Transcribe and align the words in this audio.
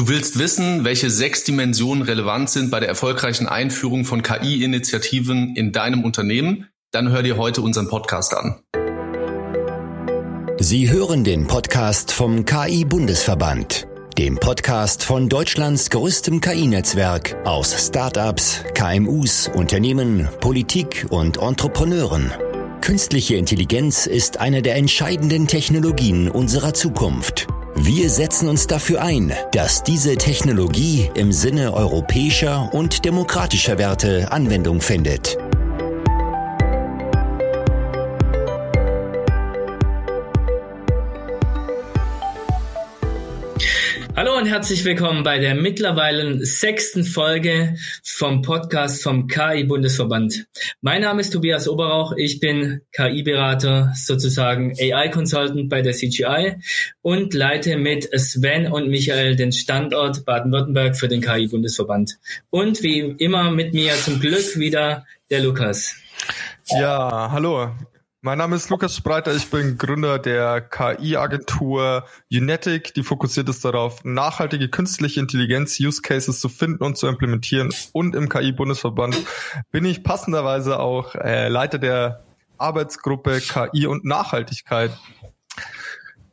Du 0.00 0.08
willst 0.08 0.38
wissen, 0.38 0.82
welche 0.82 1.10
sechs 1.10 1.44
Dimensionen 1.44 2.02
relevant 2.02 2.48
sind 2.48 2.70
bei 2.70 2.80
der 2.80 2.88
erfolgreichen 2.88 3.46
Einführung 3.46 4.06
von 4.06 4.22
KI-Initiativen 4.22 5.54
in 5.56 5.72
deinem 5.72 6.04
Unternehmen? 6.04 6.68
Dann 6.90 7.10
hör 7.10 7.22
dir 7.22 7.36
heute 7.36 7.60
unseren 7.60 7.86
Podcast 7.86 8.32
an. 8.34 8.62
Sie 10.58 10.88
hören 10.90 11.22
den 11.22 11.46
Podcast 11.46 12.12
vom 12.12 12.46
KI-Bundesverband, 12.46 13.88
dem 14.16 14.38
Podcast 14.38 15.04
von 15.04 15.28
Deutschlands 15.28 15.90
größtem 15.90 16.40
KI-Netzwerk 16.40 17.36
aus 17.44 17.88
Startups, 17.88 18.64
KMUs, 18.72 19.50
Unternehmen, 19.52 20.30
Politik 20.40 21.08
und 21.10 21.36
Entrepreneuren. 21.36 22.32
Künstliche 22.80 23.34
Intelligenz 23.34 24.06
ist 24.06 24.40
eine 24.40 24.62
der 24.62 24.76
entscheidenden 24.76 25.46
Technologien 25.46 26.30
unserer 26.30 26.72
Zukunft. 26.72 27.48
Wir 27.74 28.10
setzen 28.10 28.48
uns 28.48 28.66
dafür 28.66 29.02
ein, 29.02 29.32
dass 29.52 29.82
diese 29.82 30.16
Technologie 30.16 31.10
im 31.14 31.32
Sinne 31.32 31.72
europäischer 31.72 32.72
und 32.72 33.04
demokratischer 33.04 33.78
Werte 33.78 34.30
Anwendung 34.32 34.80
findet. 34.80 35.38
Hallo 44.20 44.36
und 44.36 44.44
herzlich 44.44 44.84
willkommen 44.84 45.22
bei 45.22 45.38
der 45.38 45.54
mittlerweile 45.54 46.44
sechsten 46.44 47.04
Folge 47.04 47.76
vom 48.04 48.42
Podcast 48.42 49.02
vom 49.02 49.28
KI-Bundesverband. 49.28 50.44
Mein 50.82 51.00
Name 51.00 51.22
ist 51.22 51.30
Tobias 51.30 51.66
Oberrauch. 51.66 52.12
Ich 52.18 52.38
bin 52.38 52.82
KI-Berater, 52.92 53.94
sozusagen 53.96 54.74
AI-Consultant 54.78 55.70
bei 55.70 55.80
der 55.80 55.94
CGI 55.94 56.56
und 57.00 57.32
leite 57.32 57.78
mit 57.78 58.10
Sven 58.20 58.70
und 58.70 58.90
Michael 58.90 59.36
den 59.36 59.52
Standort 59.52 60.26
Baden-Württemberg 60.26 60.98
für 60.98 61.08
den 61.08 61.22
KI-Bundesverband. 61.22 62.18
Und 62.50 62.82
wie 62.82 62.98
immer 63.16 63.50
mit 63.50 63.72
mir 63.72 63.94
zum 63.94 64.20
Glück 64.20 64.58
wieder 64.58 65.06
der 65.30 65.40
Lukas. 65.40 65.96
Ja, 66.68 67.30
hallo. 67.32 67.70
Mein 68.22 68.36
Name 68.36 68.56
ist 68.56 68.68
Lukas 68.68 68.94
Spreiter, 68.94 69.34
ich 69.34 69.48
bin 69.48 69.78
Gründer 69.78 70.18
der 70.18 70.60
KI-Agentur 70.60 72.04
Unetic, 72.30 72.92
die 72.92 73.02
fokussiert 73.02 73.48
ist 73.48 73.64
darauf, 73.64 74.04
nachhaltige 74.04 74.68
künstliche 74.68 75.20
Intelligenz-Use-Cases 75.20 76.38
zu 76.38 76.50
finden 76.50 76.84
und 76.84 76.98
zu 76.98 77.06
implementieren. 77.06 77.72
Und 77.94 78.14
im 78.14 78.28
KI-Bundesverband 78.28 79.16
bin 79.70 79.86
ich 79.86 80.02
passenderweise 80.02 80.80
auch 80.80 81.14
äh, 81.14 81.48
Leiter 81.48 81.78
der 81.78 82.22
Arbeitsgruppe 82.58 83.40
KI 83.40 83.86
und 83.86 84.04
Nachhaltigkeit. 84.04 84.90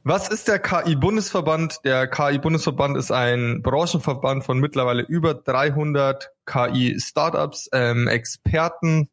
Was 0.03 0.27
ist 0.27 0.49
der 0.49 0.59
KI-Bundesverband? 0.59 1.85
Der 1.85 2.07
KI-Bundesverband 2.07 2.97
ist 2.97 3.11
ein 3.11 3.61
Branchenverband 3.61 4.43
von 4.43 4.59
mittlerweile 4.59 5.03
über 5.03 5.35
300 5.35 6.31
KI-Startups, 6.45 7.69
ähm, 7.71 8.09
Experten, 8.09 9.07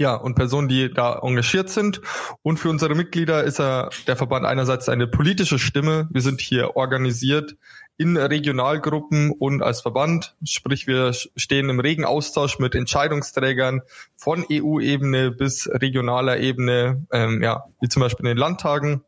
ja, 0.00 0.14
und 0.14 0.34
Personen, 0.34 0.66
die 0.66 0.90
da 0.90 1.20
engagiert 1.22 1.68
sind. 1.68 2.00
Und 2.40 2.56
für 2.56 2.70
unsere 2.70 2.94
Mitglieder 2.94 3.44
ist 3.44 3.60
er 3.60 3.90
der 4.06 4.16
Verband 4.16 4.46
einerseits 4.46 4.88
eine 4.88 5.06
politische 5.06 5.58
Stimme. 5.58 6.08
Wir 6.10 6.22
sind 6.22 6.40
hier 6.40 6.74
organisiert 6.74 7.56
in 7.98 8.16
Regionalgruppen 8.16 9.30
und 9.30 9.62
als 9.62 9.82
Verband, 9.82 10.34
sprich 10.42 10.86
wir 10.86 11.12
stehen 11.12 11.68
im 11.68 11.80
regen 11.80 12.06
Austausch 12.06 12.58
mit 12.58 12.74
Entscheidungsträgern 12.74 13.82
von 14.16 14.46
EU-Ebene 14.50 15.32
bis 15.32 15.68
regionaler 15.70 16.38
Ebene, 16.38 17.04
ähm, 17.12 17.42
ja, 17.42 17.64
wie 17.82 17.88
zum 17.88 18.00
Beispiel 18.00 18.24
in 18.24 18.36
den 18.36 18.38
Landtagen. 18.38 19.04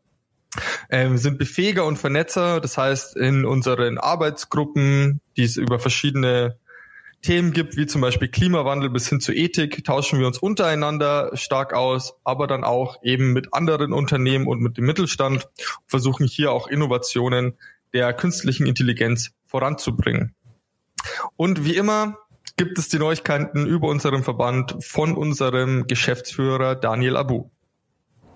Ähm, 0.91 1.17
sind 1.17 1.39
Befähiger 1.39 1.85
und 1.85 1.97
Vernetzer, 1.97 2.61
das 2.61 2.77
heißt 2.77 3.17
in 3.17 3.45
unseren 3.45 3.97
Arbeitsgruppen, 3.97 5.21
die 5.37 5.43
es 5.43 5.57
über 5.57 5.79
verschiedene 5.79 6.59
Themen 7.23 7.53
gibt, 7.53 7.77
wie 7.77 7.87
zum 7.87 8.01
Beispiel 8.01 8.27
Klimawandel 8.27 8.89
bis 8.89 9.09
hin 9.09 9.19
zu 9.19 9.33
Ethik, 9.33 9.83
tauschen 9.83 10.19
wir 10.19 10.27
uns 10.27 10.37
untereinander 10.37 11.31
stark 11.35 11.73
aus, 11.73 12.15
aber 12.23 12.47
dann 12.47 12.63
auch 12.63 13.01
eben 13.01 13.33
mit 13.33 13.53
anderen 13.53 13.93
Unternehmen 13.93 14.45
und 14.45 14.61
mit 14.61 14.77
dem 14.77 14.85
Mittelstand, 14.85 15.47
versuchen 15.87 16.27
hier 16.27 16.51
auch 16.51 16.67
Innovationen 16.67 17.57
der 17.93 18.13
künstlichen 18.13 18.67
Intelligenz 18.67 19.31
voranzubringen. 19.45 20.35
Und 21.35 21.65
wie 21.65 21.75
immer 21.75 22.17
gibt 22.57 22.77
es 22.77 22.89
die 22.89 22.99
Neuigkeiten 22.99 23.65
über 23.65 23.87
unseren 23.87 24.23
Verband 24.23 24.75
von 24.83 25.15
unserem 25.15 25.87
Geschäftsführer 25.87 26.75
Daniel 26.75 27.17
Abu. 27.17 27.49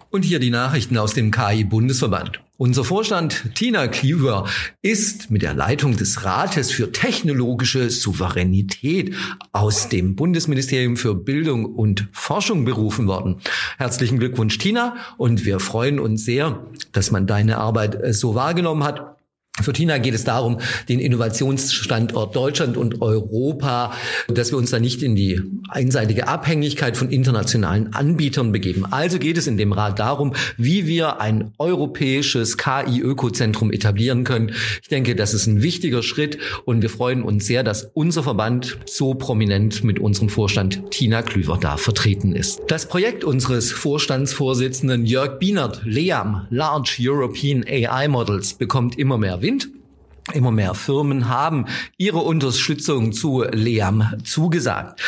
Und 0.10 0.24
hier 0.24 0.40
die 0.40 0.50
Nachrichten 0.50 0.98
aus 0.98 1.14
dem 1.14 1.32
KI-Bundesverband. 1.32 2.42
Unser 2.60 2.84
Vorstand 2.84 3.54
Tina 3.54 3.88
Cleaver 3.88 4.48
ist 4.82 5.30
mit 5.30 5.44
der 5.44 5.54
Leitung 5.54 5.96
des 5.96 6.24
Rates 6.24 6.72
für 6.72 6.92
technologische 6.92 7.90
Souveränität 7.92 9.14
aus 9.52 9.90
dem 9.90 10.16
Bundesministerium 10.16 10.98
für 10.98 11.14
Bildung 11.14 11.66
und 11.66 12.08
Forschung 12.14 12.66
berufen 12.66 13.06
worden. 13.06 13.36
Herzlichen 13.78 14.18
Glückwunsch, 14.18 14.58
Tina. 14.58 14.96
Und 15.18 15.46
wir 15.46 15.60
freuen 15.60 16.00
uns 16.00 16.26
sehr, 16.26 16.66
dass 16.94 17.12
man 17.12 17.28
deine 17.28 17.58
Arbeit 17.58 18.00
so 18.16 18.34
wahrgenommen 18.34 18.84
hat 18.84 19.17
für 19.62 19.74
Tina 19.74 19.98
geht 19.98 20.14
es 20.14 20.24
darum, 20.24 20.60
den 20.88 21.00
Innovationsstandort 21.00 22.36
Deutschland 22.36 22.78
und 22.78 23.02
Europa, 23.02 23.94
dass 24.28 24.52
wir 24.52 24.58
uns 24.58 24.70
da 24.70 24.80
nicht 24.80 25.02
in 25.02 25.16
die 25.16 25.42
einseitige 25.70 26.28
Abhängigkeit 26.28 26.96
von 26.96 27.10
internationalen 27.10 27.94
Anbietern 27.94 28.52
begeben. 28.52 28.86
Also 28.86 29.18
geht 29.18 29.38
es 29.38 29.48
in 29.48 29.58
dem 29.58 29.72
Rat 29.72 30.00
darum, 30.00 30.34
wie 30.58 30.86
wir 30.86 31.20
ein 31.22 31.54
europäisches 31.58 32.58
KI-Ökozentrum 32.58 33.72
etablieren 33.72 34.24
können. 34.24 34.54
Ich 34.82 34.90
denke, 34.90 35.16
das 35.16 35.34
ist 35.34 35.48
ein 35.48 35.64
wichtiger 35.64 36.04
Schritt 36.04 36.38
und 36.66 36.82
wir 36.82 36.90
freuen 36.90 37.24
uns 37.24 37.48
sehr, 37.48 37.64
dass 37.64 37.90
unser 37.94 38.24
Verband 38.24 38.78
so 38.86 39.16
prominent 39.16 39.84
mit 39.84 40.00
unserem 40.00 40.30
Vorstand 40.30 40.92
Tina 40.92 41.24
Klüver 41.24 41.58
da 41.60 41.78
vertreten 41.78 42.36
ist. 42.36 42.62
Das 42.68 42.88
Projekt 42.88 43.24
unseres 43.24 43.72
Vorstandsvorsitzenden 43.72 45.06
Jörg 45.06 45.40
Bienert, 45.40 45.82
LEAM, 45.84 46.46
Large 46.52 46.98
European 47.02 47.66
AI 47.68 48.08
Models, 48.08 48.54
bekommt 48.54 49.00
immer 49.00 49.18
mehr 49.18 49.42
Wind. 49.48 49.70
Immer 50.34 50.52
mehr 50.52 50.74
Firmen 50.74 51.30
haben 51.30 51.68
ihre 51.98 52.20
Unterstützung 52.20 53.14
zu 53.14 53.44
LEAM 53.44 54.18
zugesagt. 54.26 55.02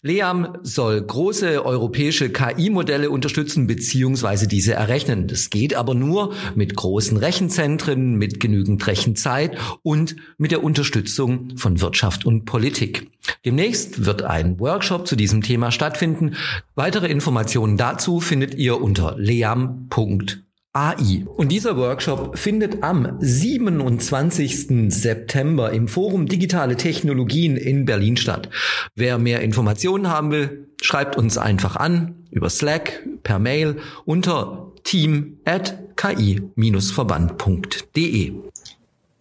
LEAM 0.00 0.58
soll 0.62 1.00
große 1.00 1.64
europäische 1.64 2.30
KI-Modelle 2.30 3.10
unterstützen 3.10 3.66
bzw. 3.66 4.46
diese 4.46 4.72
errechnen. 4.72 5.28
Das 5.28 5.50
geht 5.50 5.74
aber 5.74 5.94
nur 5.94 6.34
mit 6.54 6.74
großen 6.74 7.18
Rechenzentren, 7.18 8.14
mit 8.16 8.40
genügend 8.40 8.84
Rechenzeit 8.86 9.58
und 9.82 10.16
mit 10.38 10.52
der 10.52 10.64
Unterstützung 10.64 11.56
von 11.58 11.82
Wirtschaft 11.82 12.24
und 12.24 12.46
Politik. 12.46 13.10
Demnächst 13.44 14.06
wird 14.06 14.22
ein 14.22 14.58
Workshop 14.58 15.06
zu 15.06 15.16
diesem 15.16 15.42
Thema 15.42 15.70
stattfinden. 15.70 16.34
Weitere 16.74 17.08
Informationen 17.08 17.76
dazu 17.76 18.20
findet 18.20 18.54
ihr 18.54 18.80
unter 18.80 19.16
leam.de. 19.18 20.51
AI. 20.74 21.24
Und 21.26 21.52
dieser 21.52 21.76
Workshop 21.76 22.38
findet 22.38 22.82
am 22.82 23.18
27. 23.20 24.90
September 24.92 25.70
im 25.70 25.86
Forum 25.86 26.26
Digitale 26.26 26.76
Technologien 26.76 27.58
in 27.58 27.84
Berlin 27.84 28.16
statt. 28.16 28.48
Wer 28.94 29.18
mehr 29.18 29.42
Informationen 29.42 30.08
haben 30.08 30.30
will, 30.30 30.68
schreibt 30.80 31.16
uns 31.16 31.36
einfach 31.36 31.76
an 31.76 32.14
über 32.30 32.48
Slack, 32.48 33.06
per 33.22 33.38
Mail 33.38 33.76
unter 34.06 34.72
team 34.82 35.36
at 35.44 35.76
ki-verband.de. 35.96 38.51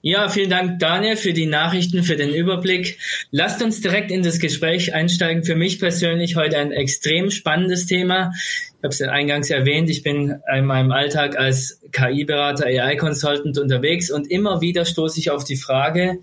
Ja, 0.04 0.30
vielen 0.30 0.50
Dank, 0.50 0.80
Daniel, 0.80 1.16
für 1.16 1.32
die 1.32 1.46
Nachrichten, 1.46 2.02
für 2.02 2.16
den 2.16 2.34
Überblick. 2.34 2.98
Lasst 3.30 3.62
uns 3.62 3.82
direkt 3.82 4.10
in 4.10 4.24
das 4.24 4.40
Gespräch 4.40 4.96
einsteigen. 4.96 5.44
Für 5.44 5.56
mich 5.56 5.80
persönlich 5.80 6.36
heute 6.36 6.58
ein 6.58 6.72
extrem 6.72 7.30
spannendes 7.30 7.86
Thema. 7.86 8.32
Ich 8.36 8.84
habe 8.84 8.88
es 8.88 9.02
eingangs 9.04 9.52
erwähnt, 9.52 9.92
ich 9.92 10.02
bin 10.02 10.42
in 10.52 10.66
meinem 10.66 10.92
Alltag 10.92 11.38
als 11.38 11.80
KI-Berater, 11.92 12.66
AI-Consultant 12.66 13.60
unterwegs 13.60 14.10
und 14.10 14.32
immer 14.32 14.60
wieder 14.60 14.86
stoße 14.86 15.20
ich 15.20 15.30
auf 15.30 15.44
die 15.44 15.56
Frage, 15.56 16.18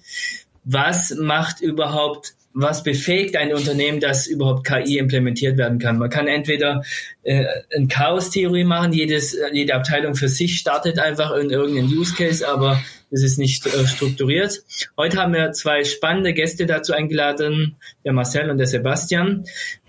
was 0.65 1.15
macht 1.15 1.61
überhaupt 1.61 2.35
was 2.61 2.83
befähigt 2.83 3.37
ein 3.37 3.55
Unternehmen, 3.55 4.01
dass 4.01 4.27
überhaupt 4.27 4.67
KI 4.67 4.99
implementiert 4.99 5.57
werden 5.57 5.79
kann. 5.79 5.99
Man 5.99 6.11
kann 6.11 6.27
entweder 6.27 6.83
äh, 7.23 7.45
eine 7.73 7.87
Chaos-Theorie 7.87 8.65
machen, 8.65 8.93
jedes, 8.93 9.37
jede 9.53 9.77
Abteilung 9.77 10.17
für 10.17 10.29
sich 10.29 10.59
startet 10.59 10.99
einfach 10.99 11.37
in 11.37 11.51
irgendeinen 11.51 11.87
Use 11.87 12.17
Case, 12.17 12.49
aber 12.49 12.83
es 13.11 13.23
ist 13.23 13.39
nicht 13.39 13.67
äh, 13.67 13.87
strukturiert. 13.87 14.63
Heute 14.97 15.19
haben 15.19 15.33
wir 15.33 15.53
zwei 15.53 15.85
spannende 15.85 16.35
Gäste 16.35 16.67
dazu 16.67 16.93
eingeladen, 16.93 17.77
der 18.05 18.13
Marcel 18.13 18.51
und 18.51 18.59
der 18.59 18.67
Sebastian. 18.67 19.45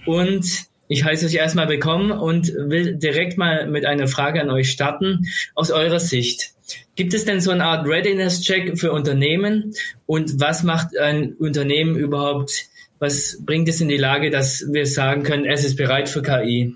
Und 0.05 0.45
ich 0.87 1.03
heiße 1.03 1.27
euch 1.27 1.35
erstmal 1.35 1.69
willkommen 1.69 2.11
und 2.11 2.51
will 2.53 2.95
direkt 2.95 3.37
mal 3.37 3.67
mit 3.67 3.85
einer 3.85 4.07
Frage 4.07 4.41
an 4.41 4.49
euch 4.49 4.71
starten. 4.71 5.27
Aus 5.53 5.69
eurer 5.69 5.99
Sicht, 5.99 6.53
gibt 6.95 7.13
es 7.13 7.25
denn 7.25 7.41
so 7.41 7.51
eine 7.51 7.65
Art 7.65 7.87
Readiness-Check 7.87 8.79
für 8.79 8.91
Unternehmen? 8.91 9.73
Und 10.05 10.39
was 10.39 10.63
macht 10.63 10.97
ein 10.97 11.33
Unternehmen 11.33 11.95
überhaupt, 11.95 12.51
was 12.99 13.37
bringt 13.45 13.69
es 13.69 13.81
in 13.81 13.87
die 13.87 13.97
Lage, 13.97 14.31
dass 14.31 14.65
wir 14.71 14.85
sagen 14.85 15.23
können, 15.23 15.45
es 15.45 15.63
ist 15.63 15.75
bereit 15.75 16.09
für 16.09 16.21
KI? 16.21 16.75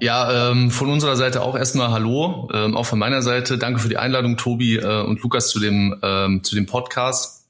Ja, 0.00 0.50
ähm, 0.50 0.70
von 0.70 0.90
unserer 0.90 1.16
Seite 1.16 1.42
auch 1.42 1.56
erstmal 1.56 1.90
Hallo, 1.90 2.48
ähm, 2.52 2.76
auch 2.76 2.86
von 2.86 2.98
meiner 2.98 3.22
Seite. 3.22 3.58
Danke 3.58 3.80
für 3.80 3.88
die 3.88 3.98
Einladung, 3.98 4.36
Tobi 4.36 4.76
äh, 4.76 5.02
und 5.02 5.22
Lukas 5.22 5.48
zu 5.48 5.60
dem 5.60 5.96
ähm, 6.02 6.42
zu 6.42 6.54
dem 6.54 6.66
Podcast. 6.66 7.42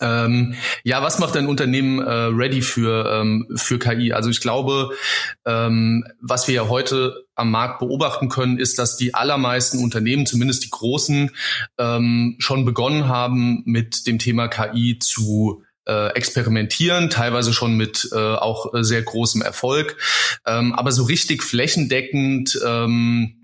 Ähm, 0.00 0.54
ja, 0.84 1.02
was 1.02 1.18
macht 1.18 1.36
ein 1.36 1.48
Unternehmen 1.48 1.98
äh, 2.00 2.10
ready 2.10 2.62
für, 2.62 3.10
ähm, 3.12 3.48
für 3.56 3.78
KI? 3.78 4.12
Also 4.12 4.30
ich 4.30 4.40
glaube, 4.40 4.90
ähm, 5.44 6.04
was 6.20 6.46
wir 6.46 6.54
ja 6.54 6.68
heute 6.68 7.24
am 7.34 7.50
Markt 7.50 7.80
beobachten 7.80 8.28
können, 8.28 8.58
ist, 8.58 8.78
dass 8.78 8.96
die 8.96 9.14
allermeisten 9.14 9.82
Unternehmen, 9.82 10.26
zumindest 10.26 10.64
die 10.64 10.70
großen, 10.70 11.30
ähm, 11.78 12.36
schon 12.38 12.64
begonnen 12.64 13.08
haben, 13.08 13.62
mit 13.64 14.06
dem 14.06 14.18
Thema 14.18 14.48
KI 14.48 14.98
zu 15.00 15.64
äh, 15.86 16.08
experimentieren, 16.14 17.10
teilweise 17.10 17.52
schon 17.52 17.76
mit 17.76 18.08
äh, 18.12 18.16
auch 18.16 18.66
sehr 18.80 19.02
großem 19.02 19.42
Erfolg. 19.42 19.96
Ähm, 20.46 20.74
aber 20.74 20.92
so 20.92 21.04
richtig 21.04 21.42
flächendeckend 21.42 22.58
ähm, 22.64 23.36
äh, 23.36 23.39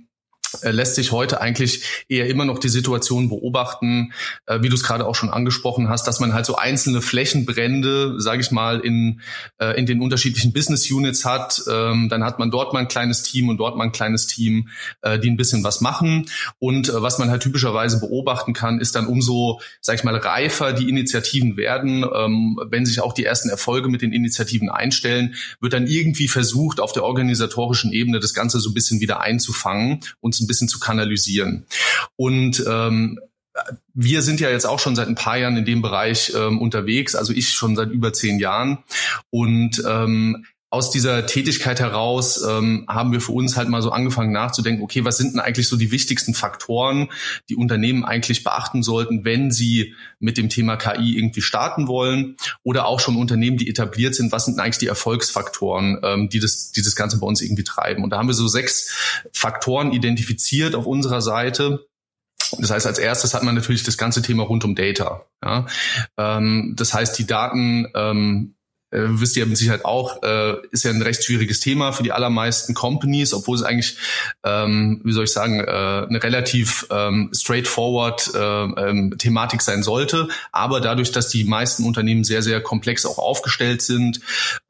lässt 0.62 0.94
sich 0.94 1.12
heute 1.12 1.40
eigentlich 1.40 2.04
eher 2.08 2.28
immer 2.28 2.44
noch 2.44 2.58
die 2.58 2.68
Situation 2.68 3.28
beobachten, 3.28 4.12
äh, 4.46 4.62
wie 4.62 4.68
du 4.68 4.74
es 4.74 4.82
gerade 4.82 5.06
auch 5.06 5.14
schon 5.14 5.30
angesprochen 5.30 5.88
hast, 5.88 6.06
dass 6.06 6.20
man 6.20 6.32
halt 6.32 6.46
so 6.46 6.56
einzelne 6.56 7.02
Flächenbrände, 7.02 8.20
sage 8.20 8.40
ich 8.40 8.50
mal, 8.50 8.80
in, 8.80 9.20
äh, 9.58 9.78
in 9.78 9.86
den 9.86 10.00
unterschiedlichen 10.00 10.52
Business 10.52 10.90
Units 10.90 11.24
hat. 11.24 11.62
Ähm, 11.70 12.08
dann 12.08 12.24
hat 12.24 12.38
man 12.38 12.50
dort 12.50 12.72
mal 12.72 12.80
ein 12.80 12.88
kleines 12.88 13.22
Team 13.22 13.48
und 13.48 13.58
dort 13.58 13.76
mal 13.76 13.84
ein 13.84 13.92
kleines 13.92 14.26
Team, 14.26 14.68
äh, 15.02 15.18
die 15.18 15.30
ein 15.30 15.36
bisschen 15.36 15.64
was 15.64 15.80
machen. 15.80 16.26
Und 16.58 16.88
äh, 16.88 17.02
was 17.02 17.18
man 17.18 17.30
halt 17.30 17.42
typischerweise 17.42 18.00
beobachten 18.00 18.52
kann, 18.52 18.80
ist 18.80 18.94
dann 18.94 19.06
umso, 19.06 19.60
sage 19.80 19.98
ich 19.98 20.04
mal, 20.04 20.16
reifer 20.16 20.72
die 20.72 20.88
Initiativen 20.88 21.56
werden. 21.56 22.04
Ähm, 22.14 22.58
wenn 22.68 22.86
sich 22.86 23.00
auch 23.00 23.12
die 23.12 23.24
ersten 23.24 23.48
Erfolge 23.48 23.88
mit 23.88 24.02
den 24.02 24.12
Initiativen 24.12 24.70
einstellen, 24.70 25.34
wird 25.60 25.72
dann 25.72 25.86
irgendwie 25.86 26.28
versucht, 26.28 26.80
auf 26.80 26.92
der 26.92 27.04
organisatorischen 27.04 27.92
Ebene 27.92 28.20
das 28.20 28.34
Ganze 28.34 28.60
so 28.60 28.70
ein 28.70 28.74
bisschen 28.74 29.00
wieder 29.00 29.20
einzufangen 29.20 30.00
und 30.20 30.35
ein 30.40 30.46
bisschen 30.46 30.68
zu 30.68 30.78
kanalisieren. 30.78 31.66
Und 32.16 32.64
ähm, 32.66 33.20
wir 33.94 34.22
sind 34.22 34.40
ja 34.40 34.50
jetzt 34.50 34.66
auch 34.66 34.78
schon 34.78 34.96
seit 34.96 35.08
ein 35.08 35.14
paar 35.14 35.38
Jahren 35.38 35.56
in 35.56 35.64
dem 35.64 35.82
Bereich 35.82 36.32
ähm, 36.36 36.60
unterwegs, 36.60 37.14
also 37.14 37.32
ich 37.32 37.50
schon 37.50 37.76
seit 37.76 37.90
über 37.90 38.12
zehn 38.12 38.38
Jahren. 38.38 38.78
Und 39.30 39.82
ähm, 39.86 40.44
aus 40.76 40.90
dieser 40.90 41.24
Tätigkeit 41.24 41.80
heraus 41.80 42.42
ähm, 42.46 42.84
haben 42.86 43.10
wir 43.10 43.22
für 43.22 43.32
uns 43.32 43.56
halt 43.56 43.70
mal 43.70 43.80
so 43.80 43.90
angefangen 43.92 44.30
nachzudenken, 44.30 44.82
okay, 44.82 45.06
was 45.06 45.16
sind 45.16 45.32
denn 45.32 45.40
eigentlich 45.40 45.68
so 45.68 45.78
die 45.78 45.90
wichtigsten 45.90 46.34
Faktoren, 46.34 47.08
die 47.48 47.56
Unternehmen 47.56 48.04
eigentlich 48.04 48.44
beachten 48.44 48.82
sollten, 48.82 49.24
wenn 49.24 49.50
sie 49.50 49.94
mit 50.18 50.36
dem 50.36 50.50
Thema 50.50 50.76
KI 50.76 51.16
irgendwie 51.16 51.40
starten 51.40 51.88
wollen 51.88 52.36
oder 52.62 52.84
auch 52.86 53.00
schon 53.00 53.16
Unternehmen, 53.16 53.56
die 53.56 53.70
etabliert 53.70 54.14
sind, 54.14 54.32
was 54.32 54.44
sind 54.44 54.58
denn 54.58 54.64
eigentlich 54.64 54.76
die 54.76 54.86
Erfolgsfaktoren, 54.86 55.98
ähm, 56.02 56.28
die, 56.28 56.40
das, 56.40 56.72
die 56.72 56.82
das 56.82 56.94
Ganze 56.94 57.18
bei 57.20 57.26
uns 57.26 57.40
irgendwie 57.40 57.64
treiben. 57.64 58.04
Und 58.04 58.10
da 58.10 58.18
haben 58.18 58.28
wir 58.28 58.34
so 58.34 58.46
sechs 58.46 59.22
Faktoren 59.32 59.92
identifiziert 59.92 60.74
auf 60.74 60.84
unserer 60.84 61.22
Seite. 61.22 61.86
Das 62.58 62.70
heißt, 62.70 62.86
als 62.86 62.98
erstes 62.98 63.32
hat 63.32 63.44
man 63.44 63.54
natürlich 63.54 63.82
das 63.82 63.96
ganze 63.96 64.20
Thema 64.20 64.42
rund 64.42 64.62
um 64.62 64.74
Data. 64.74 65.24
Ja? 65.42 65.66
Ähm, 66.18 66.74
das 66.76 66.92
heißt, 66.92 67.18
die 67.18 67.26
Daten 67.26 67.88
ähm, 67.94 68.55
äh, 68.96 69.20
wisst 69.20 69.36
ihr 69.36 69.46
mit 69.46 69.58
Sicherheit 69.58 69.84
auch, 69.84 70.22
äh, 70.22 70.54
ist 70.70 70.84
ja 70.84 70.90
ein 70.90 71.02
recht 71.02 71.22
schwieriges 71.22 71.60
Thema 71.60 71.92
für 71.92 72.02
die 72.02 72.12
allermeisten 72.12 72.74
Companies, 72.74 73.34
obwohl 73.34 73.56
es 73.56 73.62
eigentlich, 73.62 73.96
ähm, 74.42 75.00
wie 75.04 75.12
soll 75.12 75.24
ich 75.24 75.32
sagen, 75.32 75.60
äh, 75.60 76.06
eine 76.08 76.22
relativ 76.22 76.86
ähm, 76.90 77.30
straightforward 77.34 78.30
äh, 78.34 78.38
ähm, 78.38 79.14
Thematik 79.18 79.62
sein 79.62 79.82
sollte. 79.82 80.28
Aber 80.52 80.80
dadurch, 80.80 81.12
dass 81.12 81.28
die 81.28 81.44
meisten 81.44 81.84
Unternehmen 81.84 82.24
sehr, 82.24 82.42
sehr 82.42 82.60
komplex 82.60 83.04
auch 83.04 83.18
aufgestellt 83.18 83.82
sind, 83.82 84.20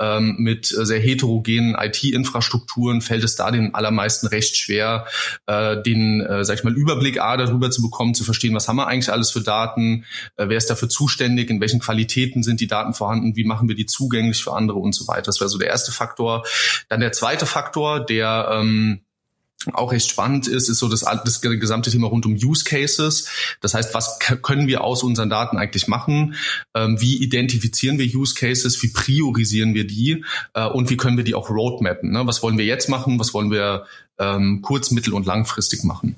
ähm, 0.01 0.37
mit 0.39 0.67
sehr 0.67 1.01
heterogenen 1.01 1.77
IT-Infrastrukturen, 1.79 3.01
fällt 3.01 3.25
es 3.25 3.37
da 3.37 3.51
den 3.51 3.75
allermeisten 3.75 4.27
recht 4.27 4.57
schwer, 4.57 5.07
äh, 5.47 5.81
den, 5.83 6.21
äh, 6.21 6.45
sag 6.45 6.59
ich 6.59 6.65
mal, 6.65 6.75
Überblick 6.75 7.21
A 7.21 7.37
darüber 7.37 7.71
zu 7.71 7.83
bekommen, 7.83 8.15
zu 8.15 8.25
verstehen, 8.25 8.55
was 8.55 8.67
haben 8.67 8.77
wir 8.77 8.89
eigentlich 8.89 9.13
alles 9.13 9.31
für 9.31 9.41
Daten, 9.41 10.05
äh, 10.37 10.49
wer 10.49 10.57
ist 10.57 10.69
dafür 10.69 10.89
zuständig, 10.89 11.51
in 11.51 11.61
welchen 11.61 11.81
Qualitäten 11.81 12.43
sind 12.43 12.61
die 12.61 12.67
Daten 12.67 12.93
vorhanden, 12.93 13.37
wie 13.37 13.45
machen 13.45 13.69
wir 13.69 13.77
die 13.77 13.87
Zugänge 13.87 14.16
zugänglich 14.17 14.43
für 14.43 14.53
andere 14.53 14.79
und 14.79 14.95
so 14.95 15.07
weiter. 15.09 15.27
Das 15.27 15.41
wäre 15.41 15.51
so 15.51 15.59
der 15.59 15.69
erste 15.69 15.93
Faktor. 15.93 16.45
Dann 16.89 17.01
der 17.01 17.13
zweite 17.13 17.47
Faktor, 17.47 18.05
der 18.05 18.49
ähm, 18.53 19.01
auch 19.73 19.91
recht 19.91 20.09
spannend 20.09 20.47
ist, 20.47 20.69
ist 20.69 20.79
so 20.79 20.89
das, 20.89 21.01
das 21.01 21.41
gesamte 21.41 21.91
Thema 21.91 22.09
rund 22.09 22.25
um 22.25 22.35
Use 22.35 22.65
Cases. 22.65 23.29
Das 23.61 23.75
heißt, 23.75 23.95
was 23.95 24.19
können 24.21 24.69
wir 24.69 24.85
aus 24.85 25.03
unseren 25.03 25.29
Daten 25.29 25.59
eigentlich 25.59 25.89
machen? 25.89 26.35
Ähm, 26.75 27.01
wie 27.01 27.17
identifizieren 27.17 27.99
wir 27.99 28.07
Use 28.07 28.35
Cases? 28.35 28.83
Wie 28.83 28.89
priorisieren 28.89 29.75
wir 29.75 29.87
die? 29.87 30.25
Äh, 30.55 30.67
und 30.67 30.89
wie 30.91 30.97
können 30.97 31.17
wir 31.17 31.25
die 31.25 31.35
auch 31.35 31.51
roadmappen? 31.51 32.13
Ne? 32.13 32.27
Was 32.27 32.43
wollen 32.43 32.59
wir 32.59 32.65
jetzt 32.65 32.89
machen? 32.89 33.19
Was 33.19 33.35
wollen 33.35 33.51
wir 33.51 33.87
ähm, 34.19 34.63
kurz-, 34.63 34.93
mittel- 34.93 35.15
und 35.15 35.27
langfristig 35.27 35.83
machen? 35.83 36.17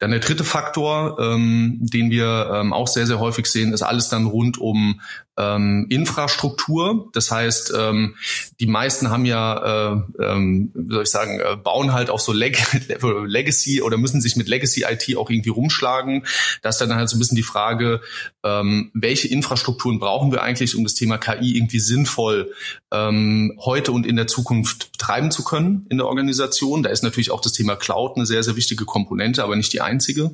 Dann 0.00 0.10
der 0.10 0.20
dritte 0.20 0.44
Faktor, 0.44 1.18
ähm, 1.20 1.78
den 1.80 2.10
wir 2.10 2.50
ähm, 2.54 2.72
auch 2.72 2.88
sehr, 2.88 3.06
sehr 3.06 3.20
häufig 3.20 3.46
sehen, 3.46 3.72
ist 3.72 3.82
alles 3.82 4.08
dann 4.08 4.26
rund 4.26 4.58
um 4.58 5.00
ähm, 5.38 5.86
Infrastruktur. 5.88 7.08
Das 7.12 7.30
heißt, 7.30 7.72
ähm, 7.76 8.16
die 8.60 8.66
meisten 8.66 9.10
haben 9.10 9.24
ja, 9.24 9.92
äh, 9.92 10.22
ähm, 10.22 10.72
wie 10.74 10.94
soll 10.94 11.02
ich 11.04 11.10
sagen, 11.10 11.40
äh, 11.40 11.56
bauen 11.56 11.92
halt 11.92 12.10
auf 12.10 12.20
so 12.20 12.32
Leg 12.32 12.58
Legacy 13.26 13.80
oder 13.80 13.96
müssen 13.96 14.20
sich 14.20 14.36
mit 14.36 14.48
Legacy 14.48 14.84
IT 14.88 15.16
auch 15.16 15.30
irgendwie 15.30 15.50
rumschlagen. 15.50 16.26
Da 16.62 16.68
ist 16.70 16.78
dann 16.78 16.94
halt 16.94 17.08
so 17.08 17.16
ein 17.16 17.20
bisschen 17.20 17.36
die 17.36 17.42
Frage, 17.42 18.00
ähm, 18.44 18.90
welche 18.94 19.28
Infrastrukturen 19.28 20.00
brauchen 20.00 20.32
wir 20.32 20.42
eigentlich, 20.42 20.74
um 20.76 20.84
das 20.84 20.94
Thema 20.94 21.18
KI 21.18 21.56
irgendwie 21.56 21.80
sinnvoll 21.80 22.52
ähm, 22.92 23.58
heute 23.64 23.92
und 23.92 24.06
in 24.06 24.16
der 24.16 24.26
Zukunft 24.26 24.92
betreiben 24.92 25.30
zu 25.30 25.44
können 25.44 25.86
in 25.88 25.98
der 25.98 26.06
Organisation. 26.06 26.82
Da 26.82 26.90
ist 26.90 27.02
natürlich 27.02 27.30
auch 27.30 27.40
das 27.40 27.52
Thema 27.52 27.76
Cloud 27.76 28.16
eine 28.16 28.26
sehr, 28.26 28.42
sehr 28.42 28.56
wichtige 28.56 28.84
Komponente, 28.84 29.44
aber 29.44 29.54
nicht 29.54 29.72
die 29.72 29.80
einzige. 29.80 30.32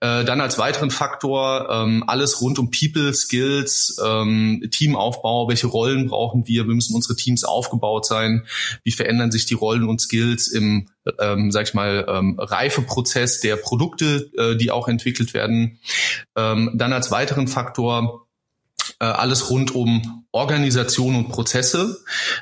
Äh, 0.00 0.24
dann 0.24 0.40
als 0.40 0.58
weiteren 0.58 0.90
Faktor 0.90 1.68
ähm, 1.70 2.04
alles 2.06 2.40
rund 2.40 2.58
um 2.58 2.70
People, 2.70 3.12
Skills, 3.14 4.00
ähm, 4.04 4.68
Teamaufbau, 4.70 5.48
welche 5.48 5.66
Rollen 5.66 6.08
brauchen 6.08 6.46
wir, 6.46 6.68
wie 6.68 6.74
müssen 6.74 6.94
unsere 6.94 7.16
Teams 7.16 7.44
aufgebaut 7.44 8.06
sein, 8.06 8.44
wie 8.82 8.92
verändern 8.92 9.30
sich 9.30 9.46
die 9.46 9.54
Rollen 9.54 9.88
und 9.88 10.00
Skills 10.00 10.48
im, 10.48 10.88
ähm, 11.18 11.50
sag 11.50 11.68
ich 11.68 11.74
mal, 11.74 12.06
ähm, 12.08 12.38
Reifeprozess 12.38 13.40
der 13.40 13.56
Produkte, 13.56 14.30
äh, 14.36 14.56
die 14.56 14.70
auch 14.70 14.88
entwickelt 14.88 15.34
werden. 15.34 15.78
Ähm, 16.36 16.72
dann 16.74 16.92
als 16.92 17.10
weiteren 17.10 17.48
Faktor 17.48 18.23
äh, 19.00 19.04
alles 19.04 19.50
rund 19.50 19.74
um 19.74 20.24
Organisation 20.34 21.14
und 21.14 21.28
Prozesse. 21.28 22.00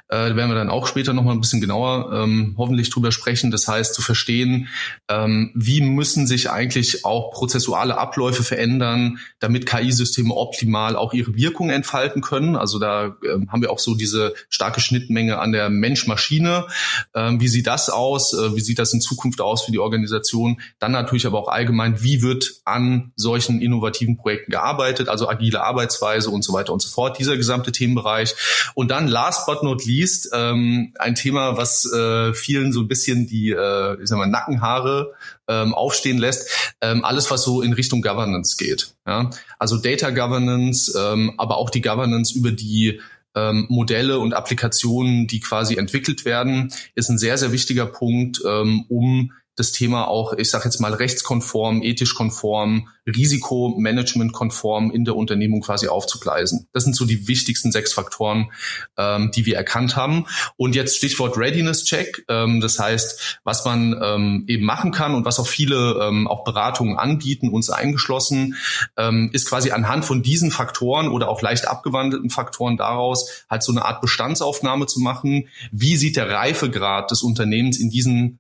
Äh, 0.09 0.31
da 0.31 0.37
werden 0.37 0.51
wir 0.51 0.55
dann 0.55 0.71
auch 0.71 0.87
später 0.87 1.13
noch 1.13 1.25
mal 1.25 1.33
ein 1.33 1.41
bisschen 1.43 1.61
genauer 1.61 2.11
ähm, 2.15 2.55
hoffentlich 2.57 2.89
drüber 2.89 3.13
sprechen. 3.13 3.51
Das 3.51 3.69
heißt, 3.69 3.93
zu 3.93 4.01
verstehen, 4.01 4.69
ähm, 5.11 5.51
wie 5.55 5.83
müssen 5.83 6.27
sich 6.27 6.51
eigentlich 6.51 7.05
auch 7.05 7.33
prozessuale 7.33 7.99
Abläufe 7.99 8.45
verändern, 8.45 9.19
damit 9.41 9.67
KI-Systeme 9.67 10.35
optimal 10.35 10.97
auch 10.97 11.13
ihre 11.13 11.37
Wirkung 11.37 11.69
entfalten 11.69 12.23
können. 12.23 12.57
Also 12.57 12.79
da 12.79 13.15
ähm, 13.31 13.53
haben 13.53 13.61
wir 13.61 13.71
auch 13.71 13.79
so 13.79 13.95
diese 13.95 14.33
starke 14.49 14.81
Schnittmenge 14.81 15.39
an 15.39 15.53
der 15.53 15.69
Mensch-Maschine. 15.69 16.69
Ähm, 17.15 17.43
wie 17.43 17.49
sieht 17.49 17.67
das 17.67 17.91
aus? 17.91 18.33
Äh, 18.33 18.57
wie 18.57 18.61
sieht 18.61 18.79
das 18.79 18.95
in 18.95 19.03
Zukunft 19.03 19.43
aus 19.43 19.65
für 19.65 19.73
die 19.73 19.79
Organisation? 19.79 20.63
Dann 20.79 20.93
natürlich 20.93 21.27
aber 21.27 21.39
auch 21.39 21.49
allgemein, 21.49 22.03
wie 22.03 22.23
wird 22.23 22.53
an 22.65 23.13
solchen 23.17 23.61
innovativen 23.61 24.17
Projekten 24.17 24.51
gearbeitet? 24.51 25.11
Also 25.11 25.29
agile 25.29 25.63
Arbeitsweise 25.63 26.31
und 26.31 26.43
so 26.43 26.52
weiter 26.53 26.73
und 26.73 26.83
so 26.83 26.89
fort. 26.89 27.19
Dieser 27.19 27.37
gesamte 27.37 27.73
Themenbereich. 27.73 28.35
Und 28.75 28.91
dann 28.91 29.09
last 29.09 29.47
but 29.47 29.63
not 29.63 29.85
least 29.85 30.31
ähm, 30.33 30.93
ein 30.99 31.15
Thema, 31.15 31.57
was 31.57 31.91
äh, 31.93 32.35
vielen 32.35 32.73
so 32.73 32.81
ein 32.81 32.89
bisschen 32.89 33.27
die 33.27 33.51
äh, 33.51 34.01
ich 34.01 34.09
sag 34.09 34.19
mal, 34.19 34.27
Nackenhaare 34.27 35.13
ähm, 35.49 35.75
aufstehen 35.75 36.19
lässt. 36.19 36.75
Ähm, 36.81 37.05
alles, 37.05 37.31
was 37.31 37.43
so 37.43 37.63
in 37.63 37.73
Richtung 37.73 38.03
Governance 38.03 38.57
geht. 38.57 38.95
Ja? 39.07 39.31
Also 39.59 39.77
Data 39.77 40.11
Governance, 40.11 40.93
ähm, 40.99 41.35
aber 41.39 41.57
auch 41.57 41.71
die 41.71 41.81
Governance 41.81 42.37
über 42.37 42.51
die 42.51 43.01
ähm, 43.35 43.67
Modelle 43.69 44.19
und 44.19 44.35
Applikationen, 44.35 45.27
die 45.27 45.41
quasi 45.41 45.77
entwickelt 45.77 46.25
werden, 46.25 46.73
ist 46.95 47.09
ein 47.09 47.19
sehr, 47.19 47.39
sehr 47.39 47.53
wichtiger 47.53 47.87
Punkt, 47.87 48.41
ähm, 48.47 48.85
um 48.89 49.33
das 49.57 49.73
Thema 49.73 50.09
auch, 50.09 50.33
ich 50.33 50.51
sage 50.51 50.65
jetzt 50.65 50.81
mal, 50.81 50.95
rechtskonform, 50.95 51.83
ethisch 51.83 52.15
konform, 52.15 52.89
risikomanagementkonform 53.07 54.91
in 54.91 55.05
der 55.05 55.17
Unternehmung 55.17 55.61
quasi 55.61 55.89
aufzugleisen. 55.89 56.69
Das 56.73 56.85
sind 56.85 56.95
so 56.95 57.05
die 57.05 57.29
wichtigsten 57.29 57.73
sechs 57.73 57.93
Faktoren, 57.93 58.53
ähm, 58.97 59.31
die 59.35 59.45
wir 59.45 59.57
erkannt 59.57 59.97
haben. 59.97 60.27
Und 60.57 60.75
jetzt 60.75 60.97
Stichwort 60.97 61.37
Readiness 61.37 61.85
Check. 61.85 62.25
Ähm, 62.29 62.61
das 62.61 62.79
heißt, 62.79 63.41
was 63.45 63.65
man 63.65 63.99
ähm, 64.01 64.45
eben 64.47 64.65
machen 64.65 64.93
kann 64.93 65.15
und 65.15 65.25
was 65.25 65.39
auch 65.39 65.47
viele 65.47 65.99
ähm, 66.03 66.29
auch 66.29 66.45
Beratungen 66.45 66.97
anbieten, 66.97 67.51
uns 67.51 67.71
eingeschlossen, 67.71 68.57
ähm, 68.97 69.31
ist 69.33 69.49
quasi 69.49 69.73
anhand 69.73 70.05
von 70.05 70.23
diesen 70.23 70.51
Faktoren 70.51 71.09
oder 71.09 71.29
auch 71.29 71.43
leicht 71.43 71.67
abgewandelten 71.67 72.31
Faktoren 72.31 72.77
daraus 72.77 73.45
halt 73.51 73.63
so 73.63 73.73
eine 73.73 73.85
Art 73.85 74.01
Bestandsaufnahme 74.01 74.87
zu 74.87 75.01
machen. 75.01 75.49
Wie 75.73 75.97
sieht 75.97 76.17
der 76.17 76.31
Reifegrad 76.31 77.11
des 77.11 77.23
Unternehmens 77.23 77.79
in 77.79 77.91
diesen 77.91 78.39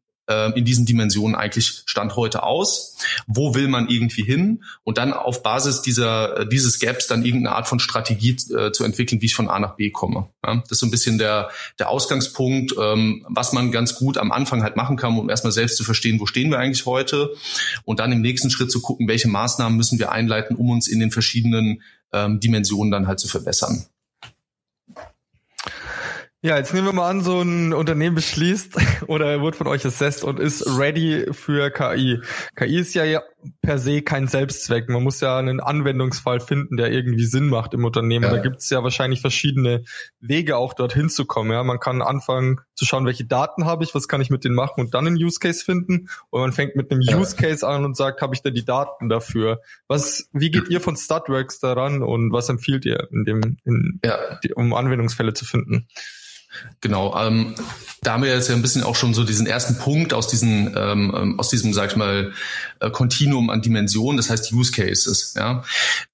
in 0.56 0.64
diesen 0.64 0.86
Dimensionen 0.86 1.34
eigentlich 1.34 1.82
Stand 1.86 2.16
heute 2.16 2.42
aus? 2.42 2.96
Wo 3.26 3.54
will 3.54 3.68
man 3.68 3.88
irgendwie 3.88 4.22
hin? 4.22 4.64
Und 4.84 4.98
dann 4.98 5.12
auf 5.12 5.42
Basis 5.42 5.82
dieser, 5.82 6.38
äh, 6.38 6.48
dieses 6.48 6.78
Gaps 6.78 7.06
dann 7.06 7.24
irgendeine 7.24 7.56
Art 7.56 7.68
von 7.68 7.80
Strategie 7.80 8.36
äh, 8.56 8.72
zu 8.72 8.84
entwickeln, 8.84 9.20
wie 9.20 9.26
ich 9.26 9.34
von 9.34 9.48
A 9.48 9.58
nach 9.58 9.76
B 9.76 9.90
komme. 9.90 10.28
Ja, 10.44 10.56
das 10.56 10.72
ist 10.72 10.78
so 10.78 10.86
ein 10.86 10.90
bisschen 10.90 11.18
der, 11.18 11.50
der 11.78 11.88
Ausgangspunkt, 11.88 12.74
ähm, 12.80 13.26
was 13.28 13.52
man 13.52 13.72
ganz 13.72 13.96
gut 13.96 14.18
am 14.18 14.32
Anfang 14.32 14.62
halt 14.62 14.76
machen 14.76 14.96
kann, 14.96 15.18
um 15.18 15.28
erstmal 15.28 15.52
selbst 15.52 15.76
zu 15.76 15.84
verstehen, 15.84 16.20
wo 16.20 16.26
stehen 16.26 16.50
wir 16.50 16.58
eigentlich 16.58 16.86
heute 16.86 17.30
und 17.84 18.00
dann 18.00 18.12
im 18.12 18.20
nächsten 18.20 18.50
Schritt 18.50 18.70
zu 18.70 18.80
gucken, 18.80 19.08
welche 19.08 19.28
Maßnahmen 19.28 19.76
müssen 19.76 19.98
wir 19.98 20.12
einleiten, 20.12 20.56
um 20.56 20.70
uns 20.70 20.88
in 20.88 21.00
den 21.00 21.10
verschiedenen 21.10 21.82
ähm, 22.12 22.40
Dimensionen 22.40 22.90
dann 22.90 23.06
halt 23.06 23.20
zu 23.20 23.28
verbessern. 23.28 23.86
Ja, 26.44 26.56
jetzt 26.56 26.74
nehmen 26.74 26.88
wir 26.88 26.92
mal 26.92 27.08
an, 27.08 27.20
so 27.20 27.40
ein 27.40 27.72
Unternehmen 27.72 28.16
beschließt 28.16 28.76
oder 29.06 29.40
wird 29.42 29.54
von 29.54 29.68
euch 29.68 29.86
assessed 29.86 30.24
und 30.24 30.40
ist 30.40 30.66
ready 30.76 31.26
für 31.30 31.70
KI. 31.70 32.20
KI 32.56 32.80
ist 32.80 32.94
ja 32.94 33.22
per 33.60 33.78
se 33.78 34.02
kein 34.02 34.26
Selbstzweck. 34.26 34.88
Man 34.88 35.04
muss 35.04 35.20
ja 35.20 35.38
einen 35.38 35.60
Anwendungsfall 35.60 36.40
finden, 36.40 36.76
der 36.76 36.90
irgendwie 36.90 37.26
Sinn 37.26 37.46
macht 37.46 37.74
im 37.74 37.84
Unternehmen. 37.84 38.24
Ja. 38.24 38.32
Da 38.32 38.38
gibt 38.38 38.56
es 38.56 38.68
ja 38.70 38.82
wahrscheinlich 38.82 39.20
verschiedene 39.20 39.84
Wege 40.18 40.56
auch 40.56 40.74
dorthin 40.74 41.10
zu 41.10 41.26
kommen. 41.26 41.52
Ja, 41.52 41.62
man 41.62 41.78
kann 41.78 42.02
anfangen 42.02 42.60
zu 42.74 42.86
schauen, 42.86 43.06
welche 43.06 43.24
Daten 43.24 43.64
habe 43.64 43.84
ich, 43.84 43.94
was 43.94 44.08
kann 44.08 44.20
ich 44.20 44.30
mit 44.30 44.42
denen 44.42 44.56
machen 44.56 44.80
und 44.80 44.94
dann 44.94 45.06
einen 45.06 45.16
Use 45.22 45.38
Case 45.38 45.64
finden. 45.64 46.08
Und 46.30 46.40
man 46.40 46.52
fängt 46.52 46.74
mit 46.74 46.90
einem 46.90 47.02
ja. 47.02 47.18
Use 47.18 47.36
Case 47.36 47.64
an 47.64 47.84
und 47.84 47.96
sagt, 47.96 48.20
habe 48.20 48.34
ich 48.34 48.42
denn 48.42 48.54
die 48.54 48.64
Daten 48.64 49.08
dafür? 49.08 49.60
Was, 49.86 50.28
wie 50.32 50.50
geht 50.50 50.68
ihr 50.70 50.80
von 50.80 50.96
Startworks 50.96 51.60
daran 51.60 52.02
und 52.02 52.32
was 52.32 52.48
empfiehlt 52.48 52.84
ihr 52.84 53.06
in 53.12 53.22
dem, 53.22 53.58
in, 53.64 54.00
ja. 54.04 54.18
um 54.56 54.74
Anwendungsfälle 54.74 55.34
zu 55.34 55.44
finden? 55.44 55.86
Genau, 56.80 57.16
ähm, 57.18 57.54
da 58.02 58.14
haben 58.14 58.22
wir 58.22 58.34
jetzt 58.34 58.48
ja 58.48 58.54
ein 58.54 58.62
bisschen 58.62 58.82
auch 58.82 58.96
schon 58.96 59.14
so 59.14 59.24
diesen 59.24 59.46
ersten 59.46 59.78
Punkt 59.78 60.12
aus 60.12 60.26
diesem, 60.26 60.74
ähm, 60.76 61.14
ähm, 61.16 61.40
aus 61.40 61.48
diesem, 61.50 61.72
sag 61.72 61.90
ich 61.90 61.96
mal, 61.96 62.32
äh, 62.80 62.90
Kontinuum 62.90 63.48
an 63.50 63.62
Dimensionen, 63.62 64.16
das 64.16 64.28
heißt 64.28 64.52
Use 64.52 64.72
Cases. 64.72 65.34
Ja, 65.36 65.64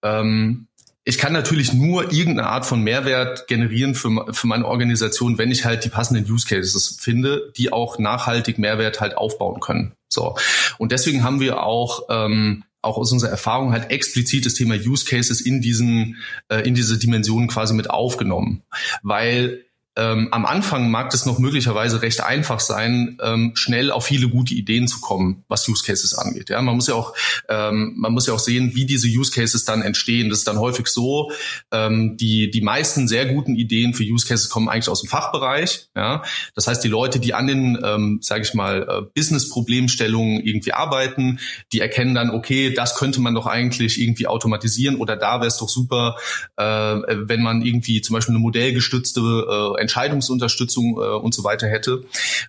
ähm, 0.02 0.66
ich 1.04 1.16
kann 1.16 1.33
natürlich 1.33 1.73
nur 1.73 2.12
irgendeine 2.12 2.49
Art 2.49 2.66
von 2.66 2.83
Mehrwert 2.83 3.47
generieren 3.47 3.95
für, 3.95 4.26
für 4.35 4.47
meine 4.47 4.66
Organisation, 4.66 5.38
wenn 5.38 5.50
ich 5.50 5.64
halt 5.64 5.83
die 5.85 5.88
passenden 5.88 6.30
Use 6.30 6.47
Cases 6.47 6.99
finde, 7.00 7.50
die 7.57 7.73
auch 7.73 7.99
nachhaltig 7.99 8.59
Mehrwert 8.59 9.00
halt 9.00 9.16
aufbauen 9.16 9.61
können. 9.61 9.92
So 10.11 10.37
und 10.76 10.92
deswegen 10.92 11.25
haben 11.25 11.40
wir 11.40 11.62
auch 11.62 12.02
ähm, 12.11 12.64
auch 12.83 12.99
aus 12.99 13.11
unserer 13.11 13.30
Erfahrung 13.30 13.73
halt 13.73 13.90
explizit 13.90 14.45
das 14.45 14.54
Thema 14.54 14.75
Use 14.75 15.07
Cases 15.07 15.40
in 15.40 15.62
diesen 15.62 16.18
äh, 16.50 16.61
in 16.68 16.75
diese 16.75 16.99
Dimensionen 16.99 17.49
quasi 17.49 17.73
mit 17.73 17.88
aufgenommen, 17.88 18.62
weil 19.02 19.64
ähm, 19.99 20.28
am 20.31 20.47
Anfang 20.47 20.90
mag 20.90 21.12
es 21.12 21.26
noch 21.26 21.40
möglicherweise 21.40 22.02
recht 22.02 22.23
einfach 22.23 22.61
sein, 22.61 23.19
ähm, 23.21 23.52
schnell 23.55 23.90
auf 23.90 24.07
viele 24.07 24.28
gute 24.28 24.55
Ideen 24.55 24.87
zu 24.87 25.00
kommen, 25.00 25.45
was 25.49 25.69
Use 25.69 25.85
Cases 25.85 26.14
angeht. 26.14 26.50
Ja, 26.50 26.62
man 26.62 26.76
muss 26.76 26.87
ja 26.87 26.95
auch, 26.95 27.14
ähm, 27.49 27.95
man 27.97 28.12
muss 28.12 28.28
ja 28.28 28.35
auch 28.35 28.38
sehen, 28.38 28.76
wie 28.76 28.87
diese 28.87 29.09
Use 29.09 29.33
Cases 29.33 29.64
dann 29.64 29.83
entstehen. 29.83 30.31
Das 30.31 30.38
ist 30.38 30.47
dann 30.47 30.61
häufig 30.61 30.87
so, 30.87 31.33
ähm, 31.73 32.17
die 32.17 32.50
die 32.50 32.61
meisten 32.61 33.09
sehr 33.09 33.26
guten 33.26 33.57
Ideen 33.57 33.93
für 33.93 34.05
Use 34.05 34.26
Cases 34.26 34.49
kommen 34.49 34.69
eigentlich 34.69 34.88
aus 34.88 35.00
dem 35.00 35.09
Fachbereich. 35.09 35.88
Ja, 35.97 36.23
das 36.55 36.69
heißt, 36.69 36.85
die 36.85 36.88
Leute, 36.88 37.19
die 37.19 37.35
an 37.35 37.49
den, 37.49 37.78
ähm, 37.83 38.21
sage 38.23 38.43
ich 38.43 38.55
mal, 38.55 38.87
äh, 38.88 39.02
Business-Problemstellungen 39.14 40.40
irgendwie 40.45 40.73
arbeiten, 40.73 41.40
die 41.73 41.81
erkennen 41.81 42.14
dann, 42.14 42.31
okay, 42.31 42.73
das 42.73 42.95
könnte 42.95 43.21
man 43.21 43.35
doch 43.35 43.47
eigentlich 43.47 44.00
irgendwie 44.00 44.28
automatisieren 44.28 44.95
oder 44.95 45.17
da 45.17 45.40
wäre 45.40 45.49
es 45.49 45.57
doch 45.57 45.69
super, 45.69 46.17
äh, 46.57 46.62
wenn 46.64 47.43
man 47.43 47.62
irgendwie 47.62 48.00
zum 48.00 48.14
Beispiel 48.14 48.37
eine 48.37 48.43
modellgestützte 48.43 49.21
äh, 49.21 49.81
Entscheidungsunterstützung 49.88 50.99
äh, 50.99 51.16
und 51.16 51.35
so 51.35 51.45
weiter 51.45 51.66
hätte. 51.66 52.04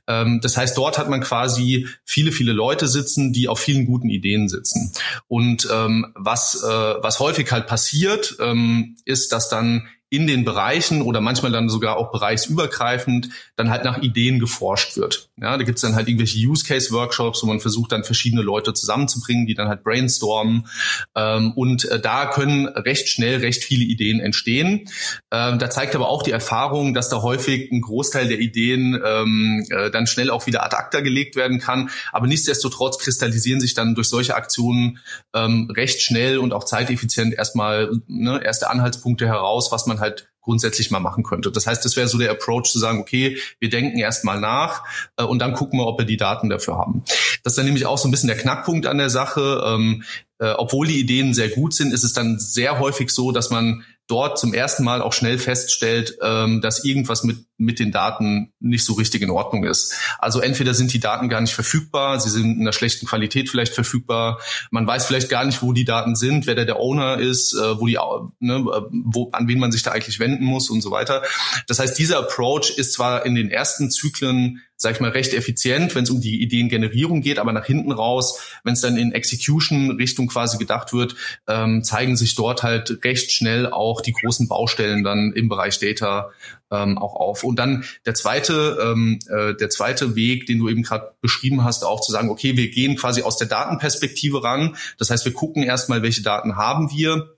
Ähm, 0.07 0.39
das 0.41 0.57
heißt, 0.57 0.77
dort 0.77 0.97
hat 0.97 1.09
man 1.09 1.21
quasi 1.21 1.87
viele, 2.03 2.31
viele 2.31 2.51
Leute 2.51 2.87
sitzen, 2.87 3.31
die 3.31 3.47
auf 3.47 3.59
vielen 3.59 3.85
guten 3.85 4.09
Ideen 4.09 4.49
sitzen. 4.49 4.91
Und 5.27 5.67
ähm, 5.71 6.11
was, 6.15 6.61
äh, 6.63 6.67
was 6.67 7.19
häufig 7.19 7.51
halt 7.51 7.67
passiert, 7.67 8.35
ähm, 8.39 8.97
ist, 9.05 9.31
dass 9.31 9.49
dann 9.49 9.87
in 10.09 10.25
den 10.25 10.43
Bereichen 10.43 11.01
oder 11.03 11.21
manchmal 11.21 11.51
dann 11.51 11.69
sogar 11.69 11.97
auch 11.97 12.11
bereichsübergreifend 12.11 13.29
dann 13.55 13.69
halt 13.69 13.83
nach 13.83 14.01
Ideen 14.01 14.39
geforscht 14.39 14.97
wird. 14.97 15.29
Ja, 15.37 15.55
da 15.57 15.63
gibt's 15.63 15.81
dann 15.81 15.95
halt 15.95 16.07
irgendwelche 16.07 16.39
Use-Case-Workshops, 16.39 17.43
wo 17.43 17.47
man 17.47 17.59
versucht 17.59 17.91
dann 17.91 18.03
verschiedene 18.03 18.41
Leute 18.41 18.73
zusammenzubringen, 18.73 19.45
die 19.45 19.53
dann 19.53 19.67
halt 19.67 19.83
brainstormen. 19.83 20.67
Ähm, 21.15 21.53
und 21.53 21.85
äh, 21.85 21.99
da 21.99 22.25
können 22.25 22.67
recht 22.67 23.07
schnell 23.07 23.37
recht 23.37 23.63
viele 23.63 23.85
Ideen 23.85 24.19
entstehen. 24.19 24.89
Ähm, 25.31 25.59
da 25.59 25.69
zeigt 25.69 25.95
aber 25.95 26.09
auch 26.09 26.23
die 26.23 26.31
Erfahrung, 26.31 26.93
dass 26.93 27.09
da 27.09 27.21
häufig 27.21 27.71
ein 27.71 27.81
Großteil 27.81 28.27
der 28.27 28.39
Ideen 28.39 28.99
ähm, 29.05 29.65
äh, 29.69 29.91
dann 29.91 30.07
schnell 30.07 30.31
auch 30.31 30.47
wieder 30.47 30.65
ad 30.65 30.75
acta 30.75 31.01
gelegt 31.01 31.35
werden 31.35 31.59
kann. 31.59 31.89
Aber 32.11 32.25
nichtsdestotrotz 32.25 32.97
kristallisieren 32.97 33.61
sich 33.61 33.75
dann 33.75 33.93
durch 33.93 34.09
solche 34.09 34.35
Aktionen 34.35 34.99
ähm, 35.35 35.69
recht 35.71 36.01
schnell 36.01 36.39
und 36.39 36.51
auch 36.51 36.63
zeiteffizient 36.63 37.33
erstmal 37.35 37.91
ne, 38.07 38.41
erste 38.43 38.69
Anhaltspunkte 38.69 39.27
heraus, 39.27 39.71
was 39.71 39.85
man 39.85 39.98
halt 39.99 40.29
grundsätzlich 40.41 40.89
mal 40.89 40.99
machen 40.99 41.23
könnte. 41.23 41.51
Das 41.51 41.67
heißt, 41.67 41.83
das 41.85 41.95
wäre 41.95 42.07
so 42.07 42.17
der 42.17 42.31
Approach 42.31 42.71
zu 42.71 42.79
sagen, 42.79 42.99
okay, 42.99 43.37
wir 43.59 43.69
denken 43.69 43.99
erstmal 43.99 44.39
nach 44.39 44.83
äh, 45.17 45.23
und 45.23 45.39
dann 45.39 45.53
gucken 45.53 45.79
wir, 45.79 45.85
ob 45.85 45.99
wir 45.99 46.05
die 46.05 46.17
Daten 46.17 46.49
dafür 46.49 46.77
haben. 46.77 47.03
Das 47.43 47.53
ist 47.53 47.57
dann 47.57 47.65
nämlich 47.65 47.85
auch 47.85 47.97
so 47.97 48.07
ein 48.07 48.11
bisschen 48.11 48.27
der 48.27 48.37
Knackpunkt 48.37 48.87
an 48.87 48.97
der 48.97 49.09
Sache. 49.09 49.61
Ähm, 49.65 50.03
äh, 50.39 50.51
obwohl 50.51 50.87
die 50.87 50.99
Ideen 50.99 51.33
sehr 51.33 51.49
gut 51.49 51.73
sind, 51.73 51.93
ist 51.93 52.03
es 52.03 52.13
dann 52.13 52.39
sehr 52.39 52.79
häufig 52.79 53.11
so, 53.11 53.31
dass 53.31 53.49
man 53.49 53.83
dort 54.07 54.39
zum 54.39 54.53
ersten 54.53 54.83
Mal 54.83 55.01
auch 55.01 55.13
schnell 55.13 55.37
feststellt, 55.37 56.17
ähm, 56.21 56.61
dass 56.61 56.83
irgendwas 56.83 57.23
mit, 57.23 57.37
mit 57.59 57.79
den 57.79 57.91
Daten 57.91 58.53
nicht 58.59 58.85
so 58.85 58.93
richtig 58.93 59.21
in 59.21 59.29
Ordnung 59.29 59.65
ist. 59.65 59.95
Also 60.17 60.39
entweder 60.39 60.73
sind 60.73 60.93
die 60.93 60.99
Daten 60.99 61.29
gar 61.29 61.41
nicht 61.41 61.53
verfügbar, 61.53 62.19
sie 62.19 62.29
sind 62.29 62.55
in 62.55 62.61
einer 62.61 62.73
schlechten 62.73 63.05
Qualität 63.05 63.49
vielleicht 63.49 63.73
verfügbar, 63.73 64.39
man 64.71 64.87
weiß 64.87 65.05
vielleicht 65.05 65.29
gar 65.29 65.45
nicht, 65.45 65.61
wo 65.61 65.73
die 65.73 65.85
Daten 65.85 66.15
sind, 66.15 66.47
wer 66.47 66.55
da 66.55 66.65
der 66.65 66.79
Owner 66.79 67.19
ist, 67.19 67.53
äh, 67.53 67.79
wo 67.79 67.85
die, 67.85 67.99
ne, 68.39 68.63
wo, 68.89 69.29
an 69.31 69.47
wen 69.47 69.59
man 69.59 69.71
sich 69.71 69.83
da 69.83 69.91
eigentlich 69.91 70.19
wenden 70.19 70.45
muss 70.45 70.69
und 70.69 70.81
so 70.81 70.91
weiter. 70.91 71.21
Das 71.67 71.79
heißt, 71.79 71.99
dieser 71.99 72.19
Approach 72.19 72.77
ist 72.77 72.93
zwar 72.93 73.25
in 73.25 73.35
den 73.35 73.51
ersten 73.51 73.91
Zyklen 73.91 74.61
sag 74.81 74.93
ich 74.93 75.01
mal, 75.01 75.11
recht 75.11 75.33
effizient, 75.33 75.93
wenn 75.93 76.05
es 76.05 76.09
um 76.09 76.21
die 76.21 76.41
Ideengenerierung 76.41 77.19
geht, 77.19 77.37
aber 77.37 77.51
nach 77.51 77.65
hinten 77.65 77.91
raus, 77.91 78.39
wenn 78.63 78.73
es 78.73 78.79
dann 78.79 78.95
in 78.95 79.11
Execution-Richtung 79.11 80.27
quasi 80.27 80.57
gedacht 80.57 80.93
wird, 80.93 81.15
ähm, 81.49 81.83
zeigen 81.83 82.15
sich 82.15 82.33
dort 82.35 82.63
halt 82.63 83.03
recht 83.03 83.33
schnell 83.33 83.69
auch 83.69 83.99
die 83.99 84.13
großen 84.13 84.47
Baustellen 84.47 85.03
dann 85.03 85.33
im 85.33 85.49
Bereich 85.49 85.79
Data 85.79 86.29
ähm, 86.71 86.97
auch 86.97 87.15
auf. 87.15 87.43
Und 87.43 87.57
dann 87.57 87.83
der 88.05 88.13
zweite, 88.13 88.77
ähm, 88.81 89.19
äh, 89.29 89.55
der 89.55 89.69
zweite 89.69 90.15
Weg, 90.15 90.45
den 90.45 90.59
du 90.59 90.69
eben 90.69 90.83
gerade 90.83 91.13
beschrieben 91.21 91.63
hast, 91.63 91.83
auch 91.83 92.01
zu 92.01 92.11
sagen, 92.11 92.29
okay, 92.29 92.57
wir 92.57 92.69
gehen 92.69 92.95
quasi 92.95 93.23
aus 93.23 93.37
der 93.37 93.47
Datenperspektive 93.47 94.43
ran. 94.43 94.75
Das 94.97 95.09
heißt, 95.09 95.25
wir 95.25 95.33
gucken 95.33 95.63
erstmal, 95.63 96.01
welche 96.01 96.21
Daten 96.21 96.55
haben 96.55 96.91
wir 96.91 97.35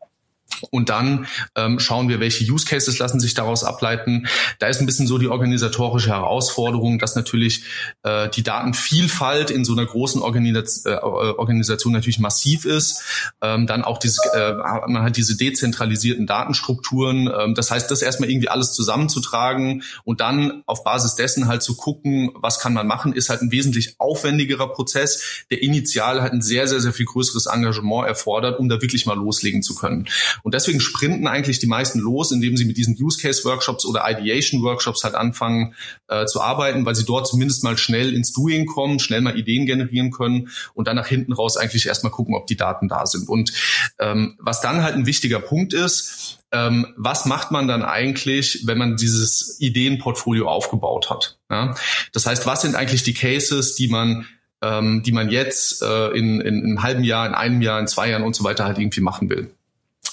und 0.70 0.89
dann 0.89 1.27
ähm, 1.55 1.79
schauen 1.79 2.10
wir, 2.10 2.20
welche 2.20 2.50
Use 2.51 2.65
Cases 2.65 2.98
lassen 3.00 3.20
sich 3.20 3.34
daraus 3.34 3.63
ableiten. 3.63 4.27
Da 4.60 4.67
ist 4.67 4.79
ein 4.79 4.86
bisschen 4.86 5.08
so 5.08 5.17
die 5.17 5.27
organisatorische 5.27 6.10
Herausforderung, 6.10 7.00
dass 7.00 7.15
natürlich 7.15 7.63
äh, 8.03 8.29
die 8.29 8.43
Datenvielfalt 8.43 9.50
in 9.50 9.65
so 9.65 9.74
einer 9.74 9.86
großen 9.86 10.22
Organis 10.22 10.86
äh, 10.86 10.96
Organisation 10.96 11.93
natürlich 11.93 12.20
massiv 12.20 12.65
ist. 12.65 13.03
Ähm, 13.41 13.67
dann 13.67 13.84
auch 13.84 13.98
diese, 13.98 14.22
äh, 14.34 14.53
man 14.88 15.03
hat 15.03 15.17
diese 15.17 15.36
dezentralisierten 15.36 16.27
Datenstrukturen. 16.27 17.31
Ähm, 17.36 17.55
das 17.55 17.72
heißt, 17.72 17.89
das 17.89 18.01
erstmal 18.01 18.29
irgendwie 18.29 18.50
alles 18.50 18.74
zusammenzutragen 18.74 19.84
und 20.03 20.22
dann 20.22 20.63
auf 20.65 20.84
Basis 20.84 21.15
dessen 21.15 21.48
halt 21.48 21.63
zu 21.63 21.75
gucken, 21.75 22.31
was 22.36 22.60
kann 22.60 22.74
man 22.74 22.88
machen, 22.88 23.13
ist 23.13 23.29
halt 23.29 23.41
ein 23.41 23.51
wesentlich 23.51 23.96
aufwendigerer 24.00 24.67
Prozess, 24.67 25.46
der 25.50 25.62
initial 25.62 26.22
halt 26.22 26.34
ein 26.34 26.41
sehr, 26.41 26.67
sehr, 26.67 26.79
sehr 26.79 26.93
viel 26.93 27.05
größeres 27.05 27.48
Engagement 27.48 28.08
erfordert, 28.08 28.60
um 28.60 28.70
da 28.70 28.81
wirklich 28.81 29.05
mal 29.05 29.15
loslegen 29.15 29.63
zu 29.63 29.75
können. 29.75 30.08
Und 30.44 30.54
deswegen 30.54 30.80
sprinten 30.80 31.28
eigentlich 31.28 31.60
die 31.60 31.68
meisten 31.68 32.00
los, 32.00 32.32
indem 32.32 32.58
sie 32.58 32.66
mit 32.66 32.78
diesen 32.78 32.98
Use 33.00 33.20
Case 33.22 33.44
Workshops 33.44 33.86
oder 33.86 34.04
Ideation 34.10 34.62
Workshops 34.64 35.04
halt 35.04 35.16
anfangen 35.16 35.76
äh, 36.08 36.26
zu 36.26 36.42
arbeiten, 36.42 36.86
weil 36.86 36.96
sie 36.96 37.06
dort 37.06 37.28
zumindest 37.28 37.64
mal 37.64 37.78
schnell 37.78 38.14
ins 38.14 38.34
Doing 38.34 38.66
kommen, 38.66 39.00
schnell 39.00 39.22
mal 39.22 39.38
Ideen 39.38 39.66
generieren 39.66 40.12
können 40.12 40.50
und 40.74 40.88
dann 40.88 40.96
nach 40.96 41.08
hinten 41.08 41.34
raus 41.34 41.58
eigentlich 41.58 41.88
erstmal 41.88 42.12
gucken, 42.12 42.36
ob 42.36 42.48
die 42.48 42.58
Daten 42.58 42.88
da 42.88 43.06
sind. 43.06 43.30
Und 43.30 43.54
ähm, 44.00 44.38
was 44.40 44.62
dann 44.62 44.84
halt 44.84 44.96
ein 44.96 45.06
wichtiger 45.06 45.40
Punkt 45.40 45.74
ist, 45.74 46.40
ähm, 46.52 46.88
was 46.98 47.26
macht 47.26 47.52
man 47.52 47.68
dann 47.68 47.84
eigentlich, 47.84 48.64
wenn 48.66 48.78
man 48.78 48.98
dieses 48.98 49.58
Ideenportfolio 49.60 50.50
aufgebaut 50.50 51.10
hat? 51.10 51.40
Ja? 51.50 51.76
Das 52.12 52.26
heißt, 52.26 52.46
was 52.46 52.62
sind 52.62 52.76
eigentlich 52.76 53.04
die 53.04 53.14
Cases, 53.14 53.76
die 53.76 53.88
man 53.88 54.26
ähm, 54.62 55.02
die 55.04 55.12
man 55.12 55.30
jetzt 55.30 55.82
äh, 55.82 56.10
in, 56.10 56.40
in, 56.40 56.60
in 56.60 56.66
einem 56.66 56.84
halben 56.84 57.04
Jahr, 57.04 57.28
in 57.28 57.34
einem 57.34 57.62
Jahr, 57.62 57.80
in 57.80 57.88
zwei 57.88 58.10
Jahren 58.10 58.24
und 58.24 58.36
so 58.36 58.44
weiter 58.44 58.66
halt 58.66 58.78
irgendwie 58.78 59.02
machen 59.02 59.30
will. 59.30 59.52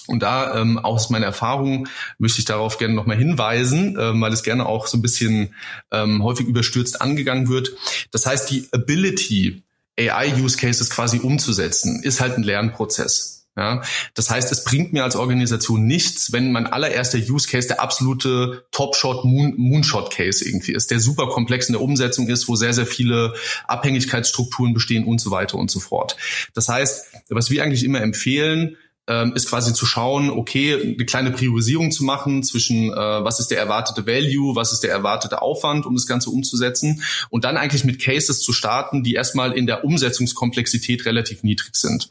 Und 0.08 0.22
da 0.22 0.58
ähm, 0.58 0.78
aus 0.78 1.10
meiner 1.10 1.26
Erfahrung 1.26 1.88
möchte 2.18 2.40
ich 2.40 2.44
darauf 2.44 2.78
gerne 2.78 2.94
nochmal 2.94 3.16
hinweisen, 3.16 3.96
ähm, 4.00 4.20
weil 4.20 4.32
es 4.32 4.42
gerne 4.42 4.66
auch 4.66 4.86
so 4.86 4.98
ein 4.98 5.02
bisschen 5.02 5.54
ähm, 5.92 6.22
häufig 6.24 6.46
überstürzt 6.46 7.00
angegangen 7.00 7.48
wird. 7.48 7.70
Das 8.10 8.26
heißt, 8.26 8.50
die 8.50 8.68
Ability, 8.72 9.62
AI-Use 9.98 10.56
Cases 10.56 10.88
quasi 10.90 11.18
umzusetzen, 11.18 12.02
ist 12.02 12.20
halt 12.20 12.36
ein 12.36 12.42
Lernprozess. 12.42 13.38
Ja, 13.58 13.82
das 14.14 14.30
heißt, 14.30 14.52
es 14.52 14.62
bringt 14.62 14.92
mir 14.92 15.02
als 15.02 15.16
Organisation 15.16 15.84
nichts, 15.84 16.30
wenn 16.30 16.52
mein 16.52 16.68
allererster 16.68 17.18
Use 17.18 17.48
Case 17.48 17.66
der 17.66 17.80
absolute 17.82 18.64
Top-Shot, 18.70 19.24
Moon, 19.24 19.54
Moonshot-Case 19.56 20.44
irgendwie 20.44 20.70
ist, 20.70 20.92
der 20.92 21.00
super 21.00 21.26
komplex 21.26 21.68
in 21.68 21.72
der 21.72 21.82
Umsetzung 21.82 22.28
ist, 22.28 22.46
wo 22.46 22.54
sehr, 22.54 22.72
sehr 22.72 22.86
viele 22.86 23.34
Abhängigkeitsstrukturen 23.66 24.74
bestehen 24.74 25.02
und 25.02 25.20
so 25.20 25.32
weiter 25.32 25.58
und 25.58 25.72
so 25.72 25.80
fort. 25.80 26.16
Das 26.54 26.68
heißt, 26.68 27.06
was 27.30 27.50
wir 27.50 27.64
eigentlich 27.64 27.82
immer 27.82 28.00
empfehlen, 28.00 28.76
ähm, 29.08 29.32
ist 29.34 29.48
quasi 29.48 29.72
zu 29.72 29.86
schauen, 29.86 30.30
okay, 30.30 30.74
eine 30.74 31.06
kleine 31.06 31.30
Priorisierung 31.30 31.90
zu 31.90 32.04
machen 32.04 32.42
zwischen, 32.42 32.92
äh, 32.92 32.94
was 32.94 33.40
ist 33.40 33.50
der 33.50 33.58
erwartete 33.58 34.06
Value, 34.06 34.54
was 34.54 34.72
ist 34.72 34.84
der 34.84 34.92
erwartete 34.92 35.42
Aufwand, 35.42 35.86
um 35.86 35.94
das 35.94 36.06
Ganze 36.06 36.30
umzusetzen 36.30 37.02
und 37.30 37.44
dann 37.44 37.56
eigentlich 37.56 37.84
mit 37.84 38.00
Cases 38.00 38.40
zu 38.40 38.52
starten, 38.52 39.02
die 39.02 39.14
erstmal 39.14 39.52
in 39.52 39.66
der 39.66 39.84
Umsetzungskomplexität 39.84 41.06
relativ 41.06 41.42
niedrig 41.42 41.74
sind. 41.74 42.10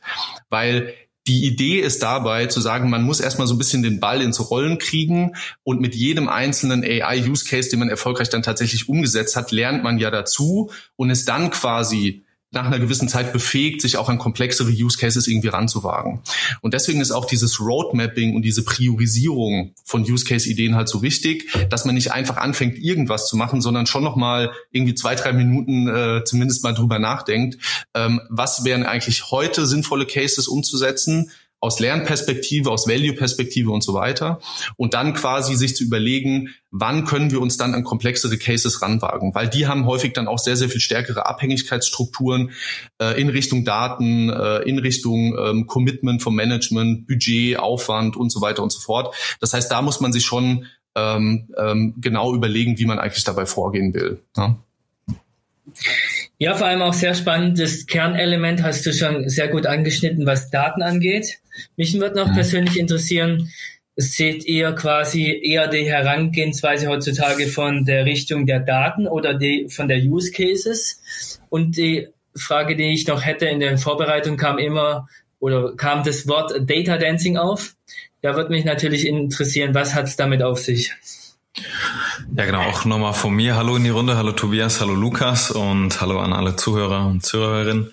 Weil 0.50 0.94
die 1.28 1.46
Idee 1.46 1.82
ist 1.82 2.02
dabei 2.02 2.46
zu 2.46 2.62
sagen, 2.62 2.90
man 2.90 3.04
muss 3.04 3.20
erstmal 3.20 3.48
so 3.48 3.54
ein 3.54 3.58
bisschen 3.58 3.84
den 3.84 4.00
Ball 4.00 4.22
ins 4.22 4.50
Rollen 4.50 4.78
kriegen 4.78 5.34
und 5.64 5.82
mit 5.82 5.94
jedem 5.94 6.30
einzelnen 6.30 6.84
AI-Use-Case, 6.84 7.70
den 7.70 7.80
man 7.80 7.90
erfolgreich 7.90 8.30
dann 8.30 8.44
tatsächlich 8.44 8.88
umgesetzt 8.88 9.36
hat, 9.36 9.52
lernt 9.52 9.84
man 9.84 10.00
ja 10.00 10.10
dazu 10.10 10.72
und 10.96 11.10
ist 11.10 11.28
dann 11.28 11.52
quasi 11.52 12.24
nach 12.52 12.66
einer 12.66 12.80
gewissen 12.80 13.10
Zeit 13.10 13.34
befähigt, 13.34 13.82
sich 13.82 13.98
auch 13.98 14.08
an 14.08 14.18
komplexere 14.18 14.70
Use 14.70 14.98
Cases 14.98 15.28
irgendwie 15.28 15.50
ranzuwagen. 15.50 16.22
Und 16.62 16.74
deswegen 16.74 17.02
ist 17.02 17.12
auch 17.12 17.26
dieses 17.26 17.60
Roadmapping 17.60 18.36
und 18.36 18.44
diese 18.44 18.64
Priorisierung 18.64 19.74
von 19.84 20.04
Use 20.04 20.26
Case 20.26 20.50
Ideen 20.50 20.76
halt 20.76 20.88
so 20.88 21.02
wichtig, 21.02 21.52
dass 21.70 21.84
man 21.84 21.96
nicht 21.96 22.14
einfach 22.14 22.38
anfängt, 22.38 22.78
irgendwas 22.78 23.28
zu 23.28 23.36
machen, 23.36 23.62
sondern 23.62 23.86
schon 23.86 24.04
noch 24.04 24.16
mal 24.16 24.54
irgendwie 24.72 24.96
zwei, 24.96 25.16
drei 25.16 25.34
Minuten 25.34 25.90
äh, 25.90 26.24
zumindest 26.24 26.64
mal 26.64 26.74
drüber 26.74 27.00
nachdenkt, 27.00 27.58
ähm, 27.94 28.22
was 28.30 28.64
wären 28.64 28.86
eigentlich 28.86 29.30
heute 29.30 29.68
sinnvolle 29.68 30.06
Cases 30.06 30.48
umzusetzen, 30.48 31.32
aus 31.60 31.80
Lernperspektive, 31.80 32.70
aus 32.70 32.88
Value-Perspektive 32.88 33.72
und 33.72 33.84
so 33.84 33.94
weiter. 33.94 34.40
Und 34.76 34.94
dann 34.94 35.14
quasi 35.14 35.56
sich 35.56 35.76
zu 35.76 35.84
überlegen, 35.84 36.54
wann 36.70 37.06
können 37.06 37.32
wir 37.32 37.42
uns 37.42 37.58
dann 37.58 37.74
an 37.74 37.84
komplexere 37.84 38.38
Cases 38.38 38.82
ranwagen? 38.82 39.34
Weil 39.34 39.50
die 39.50 39.68
haben 39.68 39.86
häufig 39.86 40.14
dann 40.14 40.28
auch 40.28 40.38
sehr, 40.38 40.56
sehr 40.56 40.70
viel 40.70 40.82
stärkere 40.82 41.26
Abhängigkeitsstrukturen 41.26 42.52
äh, 43.02 43.20
in 43.20 43.30
Richtung 43.30 43.66
Daten, 43.66 44.30
äh, 44.30 44.60
in 44.60 44.78
Richtung 44.78 45.36
ähm, 45.38 45.68
Commitment 45.68 46.22
vom 46.22 46.36
Management, 46.36 47.08
Budget, 47.08 47.58
Aufwand 47.58 48.16
und 48.16 48.32
so 48.32 48.42
weiter 48.42 48.62
und 48.62 48.72
so 48.72 48.80
fort. 48.80 49.16
Das 49.40 49.54
heißt, 49.54 49.72
da 49.72 49.82
muss 49.82 50.00
man 50.00 50.14
sich 50.14 50.26
schon 50.26 50.68
ähm, 50.96 51.50
ähm, 51.58 51.96
genau 51.98 52.34
überlegen, 52.36 52.78
wie 52.78 52.86
man 52.86 53.00
eigentlich 53.00 53.24
dabei 53.24 53.46
vorgehen 53.46 53.94
will. 53.94 54.20
Ja? 54.36 54.56
Ja, 56.40 56.56
vor 56.56 56.68
allem 56.68 56.84
auch 56.84 56.94
sehr 56.94 57.16
spannend. 57.16 57.60
Das 57.60 57.88
Kernelement 57.88 58.62
hast 58.62 58.86
du 58.86 58.94
schon 58.94 59.28
sehr 59.28 59.48
gut 59.48 59.66
angeschnitten, 59.66 60.26
was 60.26 60.52
Daten 60.52 60.84
angeht. 60.84 61.40
Mich 61.78 62.00
würde 62.00 62.16
noch 62.16 62.30
mhm. 62.30 62.36
persönlich 62.36 62.80
interessieren, 62.80 63.52
seht 63.96 64.46
ihr 64.46 64.74
quasi 64.74 65.42
eher 65.44 65.68
die 65.68 65.90
Herangehensweise 65.90 66.88
heutzutage 66.88 67.48
von 67.48 67.84
der 67.84 68.06
Richtung 68.06 68.46
der 68.46 68.60
Daten 68.60 69.08
oder 69.08 69.34
die, 69.34 69.68
von 69.70 69.88
der 69.88 69.98
Use 69.98 70.32
Cases? 70.32 71.40
Und 71.50 71.78
die 71.78 72.08
Frage, 72.36 72.76
die 72.76 72.94
ich 72.94 73.08
noch 73.08 73.26
hätte 73.26 73.48
in 73.48 73.60
der 73.60 73.80
Vorbereitung, 73.80 74.38
kam 74.38 74.60
immer 74.60 75.10
oder 75.40 75.76
kam 75.76 76.04
das 76.04 76.28
Wort 76.28 76.54
Data 76.70 76.98
Dancing 76.98 77.38
auf. 77.38 77.76
Da 78.22 78.36
würde 78.36 78.52
mich 78.52 78.66
natürlich 78.66 79.08
interessieren, 79.08 79.74
was 79.74 79.96
hat 79.96 80.06
es 80.06 80.16
damit 80.16 80.44
auf 80.44 80.60
sich? 80.60 80.94
Ja, 82.36 82.46
genau. 82.46 82.62
Auch 82.62 82.86
nochmal 82.86 83.14
von 83.14 83.34
mir. 83.34 83.56
Hallo 83.56 83.76
in 83.76 83.84
die 83.84 83.90
Runde. 83.90 84.18
Hallo 84.18 84.32
Tobias. 84.32 84.82
Hallo 84.82 84.94
Lukas. 84.94 85.52
Und 85.52 86.02
hallo 86.02 86.20
an 86.20 86.34
alle 86.34 86.56
Zuhörer 86.56 87.06
und 87.08 87.26
Zuhörerinnen. 87.26 87.92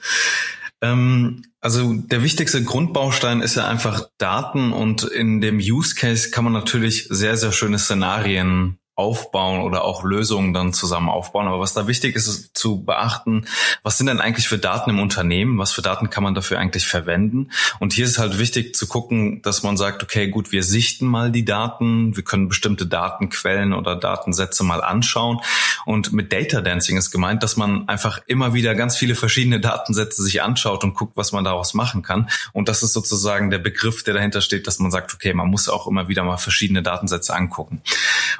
Ähm, 0.82 1.42
also 1.60 1.94
der 1.94 2.22
wichtigste 2.22 2.62
Grundbaustein 2.62 3.40
ist 3.40 3.54
ja 3.54 3.66
einfach 3.66 4.08
Daten 4.18 4.72
und 4.72 5.02
in 5.04 5.40
dem 5.40 5.56
Use 5.56 5.94
Case 5.94 6.30
kann 6.30 6.44
man 6.44 6.52
natürlich 6.52 7.06
sehr, 7.08 7.38
sehr 7.38 7.52
schöne 7.52 7.78
Szenarien 7.78 8.78
aufbauen 8.96 9.62
oder 9.62 9.82
auch 9.82 10.04
Lösungen 10.04 10.54
dann 10.54 10.72
zusammen 10.72 11.08
aufbauen. 11.08 11.48
Aber 11.48 11.58
was 11.58 11.74
da 11.74 11.88
wichtig 11.88 12.14
ist, 12.14 12.28
ist 12.28 12.56
zu 12.56 12.84
beachten, 12.84 13.46
was 13.82 13.98
sind 13.98 14.06
denn 14.06 14.20
eigentlich 14.20 14.48
für 14.48 14.58
Daten 14.58 14.90
im 14.90 15.00
Unternehmen? 15.00 15.58
Was 15.58 15.72
für 15.72 15.82
Daten 15.82 16.10
kann 16.10 16.22
man 16.22 16.34
dafür 16.34 16.58
eigentlich 16.58 16.86
verwenden? 16.86 17.50
Und 17.80 17.92
hier 17.92 18.04
ist 18.04 18.18
halt 18.18 18.38
wichtig 18.38 18.76
zu 18.76 18.86
gucken, 18.86 19.42
dass 19.42 19.64
man 19.64 19.76
sagt, 19.76 20.02
okay, 20.02 20.28
gut, 20.28 20.52
wir 20.52 20.62
sichten 20.62 21.06
mal 21.06 21.32
die 21.32 21.44
Daten, 21.44 22.16
wir 22.16 22.22
können 22.22 22.48
bestimmte 22.48 22.86
Datenquellen 22.86 23.72
oder 23.72 23.96
Datensätze 23.96 24.62
mal 24.62 24.82
anschauen. 24.82 25.40
Und 25.86 26.12
mit 26.12 26.32
Data 26.32 26.60
Dancing 26.60 26.96
ist 26.96 27.10
gemeint, 27.10 27.42
dass 27.42 27.56
man 27.56 27.88
einfach 27.88 28.20
immer 28.26 28.54
wieder 28.54 28.76
ganz 28.76 28.96
viele 28.96 29.16
verschiedene 29.16 29.58
Datensätze 29.58 30.22
sich 30.22 30.40
anschaut 30.40 30.84
und 30.84 30.94
guckt, 30.94 31.16
was 31.16 31.32
man 31.32 31.42
daraus 31.44 31.74
machen 31.74 32.02
kann. 32.02 32.28
Und 32.52 32.68
das 32.68 32.84
ist 32.84 32.92
sozusagen 32.92 33.50
der 33.50 33.58
Begriff, 33.58 34.04
der 34.04 34.14
dahinter 34.14 34.40
steht, 34.40 34.68
dass 34.68 34.78
man 34.78 34.92
sagt, 34.92 35.12
okay, 35.12 35.34
man 35.34 35.48
muss 35.48 35.68
auch 35.68 35.88
immer 35.88 36.08
wieder 36.08 36.22
mal 36.22 36.36
verschiedene 36.36 36.82
Datensätze 36.82 37.34
angucken. 37.34 37.82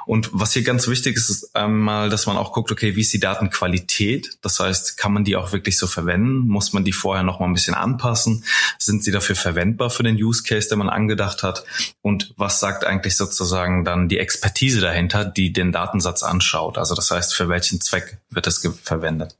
Und 0.05 0.29
was 0.45 0.53
hier 0.53 0.61
ganz 0.61 0.87
wichtig 0.87 1.15
ist, 1.15 1.31
ist 1.31 1.55
einmal, 1.55 2.11
dass 2.11 2.27
man 2.27 2.37
auch 2.37 2.53
guckt, 2.53 2.71
okay, 2.71 2.95
wie 2.95 3.01
ist 3.01 3.11
die 3.11 3.19
Datenqualität? 3.19 4.37
Das 4.43 4.59
heißt, 4.59 4.95
kann 4.95 5.11
man 5.11 5.23
die 5.23 5.35
auch 5.35 5.53
wirklich 5.53 5.75
so 5.75 5.87
verwenden? 5.87 6.47
Muss 6.47 6.71
man 6.71 6.83
die 6.83 6.91
vorher 6.91 7.23
noch 7.23 7.39
mal 7.39 7.47
ein 7.47 7.53
bisschen 7.53 7.73
anpassen? 7.73 8.43
Sind 8.77 9.03
sie 9.03 9.11
dafür 9.11 9.35
verwendbar 9.35 9.89
für 9.89 10.03
den 10.03 10.17
Use 10.17 10.43
Case, 10.43 10.69
den 10.69 10.77
man 10.77 10.89
angedacht 10.89 11.41
hat? 11.41 11.63
Und 12.03 12.35
was 12.37 12.59
sagt 12.59 12.85
eigentlich 12.85 13.17
sozusagen 13.17 13.85
dann 13.85 14.07
die 14.07 14.19
Expertise 14.19 14.81
dahinter, 14.81 15.25
die 15.25 15.51
den 15.51 15.71
Datensatz 15.71 16.21
anschaut? 16.21 16.77
Also 16.77 16.93
das 16.93 17.09
heißt, 17.09 17.33
für 17.33 17.49
welchen 17.49 17.81
Zweck 17.81 18.19
wird 18.29 18.45
es 18.45 18.61
verwendet? 18.83 19.35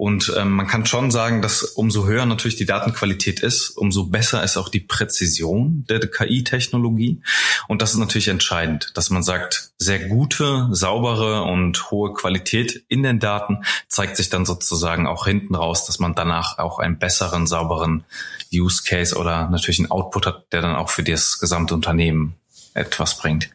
Und 0.00 0.32
ähm, 0.34 0.52
man 0.52 0.66
kann 0.66 0.86
schon 0.86 1.10
sagen, 1.10 1.42
dass 1.42 1.62
umso 1.62 2.06
höher 2.06 2.24
natürlich 2.24 2.56
die 2.56 2.64
Datenqualität 2.64 3.40
ist, 3.40 3.68
umso 3.68 4.06
besser 4.06 4.42
ist 4.42 4.56
auch 4.56 4.70
die 4.70 4.80
Präzision 4.80 5.84
der 5.90 6.00
KI-Technologie. 6.00 7.20
Und 7.68 7.82
das 7.82 7.92
ist 7.92 7.98
natürlich 7.98 8.28
entscheidend, 8.28 8.92
dass 8.94 9.10
man 9.10 9.22
sagt, 9.22 9.72
sehr 9.76 10.08
gute, 10.08 10.68
saubere 10.70 11.42
und 11.42 11.90
hohe 11.90 12.14
Qualität 12.14 12.82
in 12.88 13.02
den 13.02 13.18
Daten 13.18 13.62
zeigt 13.88 14.16
sich 14.16 14.30
dann 14.30 14.46
sozusagen 14.46 15.06
auch 15.06 15.26
hinten 15.26 15.54
raus, 15.54 15.84
dass 15.84 15.98
man 15.98 16.14
danach 16.14 16.56
auch 16.56 16.78
einen 16.78 16.98
besseren, 16.98 17.46
sauberen 17.46 18.04
Use 18.50 18.82
Case 18.82 19.14
oder 19.14 19.50
natürlich 19.50 19.80
einen 19.80 19.90
Output 19.90 20.24
hat, 20.24 20.50
der 20.52 20.62
dann 20.62 20.76
auch 20.76 20.88
für 20.88 21.02
das 21.02 21.40
gesamte 21.40 21.74
Unternehmen 21.74 22.36
etwas 22.72 23.18
bringt. 23.18 23.50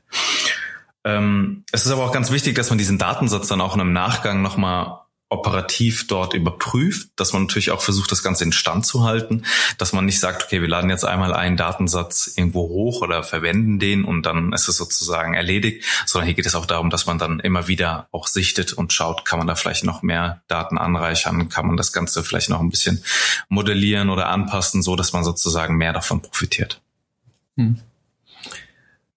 Ähm, 1.05 1.63
es 1.71 1.88
ist 1.88 1.91
aber 1.91 2.03
auch 2.03 2.12
ganz 2.12 2.29
wichtig, 2.29 2.53
dass 2.53 2.69
man 2.69 2.77
diesen 2.77 2.99
Datensatz 2.99 3.47
dann 3.47 3.62
auch 3.62 3.73
in 3.73 3.81
einem 3.81 3.93
Nachgang 3.93 4.43
nochmal 4.43 5.04
operativ 5.29 6.05
dort 6.07 6.33
überprüft, 6.33 7.09
dass 7.15 7.33
man 7.33 7.43
natürlich 7.43 7.71
auch 7.71 7.81
versucht, 7.81 8.11
das 8.11 8.21
Ganze 8.21 8.43
in 8.43 8.51
Stand 8.51 8.85
zu 8.85 9.03
halten, 9.03 9.43
dass 9.79 9.91
man 9.91 10.05
nicht 10.05 10.19
sagt, 10.19 10.43
okay, 10.43 10.61
wir 10.61 10.67
laden 10.67 10.89
jetzt 10.89 11.03
einmal 11.03 11.33
einen 11.33 11.57
Datensatz 11.57 12.31
irgendwo 12.35 12.69
hoch 12.69 13.01
oder 13.01 13.23
verwenden 13.23 13.79
den 13.79 14.05
und 14.05 14.23
dann 14.23 14.53
ist 14.53 14.67
es 14.67 14.77
sozusagen 14.77 15.33
erledigt, 15.33 15.83
sondern 16.05 16.27
hier 16.27 16.35
geht 16.35 16.45
es 16.45 16.53
auch 16.53 16.67
darum, 16.67 16.91
dass 16.91 17.07
man 17.07 17.17
dann 17.17 17.39
immer 17.39 17.67
wieder 17.67 18.07
auch 18.11 18.27
sichtet 18.27 18.73
und 18.73 18.93
schaut, 18.93 19.25
kann 19.25 19.39
man 19.39 19.47
da 19.47 19.55
vielleicht 19.55 19.83
noch 19.83 20.03
mehr 20.03 20.43
Daten 20.47 20.77
anreichern, 20.77 21.49
kann 21.49 21.65
man 21.65 21.77
das 21.77 21.91
Ganze 21.91 22.23
vielleicht 22.23 22.49
noch 22.49 22.59
ein 22.59 22.69
bisschen 22.69 23.03
modellieren 23.49 24.11
oder 24.11 24.29
anpassen, 24.29 24.83
so 24.83 24.95
dass 24.95 25.11
man 25.11 25.23
sozusagen 25.23 25.75
mehr 25.75 25.93
davon 25.93 26.21
profitiert. 26.21 26.81
Hm. 27.57 27.79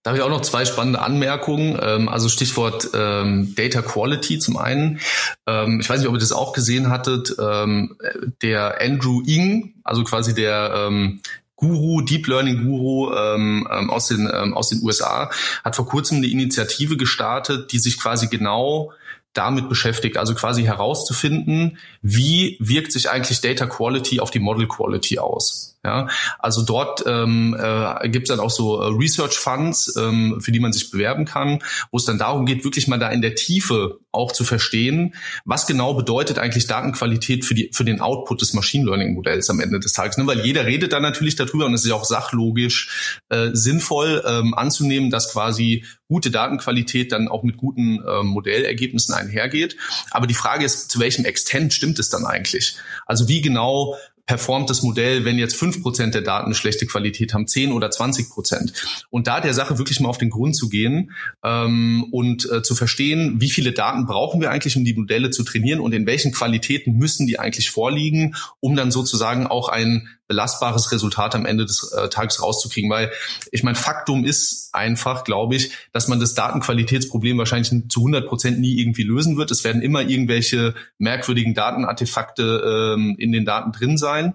Da 0.03 0.11
habe 0.11 0.19
ich 0.19 0.25
auch 0.25 0.31
noch 0.31 0.43
zwei 0.43 0.65
spannende 0.65 1.01
Anmerkungen. 1.01 1.79
Ähm, 1.83 2.09
also 2.09 2.29
Stichwort 2.29 2.91
ähm, 2.95 3.55
Data 3.55 3.83
Quality 3.83 4.39
zum 4.39 4.57
einen. 4.57 5.01
Ähm, 5.47 5.81
ich 5.81 5.91
weiß 5.91 6.01
nicht, 6.01 6.09
ob 6.09 6.15
ihr 6.15 6.21
das 6.21 6.33
auch 6.33 6.53
gesehen 6.53 6.89
hattet. 6.89 7.35
Ähm, 7.39 7.97
der 8.43 8.81
Andrew 8.81 9.23
Ng, 9.23 9.75
also 9.85 10.05
quasi 10.05 10.35
der 10.35 10.87
ähm, 10.89 11.21
Guru, 11.59 12.03
Deep 12.03 12.29
Learning 12.29 12.65
Guru 12.65 13.13
ähm, 13.13 13.69
ähm, 13.71 13.91
aus, 13.91 14.07
den, 14.07 14.31
ähm, 14.33 14.55
aus 14.55 14.69
den 14.69 14.81
USA, 14.83 15.31
hat 15.65 15.75
vor 15.75 15.87
kurzem 15.87 16.19
eine 16.19 16.29
Initiative 16.29 16.97
gestartet, 16.97 17.73
die 17.73 17.81
sich 17.81 17.99
quasi 17.99 18.29
genau 18.29 18.93
damit 19.33 19.69
beschäftigt, 19.69 20.17
also 20.17 20.35
quasi 20.35 20.63
herauszufinden, 20.63 21.79
wie 22.01 22.57
wirkt 22.61 22.93
sich 22.93 23.11
eigentlich 23.11 23.41
Data 23.41 23.67
Quality 23.67 24.21
auf 24.21 24.31
die 24.31 24.39
Model 24.39 24.69
Quality 24.69 25.19
aus. 25.19 25.68
Ja, 25.85 26.09
also 26.41 26.63
dort 26.63 27.05
ähm, 27.07 27.57
äh, 27.57 28.09
gibt 28.09 28.29
es 28.29 28.37
dann 28.37 28.45
auch 28.45 28.51
so 28.51 28.81
äh, 28.81 28.89
Research 28.89 29.39
Funds, 29.39 29.95
ähm, 29.97 30.41
für 30.41 30.51
die 30.51 30.59
man 30.59 30.73
sich 30.73 30.91
bewerben 30.91 31.25
kann, 31.25 31.61
wo 31.93 31.99
es 31.99 32.05
dann 32.05 32.19
darum 32.19 32.47
geht, 32.47 32.65
wirklich 32.65 32.89
mal 32.89 32.99
da 32.99 33.11
in 33.11 33.23
der 33.23 33.37
Tiefe 33.37 34.01
auch 34.11 34.33
zu 34.33 34.43
verstehen, 34.43 35.15
was 35.45 35.69
genau 35.69 35.95
bedeutet 35.95 36.41
eigentlich 36.41 36.67
Datenqualität 36.67 37.45
für 37.45 37.55
die 37.55 37.71
für 37.73 37.85
den 37.85 38.01
Output 38.01 38.41
des 38.41 38.55
Machine 38.55 38.87
Learning 38.87 39.15
Modells 39.15 39.49
am 39.51 39.61
Ende 39.61 39.79
des 39.79 39.93
Tages. 39.93 40.17
Ne? 40.19 40.27
Weil 40.27 40.45
jeder 40.45 40.67
redet 40.67 40.93
dann 40.93 41.03
natürlich 41.03 41.37
darüber 41.37 41.67
und 41.67 41.75
es 41.75 41.85
ist 41.85 41.91
ja 41.91 41.95
auch 41.95 42.05
sachlogisch 42.05 43.21
äh, 43.29 43.51
sinnvoll 43.53 44.25
ähm, 44.27 44.55
anzunehmen, 44.55 45.11
dass 45.11 45.33
quasi 45.33 45.85
gute 46.09 46.33
Datenqualität 46.33 47.13
dann 47.13 47.29
auch 47.29 47.45
mit 47.45 47.57
guten 47.57 48.03
äh, 48.05 48.25
Modellergebnissen 48.25 49.15
einhergeht. 49.15 49.77
Aber 50.11 50.27
die 50.27 50.35
Frage 50.35 50.65
ist, 50.65 50.91
zu 50.91 50.99
welchem 50.99 51.25
Extent 51.25 51.73
stimmt 51.73 52.01
es 52.01 52.09
dann 52.09 52.27
eigentlich? 52.27 52.77
Also 53.07 53.29
wie 53.29 53.43
genau 53.43 53.97
performt 54.29 54.69
das 54.69 54.83
Modell, 54.83 55.25
wenn 55.25 55.39
jetzt 55.39 55.57
fünf 55.57 55.83
Prozent 55.83 56.15
der 56.15 56.21
Daten 56.21 56.55
schlechte 56.55 56.85
Qualität 56.85 57.33
haben, 57.33 57.49
zehn 57.49 57.73
oder 57.73 57.91
zwanzig 57.91 58.29
Prozent. 58.29 58.75
Und 59.09 59.27
da 59.27 59.41
der 59.41 59.55
Sache 59.55 59.79
wirklich 59.79 60.01
mal 60.01 60.11
auf 60.11 60.19
den 60.19 60.29
Grund 60.29 60.55
zu 60.55 60.69
gehen 60.69 61.13
ähm, 61.43 62.05
und 62.13 62.49
äh, 62.53 62.63
zu 62.63 62.75
verstehen, 62.75 63.41
wie 63.41 63.49
viele 63.49 63.73
Daten 63.73 64.05
brauchen 64.05 64.43
wir 64.43 64.51
eigentlich, 64.51 64.77
um 64.77 64.85
die 64.85 64.93
Modelle 64.93 65.31
zu 65.31 65.45
trainieren 65.45 65.81
und 65.81 65.95
in 65.95 66.07
welchen 66.07 66.33
Qualitäten 66.33 66.93
müssen 66.93 67.27
die 67.27 67.39
eigentlich 67.39 67.71
vorliegen, 67.71 68.35
um 68.61 68.77
dann 68.77 68.91
sozusagen 68.91 69.47
auch 69.47 69.71
ein 69.71 70.09
belastbares 70.29 70.93
Resultat 70.93 71.35
am 71.35 71.47
Ende 71.47 71.67
des 71.67 71.93
äh, 71.93 72.09
Tages 72.09 72.43
rauszukriegen. 72.43 72.91
Weil 72.91 73.11
ich 73.51 73.63
mein 73.63 73.75
Faktum 73.75 74.25
ist 74.25 74.69
einfach, 74.73 75.25
glaube 75.25 75.57
ich, 75.57 75.73
dass 75.93 76.07
man 76.07 76.21
das 76.21 76.35
Datenqualitätsproblem 76.35 77.39
wahrscheinlich 77.39 77.71
zu 77.89 78.01
100 78.01 78.29
Prozent 78.29 78.61
nie 78.61 78.79
irgendwie 78.79 79.03
lösen 79.03 79.37
wird. 79.37 79.51
Es 79.51 79.65
werden 79.65 79.83
immer 79.83 80.03
irgendwelche 80.03 80.75
merkwürdigen 80.99 81.55
Datenartefakte 81.55 82.95
ähm, 82.95 83.17
in 83.19 83.33
den 83.33 83.45
Daten 83.45 83.73
drin 83.73 83.97
sein. 83.97 84.35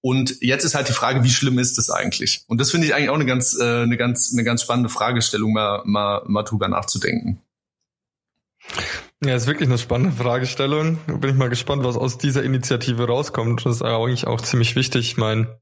Und 0.00 0.36
jetzt 0.40 0.64
ist 0.64 0.74
halt 0.74 0.88
die 0.88 0.92
Frage, 0.92 1.24
wie 1.24 1.30
schlimm 1.30 1.58
ist 1.58 1.76
das 1.76 1.90
eigentlich? 1.90 2.42
Und 2.46 2.60
das 2.60 2.70
finde 2.70 2.86
ich 2.86 2.94
eigentlich 2.94 3.10
auch 3.10 3.16
eine 3.16 3.26
ganz, 3.26 3.56
äh, 3.60 3.82
eine 3.82 3.96
ganz, 3.96 4.32
eine 4.32 4.44
ganz 4.44 4.62
spannende 4.62 4.88
Fragestellung, 4.88 5.52
mal, 5.52 5.82
mal, 5.84 6.22
mal 6.26 6.44
drüber 6.44 6.68
nachzudenken. 6.68 7.42
Ja, 9.24 9.36
ist 9.36 9.46
wirklich 9.46 9.68
eine 9.68 9.78
spannende 9.78 10.16
Fragestellung. 10.16 10.98
Bin 11.06 11.30
ich 11.30 11.36
mal 11.36 11.48
gespannt, 11.48 11.84
was 11.84 11.96
aus 11.96 12.18
dieser 12.18 12.42
Initiative 12.42 13.06
rauskommt. 13.06 13.64
Das 13.64 13.76
ist 13.76 13.82
eigentlich 13.82 14.26
auch 14.26 14.40
ziemlich 14.40 14.74
wichtig. 14.74 15.12
Ich 15.12 15.16
meine, 15.16 15.60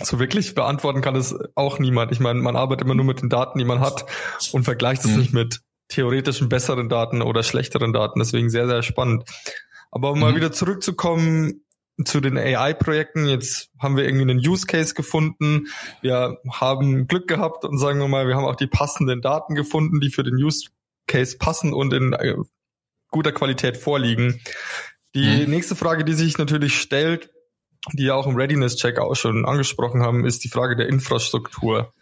so 0.00 0.18
wirklich 0.18 0.54
beantworten 0.54 1.00
kann 1.00 1.16
es 1.16 1.34
auch 1.54 1.78
niemand. 1.78 2.12
Ich 2.12 2.20
meine, 2.20 2.40
man 2.40 2.56
arbeitet 2.56 2.84
immer 2.84 2.94
nur 2.94 3.04
mit 3.04 3.20
den 3.20 3.28
Daten, 3.28 3.58
die 3.58 3.64
man 3.64 3.80
hat 3.80 4.06
und 4.52 4.64
vergleicht 4.64 5.04
es 5.04 5.12
mhm. 5.12 5.18
nicht 5.18 5.32
mit 5.32 5.60
theoretischen 5.88 6.48
besseren 6.48 6.88
Daten 6.88 7.22
oder 7.22 7.42
schlechteren 7.42 7.92
Daten. 7.92 8.20
Deswegen 8.20 8.50
sehr, 8.50 8.66
sehr 8.66 8.82
spannend. 8.82 9.24
Aber 9.90 10.10
um 10.10 10.18
mhm. 10.18 10.20
mal 10.20 10.36
wieder 10.36 10.52
zurückzukommen 10.52 11.62
zu 12.04 12.20
den 12.20 12.38
AI-Projekten. 12.38 13.26
Jetzt 13.26 13.70
haben 13.78 13.96
wir 13.96 14.04
irgendwie 14.04 14.30
einen 14.30 14.38
Use 14.38 14.66
Case 14.66 14.94
gefunden. 14.94 15.66
Wir 16.00 16.38
haben 16.50 17.06
Glück 17.06 17.28
gehabt 17.28 17.64
und 17.64 17.78
sagen 17.78 18.00
wir 18.00 18.08
mal, 18.08 18.26
wir 18.26 18.36
haben 18.36 18.46
auch 18.46 18.56
die 18.56 18.66
passenden 18.66 19.20
Daten 19.20 19.54
gefunden, 19.54 20.00
die 20.00 20.10
für 20.10 20.22
den 20.22 20.34
Use 20.34 20.70
Case 21.12 21.36
passen 21.36 21.74
und 21.74 21.92
in 21.92 22.14
äh, 22.14 22.36
guter 23.10 23.32
Qualität 23.32 23.76
vorliegen. 23.76 24.40
Die 25.14 25.44
mhm. 25.44 25.50
nächste 25.50 25.76
Frage, 25.76 26.04
die 26.04 26.14
sich 26.14 26.38
natürlich 26.38 26.78
stellt, 26.78 27.30
die 27.92 28.04
ja 28.04 28.14
auch 28.14 28.26
im 28.26 28.36
Readiness-Check 28.36 28.98
auch 28.98 29.14
schon 29.14 29.44
angesprochen 29.44 30.02
haben, 30.02 30.24
ist 30.24 30.42
die 30.44 30.48
Frage 30.48 30.74
der 30.74 30.88
Infrastruktur. 30.88 31.92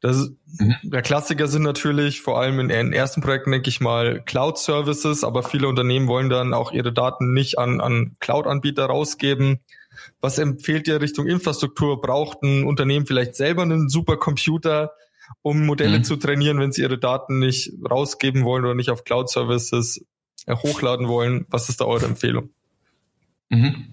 Das, 0.00 0.30
mhm. 0.58 0.74
Der 0.82 1.02
Klassiker 1.02 1.46
sind 1.46 1.62
natürlich 1.62 2.20
vor 2.20 2.40
allem 2.40 2.58
in, 2.58 2.70
in 2.70 2.92
ersten 2.92 3.20
Projekten, 3.20 3.52
denke 3.52 3.68
ich 3.68 3.80
mal, 3.80 4.22
Cloud-Services, 4.24 5.24
aber 5.24 5.42
viele 5.42 5.68
Unternehmen 5.68 6.08
wollen 6.08 6.28
dann 6.28 6.52
auch 6.52 6.72
ihre 6.72 6.92
Daten 6.92 7.32
nicht 7.32 7.58
an, 7.58 7.80
an 7.80 8.16
Cloud-Anbieter 8.18 8.86
rausgeben. 8.86 9.60
Was 10.20 10.38
empfehlt 10.38 10.88
ihr 10.88 11.00
Richtung 11.00 11.26
Infrastruktur? 11.26 12.00
Braucht 12.00 12.42
ein 12.42 12.64
Unternehmen 12.64 13.06
vielleicht 13.06 13.36
selber 13.36 13.62
einen 13.62 13.88
Supercomputer, 13.88 14.92
um 15.42 15.66
Modelle 15.66 15.98
mhm. 15.98 16.04
zu 16.04 16.16
trainieren, 16.16 16.58
wenn 16.60 16.72
sie 16.72 16.82
ihre 16.82 16.98
Daten 16.98 17.38
nicht 17.38 17.72
rausgeben 17.88 18.44
wollen 18.44 18.64
oder 18.64 18.74
nicht 18.74 18.90
auf 18.90 19.04
Cloud-Services 19.04 20.04
hochladen 20.48 21.08
wollen? 21.08 21.46
Was 21.50 21.68
ist 21.68 21.80
da 21.80 21.84
eure 21.84 22.06
Empfehlung? 22.06 22.50
Mhm. 23.48 23.92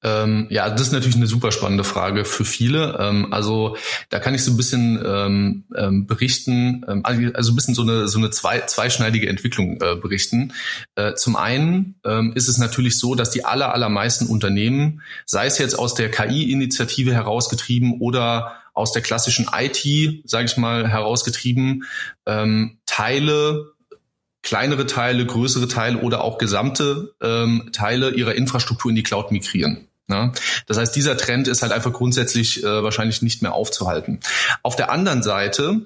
Ähm, 0.00 0.46
ja, 0.50 0.70
das 0.70 0.82
ist 0.82 0.92
natürlich 0.92 1.16
eine 1.16 1.26
super 1.26 1.50
spannende 1.50 1.82
Frage 1.82 2.24
für 2.24 2.44
viele. 2.44 2.96
Ähm, 3.00 3.32
also 3.32 3.76
da 4.10 4.20
kann 4.20 4.32
ich 4.32 4.44
so 4.44 4.52
ein 4.52 4.56
bisschen 4.56 5.02
ähm, 5.04 5.64
ähm 5.76 6.06
berichten, 6.06 6.84
ähm, 6.88 7.00
also, 7.02 7.32
also 7.34 7.52
ein 7.52 7.56
bisschen 7.56 7.74
so 7.74 7.82
eine 7.82 8.06
so 8.06 8.18
eine 8.18 8.30
zwei, 8.30 8.60
zweischneidige 8.60 9.28
Entwicklung 9.28 9.80
äh, 9.80 9.96
berichten. 9.96 10.52
Äh, 10.94 11.14
zum 11.14 11.34
einen 11.34 11.96
ähm, 12.04 12.32
ist 12.36 12.48
es 12.48 12.58
natürlich 12.58 12.96
so, 12.96 13.16
dass 13.16 13.30
die 13.30 13.44
aller 13.44 13.74
allermeisten 13.74 14.26
Unternehmen, 14.26 15.02
sei 15.26 15.46
es 15.46 15.58
jetzt 15.58 15.76
aus 15.76 15.94
der 15.94 16.12
KI-Initiative 16.12 17.12
herausgetrieben 17.12 18.00
oder 18.00 18.52
aus 18.78 18.92
der 18.92 19.02
klassischen 19.02 19.48
IT, 19.52 20.22
sage 20.24 20.46
ich 20.46 20.56
mal, 20.56 20.88
herausgetrieben, 20.88 21.84
Teile 22.86 23.72
kleinere 24.42 24.86
Teile, 24.86 25.26
größere 25.26 25.68
Teile 25.68 25.98
oder 25.98 26.22
auch 26.22 26.38
gesamte 26.38 27.14
ähm, 27.20 27.70
Teile 27.72 28.10
ihrer 28.10 28.34
Infrastruktur 28.34 28.90
in 28.90 28.96
die 28.96 29.02
Cloud 29.02 29.30
migrieren. 29.30 29.88
Ja, 30.08 30.32
das 30.66 30.78
heißt, 30.78 30.96
dieser 30.96 31.18
Trend 31.18 31.48
ist 31.48 31.60
halt 31.60 31.70
einfach 31.70 31.92
grundsätzlich 31.92 32.64
äh, 32.64 32.82
wahrscheinlich 32.82 33.20
nicht 33.20 33.42
mehr 33.42 33.52
aufzuhalten. 33.52 34.20
Auf 34.62 34.74
der 34.74 34.90
anderen 34.90 35.22
Seite 35.22 35.82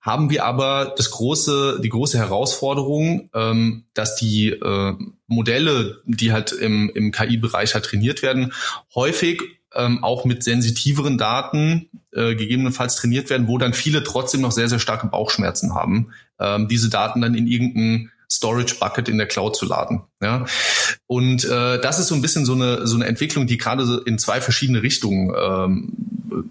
haben 0.00 0.30
wir 0.30 0.46
aber 0.46 0.94
das 0.96 1.10
große, 1.10 1.78
die 1.82 1.90
große 1.90 2.16
Herausforderung, 2.16 3.28
ähm, 3.34 3.84
dass 3.92 4.16
die 4.16 4.48
äh, 4.48 4.94
Modelle, 5.26 6.00
die 6.06 6.32
halt 6.32 6.52
im, 6.52 6.88
im 6.94 7.12
KI-Bereich 7.12 7.74
halt 7.74 7.84
trainiert 7.84 8.22
werden, 8.22 8.54
häufig 8.94 9.42
ähm, 9.74 10.02
auch 10.02 10.24
mit 10.24 10.42
sensitiveren 10.42 11.18
Daten 11.18 11.88
äh, 12.12 12.34
gegebenenfalls 12.34 12.96
trainiert 12.96 13.30
werden, 13.30 13.48
wo 13.48 13.58
dann 13.58 13.72
viele 13.72 14.02
trotzdem 14.02 14.40
noch 14.40 14.52
sehr, 14.52 14.68
sehr 14.68 14.78
starke 14.78 15.06
Bauchschmerzen 15.06 15.74
haben, 15.74 16.12
ähm, 16.38 16.68
diese 16.68 16.90
Daten 16.90 17.20
dann 17.20 17.34
in 17.34 17.46
irgendein 17.46 18.10
Storage 18.30 18.76
Bucket 18.78 19.08
in 19.08 19.18
der 19.18 19.26
Cloud 19.26 19.56
zu 19.56 19.66
laden. 19.66 20.02
Ja, 20.22 20.46
und 21.06 21.44
äh, 21.44 21.80
das 21.80 21.98
ist 21.98 22.08
so 22.08 22.14
ein 22.14 22.22
bisschen 22.22 22.44
so 22.44 22.54
eine 22.54 22.86
so 22.86 22.94
eine 22.94 23.06
Entwicklung, 23.06 23.46
die 23.46 23.58
gerade 23.58 24.02
in 24.06 24.18
zwei 24.18 24.40
verschiedene 24.40 24.82
Richtungen 24.82 25.34
ähm, 25.36 25.92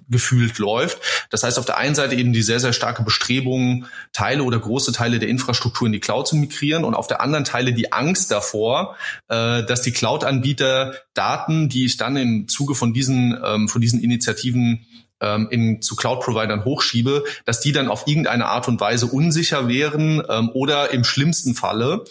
gefühlt 0.09 0.57
läuft. 0.57 0.99
Das 1.29 1.43
heißt 1.43 1.59
auf 1.59 1.65
der 1.65 1.77
einen 1.77 1.95
Seite 1.95 2.15
eben 2.15 2.33
die 2.33 2.41
sehr 2.41 2.59
sehr 2.59 2.73
starke 2.73 3.03
Bestrebung, 3.03 3.85
Teile 4.13 4.43
oder 4.43 4.59
große 4.59 4.91
Teile 4.91 5.19
der 5.19 5.29
Infrastruktur 5.29 5.87
in 5.87 5.93
die 5.93 5.99
Cloud 5.99 6.27
zu 6.27 6.35
migrieren, 6.35 6.83
und 6.83 6.95
auf 6.95 7.07
der 7.07 7.21
anderen 7.21 7.45
Teile 7.45 7.73
die 7.73 7.91
Angst 7.91 8.31
davor, 8.31 8.95
äh, 9.27 9.63
dass 9.63 9.81
die 9.81 9.91
Cloud-Anbieter 9.91 10.93
Daten, 11.13 11.69
die 11.69 11.85
ich 11.85 11.97
dann 11.97 12.15
im 12.17 12.47
Zuge 12.47 12.75
von 12.75 12.93
diesen 12.93 13.37
ähm, 13.43 13.67
von 13.67 13.81
diesen 13.81 14.01
Initiativen 14.01 14.85
ähm, 15.21 15.47
in, 15.49 15.81
zu 15.81 15.95
Cloud-Providern 15.95 16.65
hochschiebe, 16.65 17.23
dass 17.45 17.59
die 17.59 17.71
dann 17.71 17.87
auf 17.87 18.07
irgendeine 18.07 18.47
Art 18.47 18.67
und 18.67 18.79
Weise 18.79 19.07
unsicher 19.07 19.67
wären 19.67 20.23
ähm, 20.29 20.49
oder 20.53 20.91
im 20.91 21.03
schlimmsten 21.03 21.55
Falle 21.55 22.03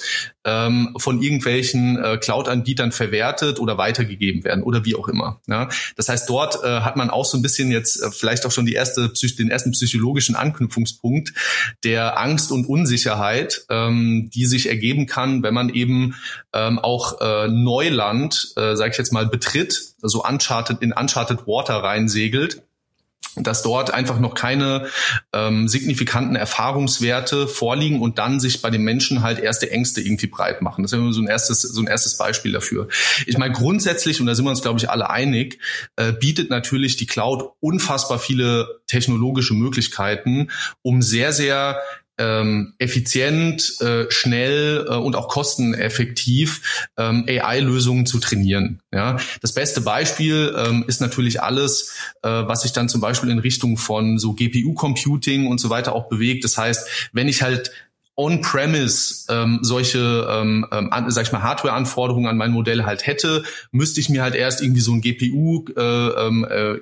ähm, 0.45 0.95
von 0.99 1.23
irgendwelchen 1.23 2.03
äh, 2.03 2.17
Cloud-Anbietern 2.17 2.93
verwertet 2.93 3.61
oder 3.61 3.79
weitergegeben 3.79 4.45
werden 4.45 4.63
oder 4.63 4.85
wie 4.85 4.95
auch 4.95 5.09
immer. 5.09 5.41
Ja? 5.47 5.69
Das 5.97 6.09
heißt, 6.09 6.29
dort 6.29 6.63
äh, 6.65 6.81
hat 6.81 6.97
man 6.97 7.11
auch 7.11 7.25
so 7.25 7.37
ein 7.37 7.43
bisschen 7.43 7.71
jetzt 7.71 8.03
äh, 8.03 8.11
vielleicht 8.11 8.47
auch 8.47 8.53
schon 8.53 8.67
die 8.67 8.75
erste, 8.75 9.13
den 9.39 9.51
ersten 9.51 9.73
psychologischen 9.73 10.37
Anknüpfungspunkt 10.37 11.33
der 11.85 12.19
Angst 12.19 12.53
und 12.53 12.67
Unsicherheit, 12.67 13.67
ähm, 13.71 14.31
die 14.33 14.47
sich 14.47 14.69
ergeben 14.69 15.07
kann, 15.07 15.43
wenn 15.43 15.55
man 15.55 15.69
eben 15.69 16.15
ähm, 16.53 16.79
auch 16.79 17.21
äh, 17.21 17.49
Neuland, 17.49 18.53
äh, 18.57 18.75
sage 18.77 18.93
ich 18.93 18.99
jetzt 18.99 19.13
mal, 19.13 19.27
betritt, 19.27 19.95
so 20.01 20.25
uncharted, 20.25 20.81
in 20.81 20.93
uncharted 20.93 21.47
Water 21.47 21.83
reinsegelt 21.83 22.63
dass 23.41 23.63
dort 23.63 23.93
einfach 23.93 24.19
noch 24.19 24.35
keine 24.35 24.89
ähm, 25.33 25.69
signifikanten 25.69 26.37
Erfahrungswerte 26.37 27.49
vorliegen 27.49 28.01
und 28.01 28.19
dann 28.19 28.41
sich 28.41 28.63
bei 28.63 28.71
den 28.71 28.83
Menschen 28.83 29.23
halt 29.23 29.39
erste 29.39 29.71
Ängste 29.71 30.01
irgendwie 30.01 30.27
breit 30.27 30.63
machen. 30.63 30.83
Das 30.83 30.93
ist 30.93 31.15
so 31.15 31.21
ein 31.21 31.27
erstes, 31.27 31.63
so 31.63 31.81
ein 31.81 31.87
erstes 31.87 32.17
Beispiel 32.17 32.53
dafür. 32.53 32.89
Ich 33.27 33.39
meine, 33.39 33.55
grundsätzlich, 33.55 34.21
und 34.21 34.27
da 34.27 34.35
sind 34.35 34.45
wir 34.45 34.51
uns, 34.51 34.63
glaube 34.63 34.79
ich, 34.79 34.91
alle 34.91 35.11
einig, 35.11 35.59
äh, 35.97 36.13
bietet 36.13 36.51
natürlich 36.51 36.97
die 36.97 37.07
Cloud 37.07 37.53
unfassbar 37.61 38.19
viele 38.19 38.81
technologische 38.87 39.55
Möglichkeiten, 39.55 40.49
um 40.83 41.03
sehr, 41.03 41.33
sehr 41.33 41.81
ähm, 42.19 42.75
effizient, 42.79 43.81
äh, 43.81 44.11
schnell 44.11 44.87
äh, 44.89 44.95
und 44.95 45.17
auch 45.17 45.29
kosteneffektiv 45.29 46.89
ähm, 46.97 47.25
AI-Lösungen 47.29 48.07
zu 48.07 48.19
trainieren. 48.19 48.81
Ja, 48.93 49.19
das 49.41 49.55
beste 49.55 49.81
Beispiel 49.81 50.55
ähm, 50.57 50.85
ist 50.87 51.01
natürlich 51.01 51.43
alles, 51.43 51.95
äh, 52.23 52.29
was 52.29 52.63
sich 52.63 52.73
dann 52.73 52.89
zum 52.89 53.01
Beispiel 53.01 53.31
in 53.31 53.39
Richtung 53.39 53.77
von 53.77 54.19
so 54.19 54.35
GPU-Computing 54.35 55.47
und 55.47 55.59
so 55.59 55.71
weiter 55.71 55.95
auch 55.95 56.09
bewegt. 56.09 56.45
Das 56.45 56.59
heißt, 56.59 57.11
wenn 57.13 57.29
ich 57.29 57.43
halt 57.43 57.71
on-premise 58.19 59.27
ähm, 59.29 59.61
solche, 59.63 60.27
ähm, 60.29 60.67
ähm, 60.73 60.91
sag 61.07 61.25
ich 61.25 61.33
mal, 61.33 61.43
Hardware-Anforderungen 61.43 62.27
an 62.27 62.37
mein 62.37 62.51
Modell 62.51 62.85
halt 62.85 63.07
hätte, 63.07 63.45
müsste 63.71 64.01
ich 64.01 64.09
mir 64.09 64.23
halt 64.23 64.35
erst 64.35 64.61
irgendwie 64.61 64.81
so 64.81 64.93
ein 64.93 65.01
GPU, 65.01 65.65
äh, 65.77 65.81
ähm, 65.81 66.45
äh, 66.51 66.79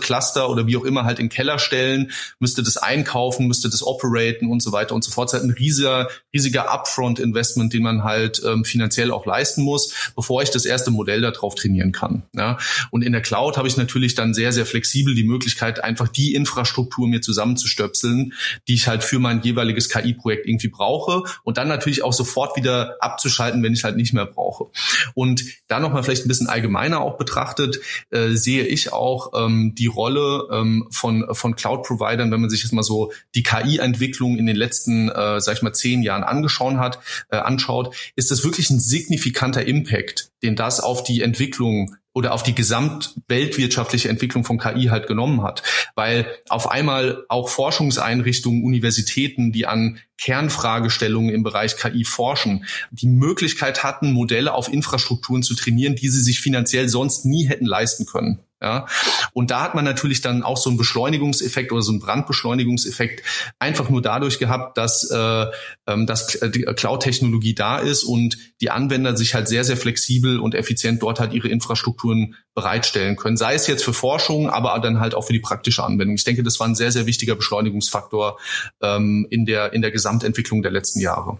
Cluster 0.00 0.48
oder 0.48 0.66
wie 0.66 0.78
auch 0.78 0.84
immer 0.84 1.04
halt 1.04 1.18
in 1.18 1.26
den 1.26 1.30
Keller 1.30 1.58
stellen, 1.58 2.10
müsste 2.38 2.62
das 2.62 2.78
einkaufen, 2.78 3.46
müsste 3.46 3.68
das 3.68 3.86
operaten 3.86 4.50
und 4.50 4.62
so 4.62 4.72
weiter 4.72 4.94
und 4.94 5.04
so 5.04 5.10
fort. 5.10 5.28
Das 5.28 5.34
ist 5.34 5.40
halt 5.40 5.50
ein 5.50 5.58
riesiger, 5.58 6.08
riesiger 6.32 6.70
Upfront-Investment, 6.70 7.74
den 7.74 7.82
man 7.82 8.02
halt 8.02 8.40
ähm, 8.46 8.64
finanziell 8.64 9.10
auch 9.10 9.26
leisten 9.26 9.64
muss, 9.64 9.92
bevor 10.16 10.42
ich 10.42 10.50
das 10.50 10.64
erste 10.64 10.90
Modell 10.90 11.20
darauf 11.20 11.54
trainieren 11.54 11.92
kann. 11.92 12.22
Ja? 12.34 12.56
Und 12.90 13.02
in 13.02 13.12
der 13.12 13.20
Cloud 13.20 13.58
habe 13.58 13.68
ich 13.68 13.76
natürlich 13.76 14.14
dann 14.14 14.32
sehr, 14.32 14.52
sehr 14.52 14.64
flexibel 14.64 15.14
die 15.14 15.24
Möglichkeit, 15.24 15.84
einfach 15.84 16.08
die 16.08 16.34
Infrastruktur 16.34 17.06
mir 17.08 17.20
zusammenzustöpseln, 17.20 18.32
die 18.68 18.74
ich 18.74 18.88
halt 18.88 19.04
für 19.04 19.18
mein 19.18 19.42
jeweiliges 19.42 19.90
KI-Projekt 19.90 20.46
irgendwie 20.46 20.77
brauche 20.78 21.24
und 21.42 21.58
dann 21.58 21.68
natürlich 21.68 22.02
auch 22.02 22.12
sofort 22.12 22.56
wieder 22.56 22.96
abzuschalten, 23.00 23.62
wenn 23.62 23.74
ich 23.74 23.84
halt 23.84 23.96
nicht 23.96 24.14
mehr 24.14 24.24
brauche. 24.24 24.66
Und 25.14 25.44
da 25.66 25.80
nochmal 25.80 26.02
vielleicht 26.02 26.24
ein 26.24 26.28
bisschen 26.28 26.46
allgemeiner 26.46 27.00
auch 27.00 27.18
betrachtet, 27.18 27.80
äh, 28.10 28.30
sehe 28.30 28.64
ich 28.64 28.92
auch 28.92 29.32
ähm, 29.34 29.74
die 29.76 29.86
Rolle 29.86 30.48
ähm, 30.50 30.88
von, 30.90 31.26
von 31.32 31.56
Cloud-Providern, 31.56 32.30
wenn 32.30 32.40
man 32.40 32.48
sich 32.48 32.62
jetzt 32.62 32.72
mal 32.72 32.82
so 32.82 33.12
die 33.34 33.42
KI-Entwicklung 33.42 34.38
in 34.38 34.46
den 34.46 34.56
letzten, 34.56 35.08
äh, 35.10 35.40
sag 35.40 35.56
ich 35.56 35.62
mal, 35.62 35.72
zehn 35.72 36.02
Jahren 36.02 36.22
angeschaut 36.22 36.76
hat, 36.76 37.00
äh, 37.30 37.36
anschaut, 37.36 37.94
ist 38.14 38.30
das 38.30 38.44
wirklich 38.44 38.70
ein 38.70 38.78
signifikanter 38.78 39.66
Impact, 39.66 40.30
den 40.42 40.54
das 40.54 40.80
auf 40.80 41.02
die 41.02 41.22
Entwicklung 41.22 41.96
oder 42.18 42.34
auf 42.34 42.42
die 42.42 42.54
gesamtweltwirtschaftliche 42.54 44.08
Entwicklung 44.08 44.42
von 44.42 44.58
KI 44.58 44.86
halt 44.86 45.06
genommen 45.06 45.44
hat. 45.44 45.62
Weil 45.94 46.26
auf 46.48 46.68
einmal 46.68 47.24
auch 47.28 47.48
Forschungseinrichtungen, 47.48 48.64
Universitäten, 48.64 49.52
die 49.52 49.68
an 49.68 50.00
Kernfragestellungen 50.20 51.32
im 51.32 51.44
Bereich 51.44 51.76
KI 51.76 52.04
forschen, 52.04 52.64
die 52.90 53.06
Möglichkeit 53.06 53.84
hatten, 53.84 54.10
Modelle 54.10 54.52
auf 54.52 54.72
Infrastrukturen 54.72 55.44
zu 55.44 55.54
trainieren, 55.54 55.94
die 55.94 56.08
sie 56.08 56.20
sich 56.20 56.40
finanziell 56.40 56.88
sonst 56.88 57.24
nie 57.24 57.46
hätten 57.46 57.66
leisten 57.66 58.04
können. 58.04 58.40
Ja, 58.60 58.86
und 59.32 59.52
da 59.52 59.62
hat 59.62 59.76
man 59.76 59.84
natürlich 59.84 60.20
dann 60.20 60.42
auch 60.42 60.56
so 60.56 60.68
einen 60.68 60.78
Beschleunigungseffekt 60.78 61.70
oder 61.70 61.82
so 61.82 61.92
einen 61.92 62.00
Brandbeschleunigungseffekt 62.00 63.22
einfach 63.60 63.88
nur 63.88 64.02
dadurch 64.02 64.40
gehabt, 64.40 64.76
dass, 64.76 65.08
äh, 65.12 65.46
ähm, 65.86 66.06
dass 66.06 66.26
die 66.26 66.62
Cloud-Technologie 66.62 67.54
da 67.54 67.78
ist 67.78 68.02
und 68.02 68.36
die 68.60 68.70
Anwender 68.70 69.16
sich 69.16 69.34
halt 69.34 69.46
sehr, 69.46 69.62
sehr 69.62 69.76
flexibel 69.76 70.40
und 70.40 70.56
effizient 70.56 71.02
dort 71.02 71.20
halt 71.20 71.32
ihre 71.34 71.46
Infrastrukturen 71.46 72.34
bereitstellen 72.54 73.14
können. 73.14 73.36
Sei 73.36 73.54
es 73.54 73.68
jetzt 73.68 73.84
für 73.84 73.94
Forschung, 73.94 74.50
aber 74.50 74.76
dann 74.80 74.98
halt 74.98 75.14
auch 75.14 75.26
für 75.26 75.32
die 75.32 75.38
praktische 75.38 75.84
Anwendung. 75.84 76.16
Ich 76.16 76.24
denke, 76.24 76.42
das 76.42 76.58
war 76.58 76.66
ein 76.66 76.74
sehr, 76.74 76.90
sehr 76.90 77.06
wichtiger 77.06 77.36
Beschleunigungsfaktor 77.36 78.40
ähm, 78.82 79.24
in 79.30 79.46
der 79.46 79.72
in 79.72 79.82
der 79.82 79.92
Gesamtentwicklung 79.92 80.62
der 80.62 80.72
letzten 80.72 80.98
Jahre. 80.98 81.38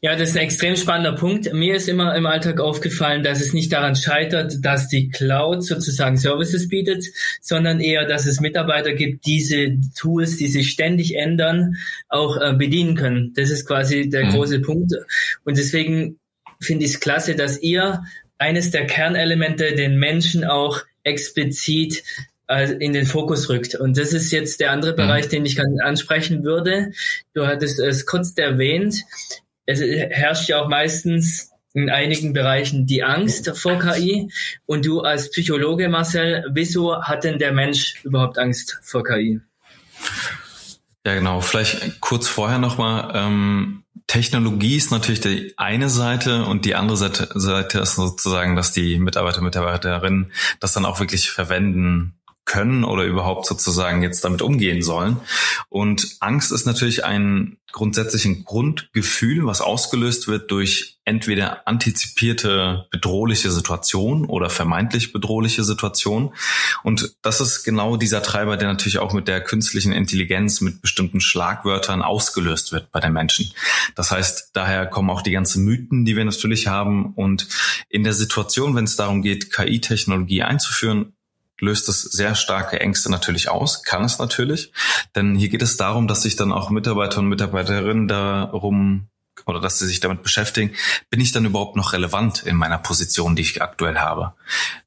Ja, 0.00 0.14
das 0.14 0.30
ist 0.30 0.36
ein 0.36 0.44
extrem 0.44 0.76
spannender 0.76 1.14
Punkt. 1.18 1.52
Mir 1.52 1.74
ist 1.74 1.88
immer 1.88 2.14
im 2.14 2.26
Alltag 2.26 2.60
aufgefallen, 2.60 3.24
dass 3.24 3.40
es 3.40 3.52
nicht 3.52 3.72
daran 3.72 3.96
scheitert, 3.96 4.64
dass 4.64 4.88
die 4.88 5.08
Cloud 5.08 5.64
sozusagen 5.64 6.16
Services 6.16 6.68
bietet, 6.68 7.06
sondern 7.40 7.80
eher, 7.80 8.04
dass 8.04 8.26
es 8.26 8.40
Mitarbeiter 8.40 8.92
gibt, 8.92 9.26
diese 9.26 9.78
Tools, 9.96 10.36
die 10.36 10.46
sich 10.46 10.70
ständig 10.70 11.16
ändern, 11.16 11.76
auch 12.08 12.36
äh, 12.36 12.52
bedienen 12.54 12.94
können. 12.94 13.32
Das 13.34 13.50
ist 13.50 13.66
quasi 13.66 14.08
der 14.08 14.26
mhm. 14.26 14.30
große 14.30 14.60
Punkt. 14.60 14.92
Und 15.44 15.58
deswegen 15.58 16.18
finde 16.60 16.84
ich 16.84 16.92
es 16.92 17.00
klasse, 17.00 17.34
dass 17.34 17.60
ihr 17.60 18.02
eines 18.38 18.70
der 18.70 18.86
Kernelemente 18.86 19.74
den 19.74 19.98
Menschen 19.98 20.44
auch 20.44 20.82
explizit 21.04 22.04
in 22.60 22.92
den 22.92 23.06
Fokus 23.06 23.48
rückt. 23.48 23.74
Und 23.74 23.96
das 23.96 24.12
ist 24.12 24.30
jetzt 24.30 24.60
der 24.60 24.72
andere 24.72 24.92
mhm. 24.92 24.96
Bereich, 24.96 25.28
den 25.28 25.44
ich 25.46 25.58
ansprechen 25.60 26.44
würde. 26.44 26.92
Du 27.34 27.46
hattest 27.46 27.78
es 27.78 28.06
kurz 28.06 28.32
erwähnt. 28.36 29.02
Es 29.66 29.80
herrscht 29.80 30.48
ja 30.48 30.60
auch 30.60 30.68
meistens 30.68 31.50
in 31.74 31.88
einigen 31.88 32.32
Bereichen 32.32 32.86
die 32.86 33.02
Angst 33.02 33.50
vor 33.56 33.78
KI. 33.78 34.30
Und 34.66 34.84
du 34.84 35.00
als 35.00 35.30
Psychologe, 35.30 35.88
Marcel, 35.88 36.44
wieso 36.50 37.02
hat 37.02 37.24
denn 37.24 37.38
der 37.38 37.52
Mensch 37.52 38.04
überhaupt 38.04 38.38
Angst 38.38 38.78
vor 38.82 39.04
KI? 39.04 39.40
Ja, 41.06 41.14
genau. 41.14 41.40
Vielleicht 41.40 42.00
kurz 42.00 42.28
vorher 42.28 42.58
nochmal. 42.58 43.12
Ähm, 43.14 43.82
Technologie 44.06 44.76
ist 44.76 44.90
natürlich 44.90 45.20
die 45.20 45.54
eine 45.56 45.88
Seite 45.88 46.44
und 46.44 46.64
die 46.64 46.74
andere 46.74 46.96
Seite, 46.96 47.28
Seite 47.34 47.78
ist 47.78 47.94
sozusagen, 47.94 48.56
dass 48.56 48.72
die 48.72 48.98
Mitarbeiter, 48.98 49.40
Mitarbeiterinnen 49.40 50.32
das 50.60 50.74
dann 50.74 50.84
auch 50.84 51.00
wirklich 51.00 51.30
verwenden 51.30 52.14
können 52.44 52.84
oder 52.84 53.04
überhaupt 53.04 53.46
sozusagen 53.46 54.02
jetzt 54.02 54.24
damit 54.24 54.42
umgehen 54.42 54.82
sollen. 54.82 55.18
Und 55.68 56.16
Angst 56.20 56.52
ist 56.52 56.66
natürlich 56.66 57.04
ein 57.04 57.56
grundsätzlich 57.72 58.26
ein 58.26 58.44
Grundgefühl, 58.44 59.46
was 59.46 59.62
ausgelöst 59.62 60.28
wird 60.28 60.50
durch 60.50 60.98
entweder 61.04 61.66
antizipierte 61.66 62.86
bedrohliche 62.90 63.50
Situation 63.50 64.26
oder 64.26 64.50
vermeintlich 64.50 65.12
bedrohliche 65.12 65.64
Situation. 65.64 66.34
Und 66.84 67.16
das 67.22 67.40
ist 67.40 67.64
genau 67.64 67.96
dieser 67.96 68.22
Treiber, 68.22 68.56
der 68.56 68.68
natürlich 68.68 68.98
auch 68.98 69.12
mit 69.12 69.26
der 69.26 69.40
künstlichen 69.40 69.92
Intelligenz, 69.92 70.60
mit 70.60 70.82
bestimmten 70.82 71.20
Schlagwörtern 71.20 72.02
ausgelöst 72.02 72.72
wird 72.72 72.92
bei 72.92 73.00
den 73.00 73.14
Menschen. 73.14 73.52
Das 73.94 74.10
heißt, 74.10 74.50
daher 74.52 74.86
kommen 74.86 75.10
auch 75.10 75.22
die 75.22 75.32
ganzen 75.32 75.64
Mythen, 75.64 76.04
die 76.04 76.14
wir 76.14 76.24
natürlich 76.24 76.68
haben. 76.68 77.14
Und 77.14 77.48
in 77.88 78.04
der 78.04 78.12
Situation, 78.12 78.76
wenn 78.76 78.84
es 78.84 78.96
darum 78.96 79.22
geht, 79.22 79.52
KI-Technologie 79.52 80.42
einzuführen, 80.42 81.14
löst 81.62 81.88
es 81.88 82.02
sehr 82.02 82.34
starke 82.34 82.80
Ängste 82.80 83.08
natürlich 83.08 83.48
aus, 83.48 83.84
kann 83.84 84.04
es 84.04 84.18
natürlich. 84.18 84.72
Denn 85.14 85.36
hier 85.36 85.48
geht 85.48 85.62
es 85.62 85.76
darum, 85.76 86.08
dass 86.08 86.22
sich 86.22 86.34
dann 86.34 86.52
auch 86.52 86.70
Mitarbeiter 86.70 87.20
und 87.20 87.28
Mitarbeiterinnen 87.28 88.08
darum 88.08 89.06
oder 89.46 89.60
dass 89.60 89.78
sie 89.78 89.86
sich 89.86 90.00
damit 90.00 90.22
beschäftigen, 90.22 90.74
bin 91.08 91.20
ich 91.20 91.32
dann 91.32 91.44
überhaupt 91.44 91.76
noch 91.76 91.92
relevant 91.92 92.42
in 92.42 92.56
meiner 92.56 92.78
Position, 92.78 93.36
die 93.36 93.42
ich 93.42 93.62
aktuell 93.62 93.98
habe? 93.98 94.34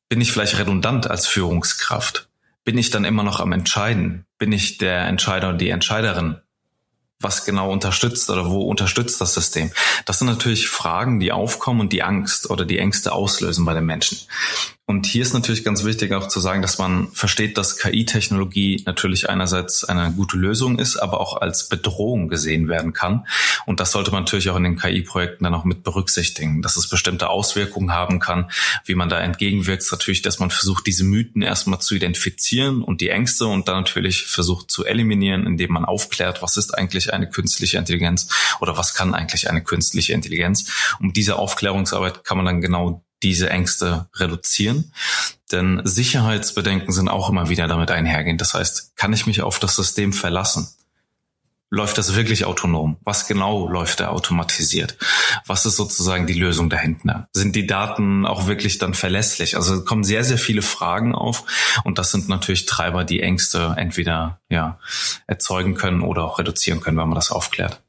Bin 0.09 0.21
ich 0.21 0.31
vielleicht 0.31 0.59
redundant 0.59 1.09
als 1.09 1.27
Führungskraft? 1.27 2.27
Bin 2.65 2.77
ich 2.77 2.89
dann 2.89 3.05
immer 3.05 3.23
noch 3.23 3.39
am 3.39 3.53
Entscheiden? 3.53 4.25
Bin 4.37 4.51
ich 4.51 4.77
der 4.77 5.07
Entscheider 5.07 5.49
und 5.49 5.59
die 5.59 5.69
Entscheiderin? 5.69 6.41
was 7.19 7.45
genau 7.45 7.71
unterstützt 7.71 8.29
oder 8.29 8.49
wo 8.49 8.61
unterstützt 8.61 9.19
das 9.21 9.33
System? 9.33 9.71
Das 10.05 10.19
sind 10.19 10.27
natürlich 10.27 10.69
Fragen, 10.69 11.19
die 11.19 11.31
aufkommen 11.31 11.81
und 11.81 11.93
die 11.93 12.03
Angst 12.03 12.49
oder 12.49 12.65
die 12.65 12.79
Ängste 12.79 13.13
auslösen 13.13 13.65
bei 13.65 13.73
den 13.73 13.85
Menschen. 13.85 14.19
Und 14.87 15.07
hier 15.07 15.23
ist 15.23 15.33
natürlich 15.33 15.63
ganz 15.63 15.83
wichtig 15.83 16.13
auch 16.13 16.27
zu 16.27 16.39
sagen, 16.39 16.61
dass 16.61 16.77
man 16.77 17.11
versteht, 17.11 17.57
dass 17.57 17.79
KI-Technologie 17.79 18.83
natürlich 18.85 19.27
einerseits 19.27 19.83
eine 19.83 20.13
gute 20.13 20.37
Lösung 20.37 20.77
ist, 20.77 20.97
aber 20.97 21.19
auch 21.19 21.41
als 21.41 21.69
Bedrohung 21.69 22.27
gesehen 22.27 22.67
werden 22.67 22.93
kann. 22.93 23.25
Und 23.65 23.79
das 23.79 23.91
sollte 23.91 24.11
man 24.11 24.25
natürlich 24.25 24.51
auch 24.51 24.57
in 24.57 24.63
den 24.63 24.77
KI-Projekten 24.77 25.45
dann 25.45 25.55
auch 25.55 25.63
mit 25.63 25.81
berücksichtigen, 25.81 26.61
dass 26.61 26.77
es 26.77 26.87
bestimmte 26.87 27.29
Auswirkungen 27.29 27.93
haben 27.93 28.19
kann, 28.19 28.51
wie 28.85 28.93
man 28.93 29.09
da 29.09 29.19
entgegenwirkt. 29.19 29.91
Natürlich, 29.91 30.21
dass 30.21 30.37
man 30.37 30.51
versucht, 30.51 30.85
diese 30.85 31.03
Mythen 31.03 31.41
erstmal 31.41 31.81
zu 31.81 31.95
identifizieren 31.95 32.83
und 32.83 33.01
die 33.01 33.09
Ängste 33.09 33.47
und 33.47 33.67
dann 33.67 33.77
natürlich 33.77 34.21
versucht 34.21 34.69
zu 34.69 34.85
eliminieren, 34.85 35.47
indem 35.47 35.71
man 35.71 35.85
aufklärt, 35.85 36.43
was 36.43 36.57
ist 36.57 36.77
eigentlich 36.77 37.11
eine 37.11 37.27
künstliche 37.27 37.79
Intelligenz 37.79 38.29
oder 38.61 38.77
was 38.77 38.93
kann 38.93 39.15
eigentlich 39.15 39.49
eine 39.49 39.63
künstliche 39.63 40.13
Intelligenz. 40.13 40.71
Um 40.99 41.11
diese 41.11 41.37
Aufklärungsarbeit 41.37 42.23
kann 42.23 42.37
man 42.37 42.45
dann 42.45 42.61
genau 42.61 43.03
diese 43.23 43.49
Ängste 43.49 44.07
reduzieren. 44.15 44.91
Denn 45.51 45.81
Sicherheitsbedenken 45.83 46.91
sind 46.91 47.09
auch 47.09 47.29
immer 47.29 47.49
wieder 47.49 47.67
damit 47.67 47.91
einhergehend. 47.91 48.41
Das 48.41 48.53
heißt, 48.53 48.95
kann 48.95 49.13
ich 49.13 49.25
mich 49.25 49.41
auf 49.41 49.59
das 49.59 49.75
System 49.75 50.13
verlassen? 50.13 50.67
Läuft 51.71 51.97
das 51.97 52.15
wirklich 52.15 52.45
autonom? 52.45 52.97
Was 53.03 53.27
genau 53.27 53.67
läuft 53.67 53.99
da 53.99 54.09
automatisiert? 54.09 54.97
Was 55.45 55.65
ist 55.65 55.75
sozusagen 55.75 56.27
die 56.27 56.33
Lösung 56.33 56.69
dahinter? 56.69 57.27
Sind 57.33 57.55
die 57.55 57.65
Daten 57.65 58.25
auch 58.25 58.47
wirklich 58.47 58.77
dann 58.77 58.93
verlässlich? 58.93 59.57
Also 59.57 59.83
kommen 59.83 60.03
sehr, 60.03 60.23
sehr 60.23 60.37
viele 60.37 60.61
Fragen 60.61 61.15
auf 61.15 61.43
und 61.83 61.97
das 61.97 62.11
sind 62.11 62.29
natürlich 62.29 62.65
Treiber, 62.65 63.03
die 63.03 63.21
Ängste 63.21 63.73
entweder 63.77 64.39
ja, 64.47 64.79
erzeugen 65.25 65.73
können 65.73 66.01
oder 66.01 66.23
auch 66.23 66.39
reduzieren 66.39 66.81
können, 66.81 66.97
wenn 66.97 67.09
man 67.09 67.15
das 67.15 67.31
aufklärt. 67.31 67.81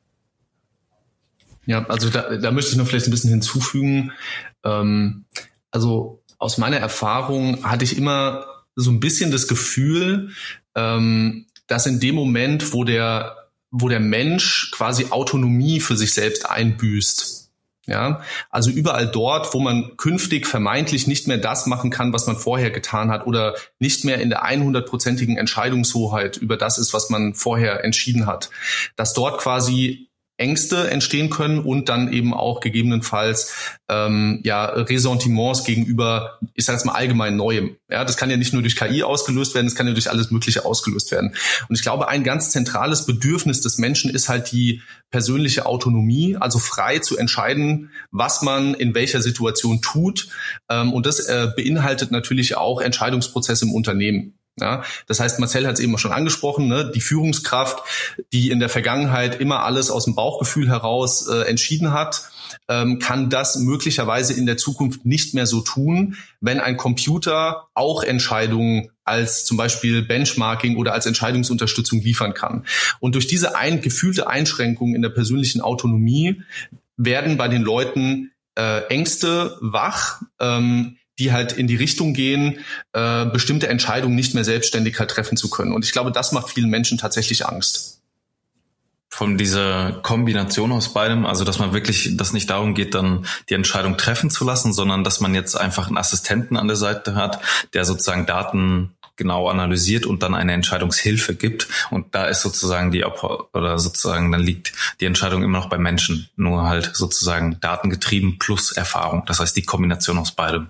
Ja, 1.66 1.84
also 1.86 2.10
da, 2.10 2.36
da 2.36 2.50
möchte 2.52 2.70
ich 2.70 2.76
noch 2.76 2.86
vielleicht 2.86 3.08
ein 3.08 3.10
bisschen 3.10 3.30
hinzufügen. 3.30 4.12
Ähm, 4.66 5.24
also 5.70 6.22
aus 6.38 6.59
meiner 6.59 6.79
Erfahrung 6.79 7.64
hatte 7.64 7.85
ich 7.85 7.96
immer 7.96 8.46
so 8.74 8.90
ein 8.90 9.00
bisschen 9.00 9.31
das 9.31 9.48
Gefühl, 9.48 10.31
ähm, 10.74 11.46
dass 11.66 11.87
in 11.87 12.00
dem 12.00 12.14
Moment, 12.14 12.72
wo 12.72 12.85
der, 12.85 13.37
wo 13.70 13.88
der 13.88 14.00
Mensch 14.00 14.70
quasi 14.72 15.07
Autonomie 15.11 15.81
für 15.81 15.96
sich 15.96 16.12
selbst 16.12 16.48
einbüßt, 16.48 17.50
ja, 17.88 18.20
also 18.50 18.70
überall 18.70 19.07
dort, 19.07 19.55
wo 19.55 19.61
man 19.61 19.96
künftig 19.96 20.48
vermeintlich 20.48 21.07
nicht 21.07 21.29
mehr 21.29 21.38
das 21.38 21.66
machen 21.66 21.90
kann, 21.90 22.12
was 22.12 22.26
man 22.26 22.37
vorher 22.37 22.72
getan 22.72 23.12
hat 23.12 23.29
oder 23.29 23.55
nicht 23.79 24.05
mehr 24.05 24.20
in 24.20 24.29
der 24.29 24.44
100-prozentigen 24.44 25.37
Entscheidungshoheit 25.37 26.37
über 26.37 26.57
das 26.57 26.79
ist, 26.79 26.92
was 26.92 27.11
man 27.11 27.35
vorher 27.35 27.85
entschieden 27.85 28.26
hat, 28.26 28.50
dass 28.96 29.14
dort 29.14 29.40
quasi 29.40 30.09
Ängste 30.38 30.90
entstehen 30.90 31.31
können 31.31 31.61
und 31.61 31.88
dann 31.88 32.12
eben 32.12 32.35
auch 32.35 32.61
gegebenenfalls 32.61 33.55
ähm, 33.88 34.40
ja 34.44 34.66
Ressentiments 34.66 35.64
gegenüber, 35.64 36.38
ich 36.55 36.64
sage 36.64 36.77
jetzt 36.77 36.85
mal 36.85 36.92
allgemein 36.92 37.37
Neuem. 37.37 37.77
Ja, 37.90 38.05
das 38.05 38.16
kann 38.16 38.29
ja 38.29 38.37
nicht 38.37 38.53
nur 38.53 38.62
durch 38.62 38.77
KI 38.77 39.03
ausgelöst 39.03 39.55
werden, 39.55 39.66
das 39.66 39.75
kann 39.75 39.87
ja 39.87 39.94
durch 39.94 40.11
alles 40.11 40.31
Mögliche 40.31 40.64
ausgelöst 40.64 41.11
werden. 41.11 41.35
Und 41.68 41.77
ich 41.77 41.83
glaube, 41.83 42.09
ein 42.09 42.22
ganz 42.22 42.51
zentrales 42.51 43.07
Bedürfnis 43.07 43.61
des 43.62 43.79
Menschen 43.79 44.11
ist 44.11 44.29
halt 44.29 44.53
die 44.53 44.83
persönliche 45.11 45.66
Autonomie, 45.66 46.37
also 46.38 46.59
frei 46.59 46.99
zu 46.99 47.16
entscheiden, 47.16 47.90
was 48.11 48.42
man 48.42 48.75
in 48.75 48.94
welcher 48.94 49.22
Situation 49.22 49.81
tut. 49.81 50.29
Ähm, 50.68 50.92
und 50.92 51.07
das 51.07 51.20
äh, 51.20 51.49
beinhaltet 51.57 52.11
natürlich 52.11 52.57
auch 52.57 52.81
Entscheidungsprozesse 52.81 53.64
im 53.64 53.72
Unternehmen. 53.72 54.36
Ja, 54.58 54.84
das 55.06 55.20
heißt, 55.20 55.38
Marcel 55.38 55.66
hat 55.66 55.74
es 55.74 55.80
eben 55.80 55.98
schon 55.98 56.12
angesprochen, 56.12 56.66
ne, 56.66 56.90
die 56.94 57.02
Führungskraft, 57.02 57.82
die 58.32 58.50
in 58.50 58.58
der 58.58 58.70
Vergangenheit 58.70 59.38
immer 59.38 59.64
alles 59.64 59.90
aus 59.90 60.04
dem 60.04 60.14
Bauchgefühl 60.14 60.68
heraus 60.68 61.28
äh, 61.28 61.42
entschieden 61.42 61.92
hat, 61.92 62.30
ähm, 62.68 62.98
kann 62.98 63.28
das 63.28 63.56
möglicherweise 63.56 64.32
in 64.32 64.46
der 64.46 64.56
Zukunft 64.56 65.04
nicht 65.04 65.34
mehr 65.34 65.46
so 65.46 65.60
tun, 65.60 66.16
wenn 66.40 66.60
ein 66.60 66.78
Computer 66.78 67.68
auch 67.74 68.02
Entscheidungen 68.02 68.88
als 69.04 69.44
zum 69.44 69.58
Beispiel 69.58 70.02
Benchmarking 70.02 70.76
oder 70.76 70.94
als 70.94 71.04
Entscheidungsunterstützung 71.04 72.00
liefern 72.00 72.32
kann. 72.32 72.64
Und 72.98 73.14
durch 73.14 73.26
diese 73.26 73.56
ein, 73.56 73.82
gefühlte 73.82 74.26
Einschränkung 74.26 74.94
in 74.94 75.02
der 75.02 75.10
persönlichen 75.10 75.60
Autonomie 75.60 76.42
werden 76.96 77.36
bei 77.36 77.48
den 77.48 77.62
Leuten 77.62 78.32
äh, 78.56 78.86
Ängste 78.86 79.58
wach, 79.60 80.22
ähm, 80.40 80.96
die 81.18 81.33
halt 81.33 81.52
in 81.52 81.66
die 81.66 81.76
Richtung 81.76 82.14
gehen, 82.14 82.59
äh, 82.92 83.26
bestimmte 83.26 83.68
Entscheidungen 83.68 84.14
nicht 84.14 84.35
mehr 84.35 84.44
selbstständig 84.44 84.98
halt 84.98 85.11
treffen 85.11 85.37
zu 85.37 85.50
können. 85.50 85.72
Und 85.72 85.85
ich 85.85 85.92
glaube, 85.92 86.12
das 86.12 86.33
macht 86.33 86.50
vielen 86.50 86.70
Menschen 86.70 86.98
tatsächlich 86.98 87.46
Angst. 87.46 88.00
Von 89.09 89.38
dieser 89.38 89.92
Kombination 90.02 90.72
aus 90.72 90.92
beidem, 90.92 91.24
also 91.24 91.44
dass 91.44 91.59
man 91.59 91.72
wirklich, 91.72 92.18
dass 92.18 92.35
nicht 92.35 92.50
darum 92.50 92.74
geht, 92.74 92.94
dann 92.94 93.26
die 93.48 93.55
Entscheidung 93.55 93.96
treffen 93.96 94.29
zu 94.29 94.44
lassen, 94.44 94.74
sondern 94.74 95.05
dass 95.05 95.20
man 95.20 95.35
jetzt 95.35 95.59
einfach 95.59 95.87
einen 95.87 95.96
Assistenten 95.96 96.59
an 96.59 96.66
der 96.66 96.76
Seite 96.76 97.14
hat, 97.14 97.40
der 97.72 97.87
sozusagen 97.87 98.26
Daten 98.26 98.90
genau 99.16 99.48
analysiert 99.48 100.05
und 100.05 100.22
dann 100.22 100.35
eine 100.35 100.52
Entscheidungshilfe 100.52 101.35
gibt. 101.35 101.66
Und 101.90 102.14
da 102.14 102.26
ist 102.26 102.42
sozusagen 102.42 102.90
die 102.90 103.05
oder 103.05 103.79
sozusagen 103.79 104.31
dann 104.31 104.42
liegt 104.42 104.74
die 105.00 105.07
Entscheidung 105.07 105.42
immer 105.42 105.61
noch 105.61 105.70
bei 105.70 105.79
Menschen, 105.79 106.29
nur 106.37 106.64
halt 106.64 106.90
sozusagen 106.94 107.59
datengetrieben 107.61 108.38
plus 108.38 108.72
Erfahrung. 108.72 109.24
Das 109.26 109.40
heißt 109.40 109.57
die 109.57 109.64
Kombination 109.64 110.18
aus 110.18 110.33
beidem. 110.33 110.68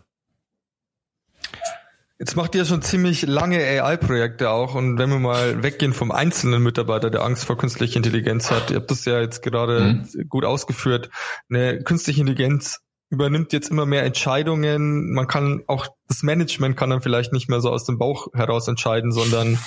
Jetzt 2.19 2.35
macht 2.35 2.55
ihr 2.55 2.65
schon 2.65 2.81
ziemlich 2.81 3.23
lange 3.23 3.59
AI-Projekte 3.59 4.51
auch 4.51 4.75
und 4.75 4.97
wenn 4.97 5.11
wir 5.11 5.19
mal 5.19 5.63
weggehen 5.63 5.93
vom 5.93 6.11
einzelnen 6.11 6.63
Mitarbeiter, 6.63 7.11
der 7.11 7.23
Angst 7.23 7.45
vor 7.45 7.59
künstlicher 7.59 7.97
Intelligenz 7.97 8.51
hat, 8.51 8.71
ihr 8.71 8.77
habt 8.77 8.91
das 8.91 9.05
ja 9.05 9.21
jetzt 9.21 9.43
gerade 9.43 10.03
mhm. 10.15 10.29
gut 10.29 10.47
ausgeführt, 10.47 11.11
eine 11.51 11.83
künstliche 11.83 12.23
Intelligenz 12.23 12.81
übernimmt 13.11 13.53
jetzt 13.53 13.71
immer 13.71 13.87
mehr 13.87 14.05
Entscheidungen. 14.05 15.13
Man 15.13 15.29
kann 15.29 15.63
auch 15.67 15.87
das 16.09 16.23
Management 16.23 16.77
kann 16.77 16.91
dann 16.91 17.03
vielleicht 17.03 17.33
nicht 17.33 17.49
mehr 17.49 17.61
so 17.61 17.71
aus 17.71 17.85
dem 17.85 17.99
Bauch 17.99 18.29
heraus 18.33 18.67
entscheiden, 18.67 19.13
sondern 19.13 19.59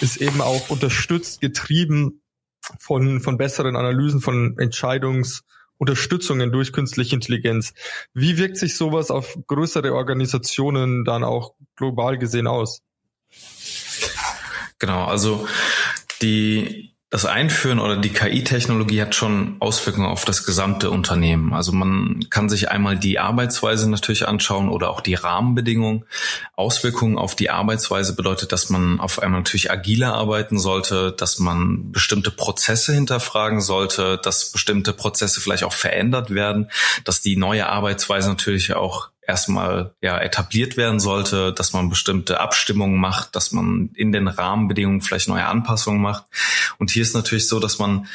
ist 0.00 0.16
eben 0.18 0.40
auch 0.40 0.70
unterstützt, 0.70 1.40
getrieben 1.40 2.22
von, 2.78 3.20
von 3.20 3.36
besseren 3.36 3.76
Analysen, 3.76 4.20
von 4.20 4.56
Entscheidungsunterstützungen 5.78 6.52
durch 6.52 6.72
künstliche 6.72 7.14
Intelligenz. 7.14 7.74
Wie 8.14 8.38
wirkt 8.38 8.56
sich 8.56 8.76
sowas 8.76 9.10
auf 9.10 9.38
größere 9.46 9.94
Organisationen 9.94 11.04
dann 11.04 11.24
auch 11.24 11.54
global 11.76 12.18
gesehen 12.18 12.46
aus? 12.46 12.82
Genau, 14.78 15.04
also 15.04 15.46
die 16.22 16.95
das 17.16 17.24
Einführen 17.24 17.78
oder 17.78 17.96
die 17.96 18.10
KI-Technologie 18.10 19.00
hat 19.00 19.14
schon 19.14 19.56
Auswirkungen 19.58 20.06
auf 20.06 20.26
das 20.26 20.44
gesamte 20.44 20.90
Unternehmen. 20.90 21.54
Also 21.54 21.72
man 21.72 22.26
kann 22.28 22.50
sich 22.50 22.70
einmal 22.70 22.98
die 22.98 23.18
Arbeitsweise 23.18 23.88
natürlich 23.90 24.28
anschauen 24.28 24.68
oder 24.68 24.90
auch 24.90 25.00
die 25.00 25.14
Rahmenbedingungen. 25.14 26.04
Auswirkungen 26.56 27.16
auf 27.16 27.34
die 27.34 27.48
Arbeitsweise 27.48 28.14
bedeutet, 28.14 28.52
dass 28.52 28.68
man 28.68 29.00
auf 29.00 29.22
einmal 29.22 29.40
natürlich 29.40 29.70
agiler 29.70 30.12
arbeiten 30.12 30.58
sollte, 30.58 31.10
dass 31.10 31.38
man 31.38 31.90
bestimmte 31.90 32.30
Prozesse 32.30 32.92
hinterfragen 32.92 33.62
sollte, 33.62 34.20
dass 34.22 34.52
bestimmte 34.52 34.92
Prozesse 34.92 35.40
vielleicht 35.40 35.64
auch 35.64 35.72
verändert 35.72 36.34
werden, 36.34 36.70
dass 37.04 37.22
die 37.22 37.38
neue 37.38 37.66
Arbeitsweise 37.66 38.28
natürlich 38.28 38.74
auch 38.74 39.08
erstmal 39.26 39.94
ja 40.00 40.18
etabliert 40.18 40.76
werden 40.76 41.00
sollte, 41.00 41.52
dass 41.52 41.72
man 41.72 41.88
bestimmte 41.88 42.40
Abstimmungen 42.40 42.98
macht, 42.98 43.34
dass 43.36 43.52
man 43.52 43.90
in 43.94 44.12
den 44.12 44.28
Rahmenbedingungen 44.28 45.00
vielleicht 45.00 45.28
neue 45.28 45.46
Anpassungen 45.46 46.00
macht. 46.00 46.24
Und 46.78 46.90
hier 46.90 47.02
ist 47.02 47.14
natürlich 47.14 47.48
so, 47.48 47.60
dass 47.60 47.78
man 47.78 48.06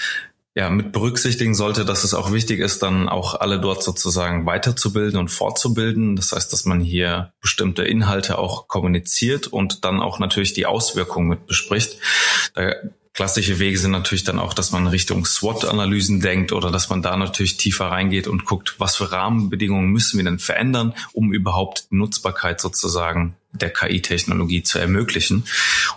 ja 0.53 0.69
mit 0.69 0.91
berücksichtigen 0.91 1.55
sollte, 1.55 1.85
dass 1.85 2.03
es 2.03 2.13
auch 2.13 2.33
wichtig 2.33 2.59
ist, 2.59 2.83
dann 2.83 3.07
auch 3.07 3.39
alle 3.39 3.59
dort 3.59 3.83
sozusagen 3.83 4.45
weiterzubilden 4.45 5.17
und 5.17 5.29
fortzubilden. 5.29 6.15
Das 6.15 6.33
heißt, 6.33 6.51
dass 6.51 6.65
man 6.65 6.81
hier 6.81 7.31
bestimmte 7.41 7.83
Inhalte 7.83 8.37
auch 8.37 8.67
kommuniziert 8.67 9.47
und 9.47 9.85
dann 9.85 10.01
auch 10.01 10.19
natürlich 10.19 10.53
die 10.53 10.65
Auswirkungen 10.65 11.29
mit 11.29 11.45
bespricht. 11.45 11.97
Da 12.53 12.73
Klassische 13.13 13.59
Wege 13.59 13.77
sind 13.77 13.91
natürlich 13.91 14.23
dann 14.23 14.39
auch, 14.39 14.53
dass 14.53 14.71
man 14.71 14.87
Richtung 14.87 15.25
SWOT-Analysen 15.25 16.21
denkt 16.21 16.53
oder 16.53 16.71
dass 16.71 16.89
man 16.89 17.01
da 17.01 17.17
natürlich 17.17 17.57
tiefer 17.57 17.87
reingeht 17.87 18.27
und 18.27 18.45
guckt, 18.45 18.75
was 18.77 18.95
für 18.95 19.11
Rahmenbedingungen 19.11 19.91
müssen 19.91 20.17
wir 20.17 20.23
denn 20.23 20.39
verändern, 20.39 20.93
um 21.11 21.33
überhaupt 21.33 21.87
Nutzbarkeit 21.89 22.61
sozusagen 22.61 23.35
der 23.51 23.69
KI-Technologie 23.69 24.63
zu 24.63 24.79
ermöglichen. 24.79 25.45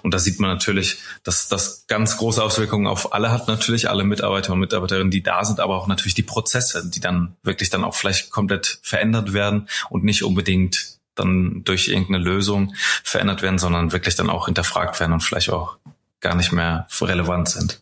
Und 0.03 0.13
da 0.13 0.19
sieht 0.19 0.41
man 0.41 0.51
natürlich, 0.51 0.99
dass 1.23 1.47
das 1.47 1.87
ganz 1.87 2.17
große 2.17 2.43
Auswirkungen 2.43 2.89
auf 2.89 3.13
alle 3.13 3.31
hat, 3.31 3.47
natürlich 3.47 3.89
alle 3.89 4.03
Mitarbeiter 4.03 4.53
und 4.53 4.59
Mitarbeiterinnen, 4.59 5.13
die 5.13 5.23
da 5.23 5.45
sind, 5.45 5.61
aber 5.61 5.77
auch 5.77 5.87
natürlich 5.87 6.15
die 6.15 6.23
Prozesse, 6.23 6.91
die 6.91 7.01
dann 7.01 7.37
wirklich 7.45 7.71
dann 7.71 7.85
auch 7.85 7.95
vielleicht 7.95 8.31
komplett 8.31 8.81
verändert 8.83 9.33
werden 9.33 9.69
und 9.89 10.03
nicht 10.03 10.25
unbedingt 10.25 10.99
dann 11.15 11.63
durch 11.65 11.87
irgendeine 11.89 12.19
Lösung 12.19 12.75
verändert 13.05 13.43
werden, 13.43 13.59
sondern 13.59 13.93
wirklich 13.93 14.17
dann 14.17 14.31
auch 14.31 14.47
hinterfragt 14.47 14.99
werden 14.99 15.13
und 15.13 15.21
vielleicht 15.21 15.51
auch 15.51 15.77
gar 16.25 16.35
nicht 16.35 16.53
mehr 16.53 16.87
relevant 17.01 17.49
sind. 17.51 17.81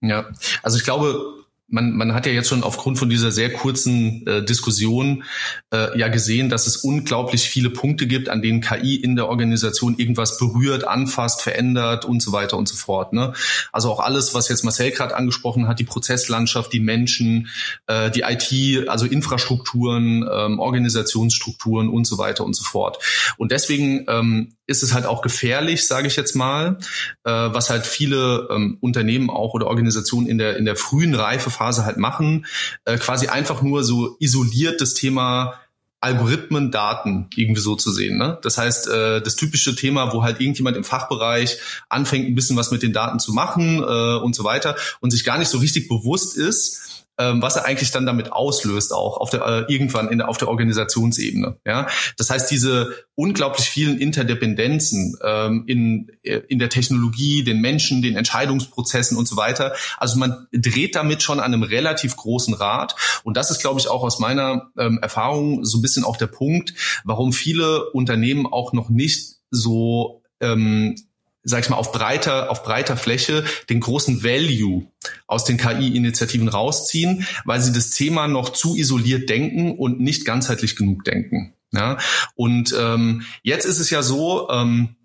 Ja, 0.00 0.26
also 0.62 0.78
ich 0.78 0.84
glaube, 0.84 1.33
man, 1.68 1.92
man 1.92 2.14
hat 2.14 2.26
ja 2.26 2.32
jetzt 2.32 2.48
schon 2.48 2.62
aufgrund 2.62 2.98
von 2.98 3.08
dieser 3.08 3.32
sehr 3.32 3.52
kurzen 3.52 4.26
äh, 4.26 4.44
Diskussion 4.44 5.24
äh, 5.72 5.98
ja 5.98 6.08
gesehen, 6.08 6.50
dass 6.50 6.66
es 6.66 6.76
unglaublich 6.76 7.48
viele 7.48 7.70
Punkte 7.70 8.06
gibt, 8.06 8.28
an 8.28 8.42
denen 8.42 8.60
KI 8.60 8.96
in 8.96 9.16
der 9.16 9.28
Organisation 9.28 9.96
irgendwas 9.96 10.38
berührt, 10.38 10.84
anfasst, 10.84 11.40
verändert 11.40 12.04
und 12.04 12.22
so 12.22 12.32
weiter 12.32 12.58
und 12.58 12.68
so 12.68 12.76
fort. 12.76 13.12
Ne? 13.12 13.32
Also 13.72 13.90
auch 13.90 14.00
alles, 14.00 14.34
was 14.34 14.48
jetzt 14.48 14.64
Marcel 14.64 14.90
gerade 14.90 15.16
angesprochen 15.16 15.66
hat, 15.66 15.78
die 15.78 15.84
Prozesslandschaft, 15.84 16.72
die 16.72 16.80
Menschen, 16.80 17.48
äh, 17.86 18.10
die 18.10 18.22
IT, 18.22 18.88
also 18.88 19.06
Infrastrukturen, 19.06 20.28
ähm, 20.30 20.58
Organisationsstrukturen 20.58 21.88
und 21.88 22.06
so 22.06 22.18
weiter 22.18 22.44
und 22.44 22.54
so 22.54 22.64
fort. 22.64 22.98
Und 23.38 23.52
deswegen 23.52 24.04
ähm, 24.08 24.54
ist 24.66 24.82
es 24.82 24.94
halt 24.94 25.06
auch 25.06 25.22
gefährlich, 25.22 25.86
sage 25.86 26.06
ich 26.06 26.16
jetzt 26.16 26.34
mal, 26.34 26.78
äh, 27.24 27.30
was 27.30 27.70
halt 27.70 27.86
viele 27.86 28.48
ähm, 28.50 28.78
Unternehmen 28.80 29.28
auch 29.28 29.54
oder 29.54 29.66
Organisationen 29.66 30.26
in 30.26 30.38
der 30.38 30.56
in 30.56 30.64
der 30.64 30.76
frühen 30.76 31.14
Reifephase 31.54 31.84
halt 31.84 31.96
machen, 31.96 32.46
äh, 32.84 32.98
quasi 32.98 33.28
einfach 33.28 33.62
nur 33.62 33.84
so 33.84 34.16
isoliert 34.18 34.80
das 34.80 34.94
Thema 34.94 35.54
Algorithmen, 36.00 36.70
Daten 36.70 37.28
irgendwie 37.34 37.62
so 37.62 37.76
zu 37.76 37.90
sehen. 37.90 38.18
Ne? 38.18 38.38
Das 38.42 38.58
heißt, 38.58 38.88
äh, 38.88 39.22
das 39.22 39.36
typische 39.36 39.74
Thema, 39.74 40.12
wo 40.12 40.22
halt 40.22 40.38
irgendjemand 40.38 40.76
im 40.76 40.84
Fachbereich 40.84 41.58
anfängt, 41.88 42.28
ein 42.28 42.34
bisschen 42.34 42.58
was 42.58 42.70
mit 42.70 42.82
den 42.82 42.92
Daten 42.92 43.18
zu 43.18 43.32
machen 43.32 43.78
äh, 43.78 44.16
und 44.18 44.34
so 44.34 44.44
weiter 44.44 44.76
und 45.00 45.12
sich 45.12 45.24
gar 45.24 45.38
nicht 45.38 45.48
so 45.48 45.58
richtig 45.58 45.88
bewusst 45.88 46.36
ist, 46.36 46.93
ähm, 47.18 47.40
was 47.40 47.56
er 47.56 47.64
eigentlich 47.64 47.90
dann 47.90 48.06
damit 48.06 48.32
auslöst, 48.32 48.92
auch 48.92 49.18
auf 49.18 49.30
der, 49.30 49.46
äh, 49.46 49.72
irgendwann 49.72 50.08
in 50.08 50.20
auf 50.20 50.38
der 50.38 50.48
Organisationsebene. 50.48 51.58
Ja? 51.64 51.86
Das 52.16 52.30
heißt, 52.30 52.50
diese 52.50 52.94
unglaublich 53.14 53.68
vielen 53.68 53.98
Interdependenzen 53.98 55.16
ähm, 55.22 55.64
in, 55.66 56.10
äh, 56.22 56.40
in 56.48 56.58
der 56.58 56.70
Technologie, 56.70 57.44
den 57.44 57.60
Menschen, 57.60 58.02
den 58.02 58.16
Entscheidungsprozessen 58.16 59.16
und 59.16 59.28
so 59.28 59.36
weiter. 59.36 59.74
Also 59.98 60.18
man 60.18 60.46
dreht 60.52 60.96
damit 60.96 61.22
schon 61.22 61.38
an 61.38 61.54
einem 61.54 61.62
relativ 61.62 62.16
großen 62.16 62.54
Rad. 62.54 62.96
Und 63.22 63.36
das 63.36 63.50
ist, 63.50 63.60
glaube 63.60 63.78
ich, 63.78 63.88
auch 63.88 64.02
aus 64.02 64.18
meiner 64.18 64.70
ähm, 64.76 64.98
Erfahrung 65.00 65.64
so 65.64 65.78
ein 65.78 65.82
bisschen 65.82 66.04
auch 66.04 66.16
der 66.16 66.26
Punkt, 66.26 66.74
warum 67.04 67.32
viele 67.32 67.90
Unternehmen 67.90 68.46
auch 68.46 68.72
noch 68.72 68.90
nicht 68.90 69.36
so 69.50 70.22
ähm, 70.40 70.96
sag 71.44 71.62
ich 71.62 71.70
mal, 71.70 71.76
auf 71.76 71.92
breiter, 71.92 72.50
auf 72.50 72.62
breiter 72.64 72.96
Fläche 72.96 73.44
den 73.68 73.80
großen 73.80 74.24
Value 74.24 74.86
aus 75.26 75.44
den 75.44 75.58
KI-Initiativen 75.58 76.48
rausziehen, 76.48 77.26
weil 77.44 77.60
sie 77.60 77.72
das 77.72 77.90
Thema 77.90 78.26
noch 78.26 78.48
zu 78.48 78.74
isoliert 78.74 79.28
denken 79.28 79.78
und 79.78 80.00
nicht 80.00 80.24
ganzheitlich 80.24 80.74
genug 80.74 81.04
denken. 81.04 81.54
Ja? 81.72 81.98
Und 82.34 82.74
ähm, 82.78 83.22
jetzt 83.42 83.66
ist 83.66 83.78
es 83.78 83.90
ja 83.90 84.02
so, 84.02 84.48
ähm, 84.50 84.96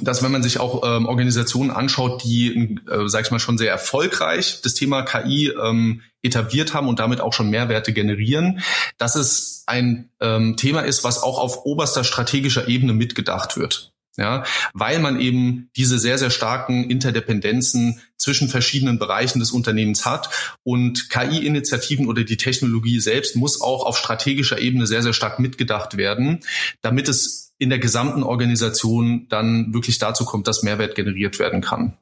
dass 0.00 0.22
wenn 0.22 0.32
man 0.32 0.42
sich 0.42 0.58
auch 0.58 0.82
ähm, 0.84 1.06
Organisationen 1.06 1.70
anschaut, 1.70 2.24
die, 2.24 2.78
äh, 2.90 3.06
sag 3.06 3.26
ich 3.26 3.30
mal, 3.30 3.38
schon 3.38 3.58
sehr 3.58 3.70
erfolgreich 3.70 4.60
das 4.62 4.74
Thema 4.74 5.02
KI 5.02 5.50
ähm, 5.50 6.00
etabliert 6.22 6.74
haben 6.74 6.88
und 6.88 6.98
damit 6.98 7.20
auch 7.20 7.32
schon 7.32 7.50
Mehrwerte 7.50 7.92
generieren, 7.92 8.60
dass 8.98 9.14
es 9.14 9.62
ein 9.66 10.10
ähm, 10.20 10.56
Thema 10.56 10.80
ist, 10.80 11.04
was 11.04 11.22
auch 11.22 11.38
auf 11.38 11.64
oberster 11.64 12.02
strategischer 12.02 12.66
Ebene 12.66 12.92
mitgedacht 12.92 13.56
wird 13.56 13.93
ja, 14.16 14.44
weil 14.72 15.00
man 15.00 15.20
eben 15.20 15.70
diese 15.76 15.98
sehr, 15.98 16.18
sehr 16.18 16.30
starken 16.30 16.88
Interdependenzen 16.88 18.00
zwischen 18.16 18.48
verschiedenen 18.48 18.98
Bereichen 18.98 19.40
des 19.40 19.50
Unternehmens 19.50 20.06
hat. 20.06 20.56
Und 20.62 21.10
KI-Initiativen 21.10 22.06
oder 22.06 22.24
die 22.24 22.36
Technologie 22.36 23.00
selbst 23.00 23.36
muss 23.36 23.60
auch 23.60 23.84
auf 23.84 23.98
strategischer 23.98 24.58
Ebene 24.58 24.86
sehr, 24.86 25.02
sehr 25.02 25.12
stark 25.12 25.40
mitgedacht 25.40 25.96
werden, 25.96 26.40
damit 26.80 27.08
es 27.08 27.52
in 27.58 27.70
der 27.70 27.78
gesamten 27.78 28.22
Organisation 28.22 29.26
dann 29.28 29.72
wirklich 29.74 29.98
dazu 29.98 30.24
kommt, 30.24 30.46
dass 30.48 30.62
Mehrwert 30.62 30.94
generiert 30.94 31.38
werden 31.38 31.60
kann. 31.60 31.96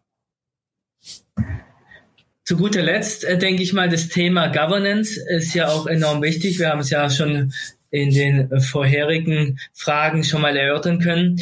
Zu 2.45 2.57
guter 2.57 2.83
Letzt 2.83 3.25
äh, 3.25 3.39
denke 3.39 3.63
ich 3.63 3.73
mal, 3.73 3.89
das 3.89 4.09
Thema 4.09 4.49
Governance 4.49 5.21
ist 5.29 5.55
ja 5.55 5.69
auch 5.69 5.87
enorm 5.87 6.23
wichtig. 6.23 6.59
Wir 6.59 6.71
haben 6.71 6.81
es 6.81 6.91
ja 6.91 7.09
schon 7.09 7.53
in 7.91 8.11
den 8.11 8.61
vorherigen 8.61 9.59
Fragen 9.73 10.25
schon 10.25 10.43
mal 10.43 10.57
erörtern 10.57 10.99
können. 10.99 11.41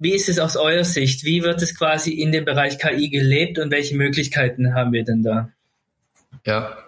Wie 0.00 0.14
ist 0.14 0.30
es 0.30 0.38
aus 0.38 0.56
eurer 0.56 0.84
Sicht? 0.84 1.24
Wie 1.24 1.42
wird 1.42 1.60
es 1.60 1.76
quasi 1.76 2.12
in 2.12 2.32
dem 2.32 2.46
Bereich 2.46 2.78
KI 2.78 3.10
gelebt 3.10 3.58
und 3.58 3.70
welche 3.70 3.94
Möglichkeiten 3.94 4.74
haben 4.74 4.92
wir 4.92 5.04
denn 5.04 5.22
da? 5.22 5.50
Ja, 6.46 6.78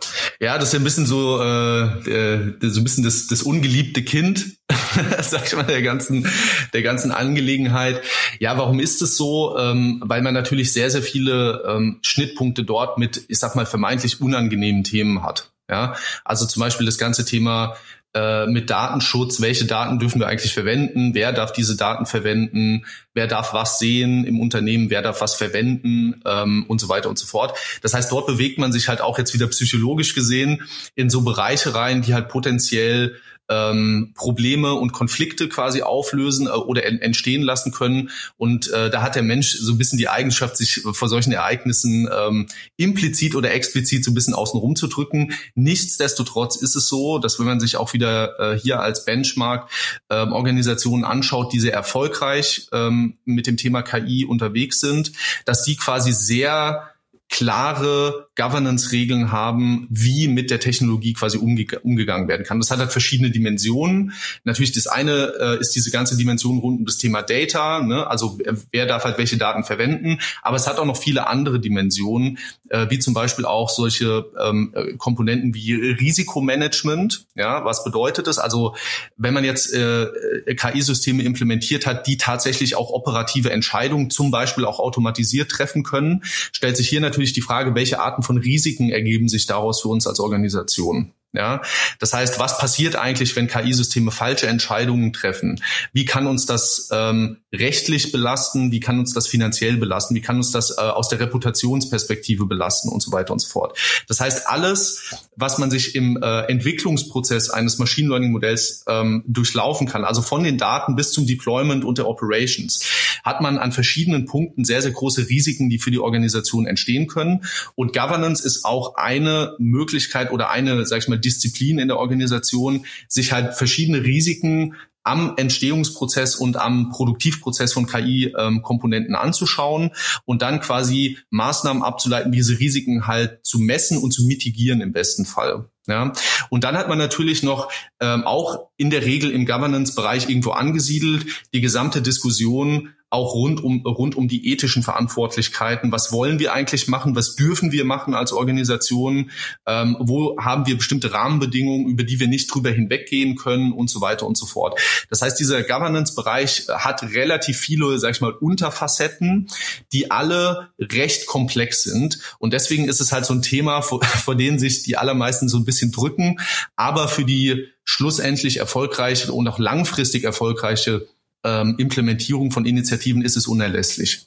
ja, 0.41 0.57
das 0.57 0.69
ist 0.69 0.73
ja 0.73 0.81
ein 0.81 0.85
bisschen 0.85 1.05
so, 1.05 1.39
äh, 1.43 2.55
so 2.63 2.81
ein 2.81 2.85
bisschen 2.85 3.05
das, 3.05 3.27
das 3.27 3.43
ungeliebte 3.43 4.03
Kind, 4.03 4.57
sag 5.21 5.47
ich 5.47 5.55
mal, 5.55 5.65
der 5.65 5.83
ganzen, 5.83 6.27
der 6.73 6.81
ganzen 6.81 7.13
Angelegenheit. 7.13 8.01
Ja, 8.39 8.57
warum 8.57 8.81
ist 8.81 9.03
es 9.03 9.19
so? 9.19 9.59
Ähm, 9.59 10.03
weil 10.07 10.23
man 10.23 10.33
natürlich 10.33 10.73
sehr, 10.73 10.91
sehr 10.91 11.03
viele 11.03 11.65
ähm, 11.69 11.99
Schnittpunkte 12.01 12.65
dort 12.65 12.97
mit, 12.97 13.27
ich 13.29 13.39
sag 13.39 13.55
mal, 13.55 13.67
vermeintlich 13.67 14.23
unangenehmen 14.23 14.85
Themen 14.85 15.23
hat. 15.23 15.53
Ja, 15.69 15.97
also 16.25 16.47
zum 16.47 16.61
Beispiel 16.61 16.87
das 16.87 16.97
ganze 16.97 17.27
Thema 17.27 17.77
äh, 18.15 18.47
mit 18.47 18.69
Datenschutz, 18.69 19.41
welche 19.41 19.65
Daten 19.65 19.99
dürfen 19.99 20.21
wir 20.21 20.27
eigentlich 20.27 20.53
verwenden, 20.53 21.15
wer 21.15 21.33
darf 21.33 21.53
diese 21.53 21.77
Daten 21.77 22.05
verwenden, 22.05 22.85
wer 23.15 23.27
darf 23.27 23.55
was 23.55 23.79
sehen 23.79 24.25
im 24.25 24.39
Unternehmen, 24.41 24.91
wer 24.91 25.01
darf 25.01 25.21
was 25.21 25.35
verwenden 25.35 26.21
ähm, 26.27 26.65
und 26.69 26.81
so 26.81 26.89
weiter 26.89 27.09
und 27.09 27.19
so 27.19 27.27
fort. 27.27 27.57
Das 27.81 27.95
heißt, 27.95 28.13
dort 28.13 28.27
bewegt 28.27 28.59
man 28.59 28.71
sich 28.71 28.89
halt 28.89 29.01
auch 29.01 29.19
jetzt 29.19 29.33
wieder 29.33 29.47
psychologisch 29.47 30.15
gesehen 30.15 30.63
in 30.95 31.09
so 31.09 31.23
Bereiche 31.23 31.75
rein, 31.75 32.03
die 32.03 32.13
halt 32.13 32.29
potenziell 32.29 33.17
ähm, 33.49 34.13
Probleme 34.15 34.75
und 34.75 34.93
Konflikte 34.93 35.49
quasi 35.49 35.83
auflösen 35.83 36.47
äh, 36.47 36.51
oder 36.51 36.85
entstehen 36.85 37.43
lassen 37.43 37.73
können. 37.73 38.11
Und 38.37 38.71
äh, 38.71 38.91
da 38.91 39.03
hat 39.03 39.15
der 39.15 39.23
Mensch 39.23 39.57
so 39.57 39.73
ein 39.73 39.79
bisschen 39.79 39.99
die 39.99 40.09
Eigenschaft, 40.09 40.57
sich 40.57 40.83
vor 40.93 41.09
solchen 41.09 41.33
Ereignissen 41.33 42.09
ähm, 42.13 42.47
implizit 42.77 43.35
oder 43.35 43.53
explizit 43.53 44.05
so 44.05 44.11
ein 44.11 44.15
bisschen 44.15 44.35
außen 44.35 44.59
rum 44.59 44.77
zu 44.77 44.87
drücken. 44.87 45.33
Nichtsdestotrotz 45.55 46.57
ist 46.57 46.77
es 46.77 46.89
so, 46.89 47.19
dass 47.19 47.39
wenn 47.39 47.47
man 47.47 47.61
sich 47.61 47.77
auch 47.77 47.93
wieder 47.93 48.39
äh, 48.39 48.59
hier 48.59 48.81
als 48.81 49.05
Benchmark 49.05 49.69
ähm, 50.11 50.33
Organisationen 50.33 51.05
anschaut, 51.05 51.53
die 51.53 51.61
sehr 51.61 51.75
erfolgreich 51.75 52.69
ähm, 52.73 53.19
mit 53.25 53.47
dem 53.47 53.57
Thema 53.57 53.83
KI 53.83 54.25
unterwegs 54.25 54.81
sind, 54.81 55.13
dass 55.45 55.65
die 55.65 55.77
quasi 55.77 56.13
sehr 56.13 56.89
klare 57.29 58.29
Governance-Regeln 58.37 59.31
haben, 59.31 59.87
wie 59.91 60.27
mit 60.27 60.51
der 60.51 60.59
Technologie 60.59 61.13
quasi 61.13 61.37
umge 61.37 61.67
umgegangen 61.83 62.29
werden 62.29 62.47
kann. 62.47 62.59
Das 62.59 62.71
hat 62.71 62.79
halt 62.79 62.91
verschiedene 62.91 63.31
Dimensionen. 63.31 64.13
Natürlich 64.45 64.73
das 64.73 64.87
eine 64.87 65.35
äh, 65.39 65.61
ist 65.61 65.73
diese 65.77 65.91
ganze 65.91 66.17
Dimension 66.17 66.59
rund 66.59 66.81
um 66.81 66.87
das 66.87 66.97
Thema 66.97 67.23
Data, 67.23 67.83
ne? 67.83 68.07
also 68.07 68.39
wer 68.71 68.87
darf 68.87 69.05
halt 69.05 69.19
welche 69.19 69.37
Daten 69.37 69.65
verwenden, 69.65 70.19
aber 70.41 70.57
es 70.57 70.67
hat 70.67 70.79
auch 70.79 70.87
noch 70.87 70.97
viele 70.97 71.27
andere 71.27 71.61
Dimensionen, 71.61 72.39
äh, 72.71 72.87
wie 72.89 72.99
zum 72.99 73.13
Beispiel 73.13 73.45
auch 73.45 73.69
solche 73.69 74.25
ähm, 74.41 74.73
äh, 74.75 74.95
Komponenten 74.95 75.55
wie 75.55 75.75
Risikomanagement. 75.75 77.27
Ja, 77.35 77.65
was 77.65 77.85
bedeutet 77.85 78.27
das? 78.27 78.39
Also 78.39 78.75
wenn 79.17 79.35
man 79.35 79.45
jetzt 79.45 79.73
äh, 79.75 80.07
KI-Systeme 80.55 81.23
implementiert 81.23 81.87
hat, 81.87 82.07
die 82.07 82.17
tatsächlich 82.17 82.77
auch 82.77 82.91
operative 82.91 83.51
Entscheidungen, 83.51 84.11
zum 84.11 84.31
Beispiel 84.31 84.65
auch 84.65 84.79
automatisiert 84.79 85.51
treffen 85.51 85.83
können, 85.83 86.23
stellt 86.25 86.77
sich 86.77 86.89
hier 86.89 87.01
natürlich 87.01 87.33
die 87.33 87.43
Frage, 87.43 87.75
welche 87.75 88.01
Arten 88.01 88.22
von 88.23 88.39
Risiken 88.39 88.91
ergeben 88.91 89.29
sich 89.29 89.47
daraus 89.47 89.83
für 89.83 89.89
uns 89.89 90.07
als 90.07 90.21
Organisation. 90.21 91.13
Ja, 91.35 91.63
das 91.99 92.13
heißt, 92.13 92.39
was 92.39 92.59
passiert 92.59 92.95
eigentlich, 92.95 93.35
wenn 93.37 93.47
KI-Systeme 93.47 94.11
falsche 94.11 94.49
Entscheidungen 94.49 95.15
treffen? 95.15 95.63
Wie 95.95 96.05
kann 96.05 96.27
uns 96.27 96.45
das 96.45 96.91
ähm, 96.93 97.39
rechtlich 97.55 98.13
belasten? 98.13 98.71
Wie 98.71 98.81
kann 98.81 98.99
uns 98.99 99.15
das 99.15 99.29
finanziell 99.29 99.79
belasten? 99.79 100.15
Wie 100.15 100.21
kann 100.21 100.37
uns 100.37 100.51
das 100.51 100.77
äh, 100.77 100.83
aus 100.83 101.09
der 101.09 101.21
Reputationsperspektive 101.21 102.45
belasten 102.45 102.91
und 102.91 103.03
so 103.03 103.13
weiter 103.13 103.33
und 103.33 103.39
so 103.39 103.49
fort? 103.49 103.79
Das 104.09 104.21
heißt, 104.21 104.47
alles, 104.47 105.15
was 105.35 105.57
man 105.57 105.71
sich 105.71 105.95
im 105.95 106.23
äh, 106.23 106.41
Entwicklungsprozess 106.51 107.49
eines 107.49 107.79
Machine 107.79 108.11
Learning 108.11 108.33
Modells 108.33 108.85
ähm, 108.87 109.25
durchlaufen 109.27 109.89
kann, 109.89 110.05
also 110.05 110.21
von 110.21 110.45
den 110.45 110.59
Daten 110.59 110.97
bis 110.97 111.13
zum 111.13 111.27
Deployment 111.27 111.83
und 111.83 111.97
der 111.97 112.09
Operations, 112.09 112.85
hat 113.25 113.41
man 113.41 113.59
an 113.59 113.73
verschiedenen 113.73 114.27
Punkten 114.27 114.65
sehr, 114.65 114.83
sehr 114.83 114.93
große 114.93 115.29
Risiken, 115.29 115.71
die 115.71 115.79
für 115.79 115.91
die 115.91 115.99
Organisation 115.99 116.67
entstehen 116.67 117.07
können. 117.07 117.45
Und 117.75 117.93
Governance 117.93 118.45
ist 118.45 118.65
auch 118.65 118.97
eine 118.97 119.55
Möglichkeit 119.59 120.33
oder 120.33 120.51
eine, 120.51 120.85
sag 120.87 120.99
ich 120.99 121.09
mal, 121.09 121.19
Disziplin 121.19 121.79
in 121.79 121.89
der 121.89 121.99
Organisation, 121.99 122.87
sich 123.09 123.33
halt 123.33 123.55
verschiedene 123.55 124.05
Risiken 124.05 124.75
am 125.05 125.35
Entstehungsprozess 125.37 126.37
und 126.37 126.57
am 126.57 126.91
Produktivprozess 126.91 127.73
von 127.73 127.87
KI-Komponenten 127.87 129.15
ähm, 129.15 129.21
anzuschauen 129.21 129.91
und 130.25 130.43
dann 130.43 130.61
quasi 130.61 131.19
Maßnahmen 131.31 131.83
abzuleiten, 131.83 132.33
diese 132.33 132.59
Risiken 132.59 133.07
halt 133.07 133.41
zu 133.45 133.59
messen 133.59 133.99
und 133.99 134.13
zu 134.13 134.25
mitigieren 134.25 134.81
im 134.81 134.93
besten 134.93 135.25
Fall. 135.25 135.69
Ja, 135.89 136.13
und 136.49 136.63
dann 136.63 136.77
hat 136.77 136.89
man 136.89 136.99
natürlich 136.99 137.43
noch 137.43 137.69
ähm, 137.99 138.23
auch 138.23 138.69
in 138.77 138.91
der 138.91 139.05
Regel 139.05 139.33
im 139.33 139.47
Governance-Bereich 139.47 140.29
irgendwo 140.29 140.51
angesiedelt 140.51 141.27
die 141.53 141.61
gesamte 141.61 142.03
Diskussion 142.03 142.91
auch 143.13 143.35
rund 143.35 143.63
um, 143.63 143.85
rund 143.85 144.17
um 144.17 144.27
die 144.27 144.51
ethischen 144.51 144.83
Verantwortlichkeiten. 144.83 145.93
Was 145.93 146.13
wollen 146.13 146.39
wir 146.39 146.55
eigentlich 146.55 146.89
machen? 146.89 147.15
Was 147.15 147.37
dürfen 147.37 147.71
wir 147.71 147.85
machen 147.85 148.15
als 148.15 148.33
Organisation? 148.33 149.31
Ähm, 149.67 149.97
wo 150.01 150.37
haben 150.41 150.67
wir 150.67 150.79
bestimmte 150.79 151.13
Rahmenbedingungen, 151.13 151.89
über 151.89 152.05
die 152.05 152.21
wir 152.21 152.27
nicht 152.27 152.53
drüber 152.53 152.71
hinweggehen 152.71 153.37
können 153.37 153.73
und 153.73 153.91
so 153.91 154.01
weiter 154.01 154.27
und 154.27 154.39
so 154.39 154.47
fort. 154.47 154.81
Das 155.11 155.21
heißt, 155.21 155.39
dieser 155.39 155.63
Governance-Bereich 155.63 156.69
hat 156.71 157.03
relativ 157.03 157.59
viele, 157.59 157.99
sag 157.99 158.13
ich 158.13 158.23
mal, 158.23 158.33
Unterfacetten, 158.33 159.49
die 159.93 160.11
alle 160.11 160.71
recht 160.79 161.27
komplex 161.27 161.83
sind. 161.83 162.19
Und 162.39 162.55
deswegen 162.55 162.89
ist 162.89 163.01
es 163.01 163.13
halt 163.13 163.27
so 163.27 163.35
ein 163.35 163.43
Thema, 163.43 163.83
vor, 163.83 164.03
vor 164.05 164.37
denen 164.37 164.59
sich 164.59 164.85
die 164.85 164.97
allermeisten 164.97 165.51
so 165.51 165.59
ein 165.59 165.67
bisschen 165.67 165.93
drücken, 165.93 166.39
aber 166.77 167.09
für 167.09 167.27
die 167.27 167.67
schlussendlich 167.85 168.57
erfolgreiche 168.57 169.33
und 169.33 169.47
auch 169.49 169.59
langfristig 169.59 170.25
erfolgreiche 170.25 171.07
ähm, 171.45 171.77
Implementierung 171.79 172.51
von 172.51 172.67
Initiativen 172.67 173.23
ist 173.23 173.37
es 173.37 173.47
unerlässlich. 173.47 174.27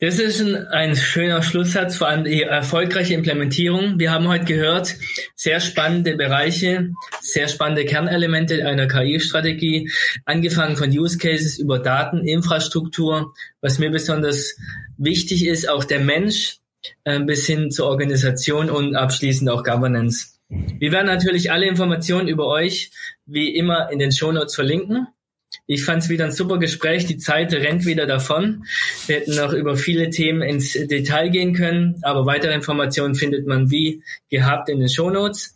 Das 0.00 0.18
ist 0.18 0.40
ein, 0.40 0.66
ein, 0.66 0.96
schöner 0.96 1.42
Schlusssatz, 1.42 1.96
vor 1.96 2.08
allem 2.08 2.24
die 2.24 2.42
erfolgreiche 2.42 3.14
Implementierung. 3.14 3.98
Wir 3.98 4.10
haben 4.10 4.28
heute 4.28 4.44
gehört, 4.44 4.96
sehr 5.34 5.60
spannende 5.60 6.16
Bereiche, 6.16 6.90
sehr 7.22 7.48
spannende 7.48 7.86
Kernelemente 7.86 8.66
einer 8.66 8.86
KI-Strategie, 8.86 9.90
angefangen 10.26 10.76
von 10.76 10.90
Use 10.90 11.16
Cases 11.16 11.58
über 11.58 11.78
Daten, 11.78 12.26
Infrastruktur, 12.26 13.32
was 13.62 13.78
mir 13.78 13.90
besonders 13.90 14.56
wichtig 14.98 15.46
ist, 15.46 15.68
auch 15.70 15.84
der 15.84 16.00
Mensch, 16.00 16.58
äh, 17.04 17.20
bis 17.20 17.46
hin 17.46 17.70
zur 17.70 17.86
Organisation 17.86 18.68
und 18.68 18.96
abschließend 18.96 19.48
auch 19.48 19.62
Governance. 19.62 20.33
Wir 20.48 20.92
werden 20.92 21.06
natürlich 21.06 21.50
alle 21.50 21.66
Informationen 21.66 22.28
über 22.28 22.46
euch 22.46 22.90
wie 23.26 23.54
immer 23.54 23.90
in 23.90 23.98
den 23.98 24.12
Shownotes 24.12 24.54
verlinken. 24.54 25.08
Ich 25.66 25.84
fand 25.84 26.02
es 26.02 26.08
wieder 26.08 26.26
ein 26.26 26.32
super 26.32 26.58
Gespräch. 26.58 27.06
Die 27.06 27.16
Zeit 27.16 27.52
rennt 27.52 27.86
wieder 27.86 28.06
davon. 28.06 28.64
Wir 29.06 29.16
hätten 29.16 29.34
noch 29.34 29.52
über 29.52 29.76
viele 29.76 30.10
Themen 30.10 30.42
ins 30.42 30.72
Detail 30.72 31.30
gehen 31.30 31.54
können, 31.54 32.00
aber 32.02 32.26
weitere 32.26 32.54
Informationen 32.54 33.14
findet 33.14 33.46
man 33.46 33.70
wie 33.70 34.02
gehabt 34.28 34.68
in 34.68 34.78
den 34.78 34.88
Shownotes. 34.88 35.54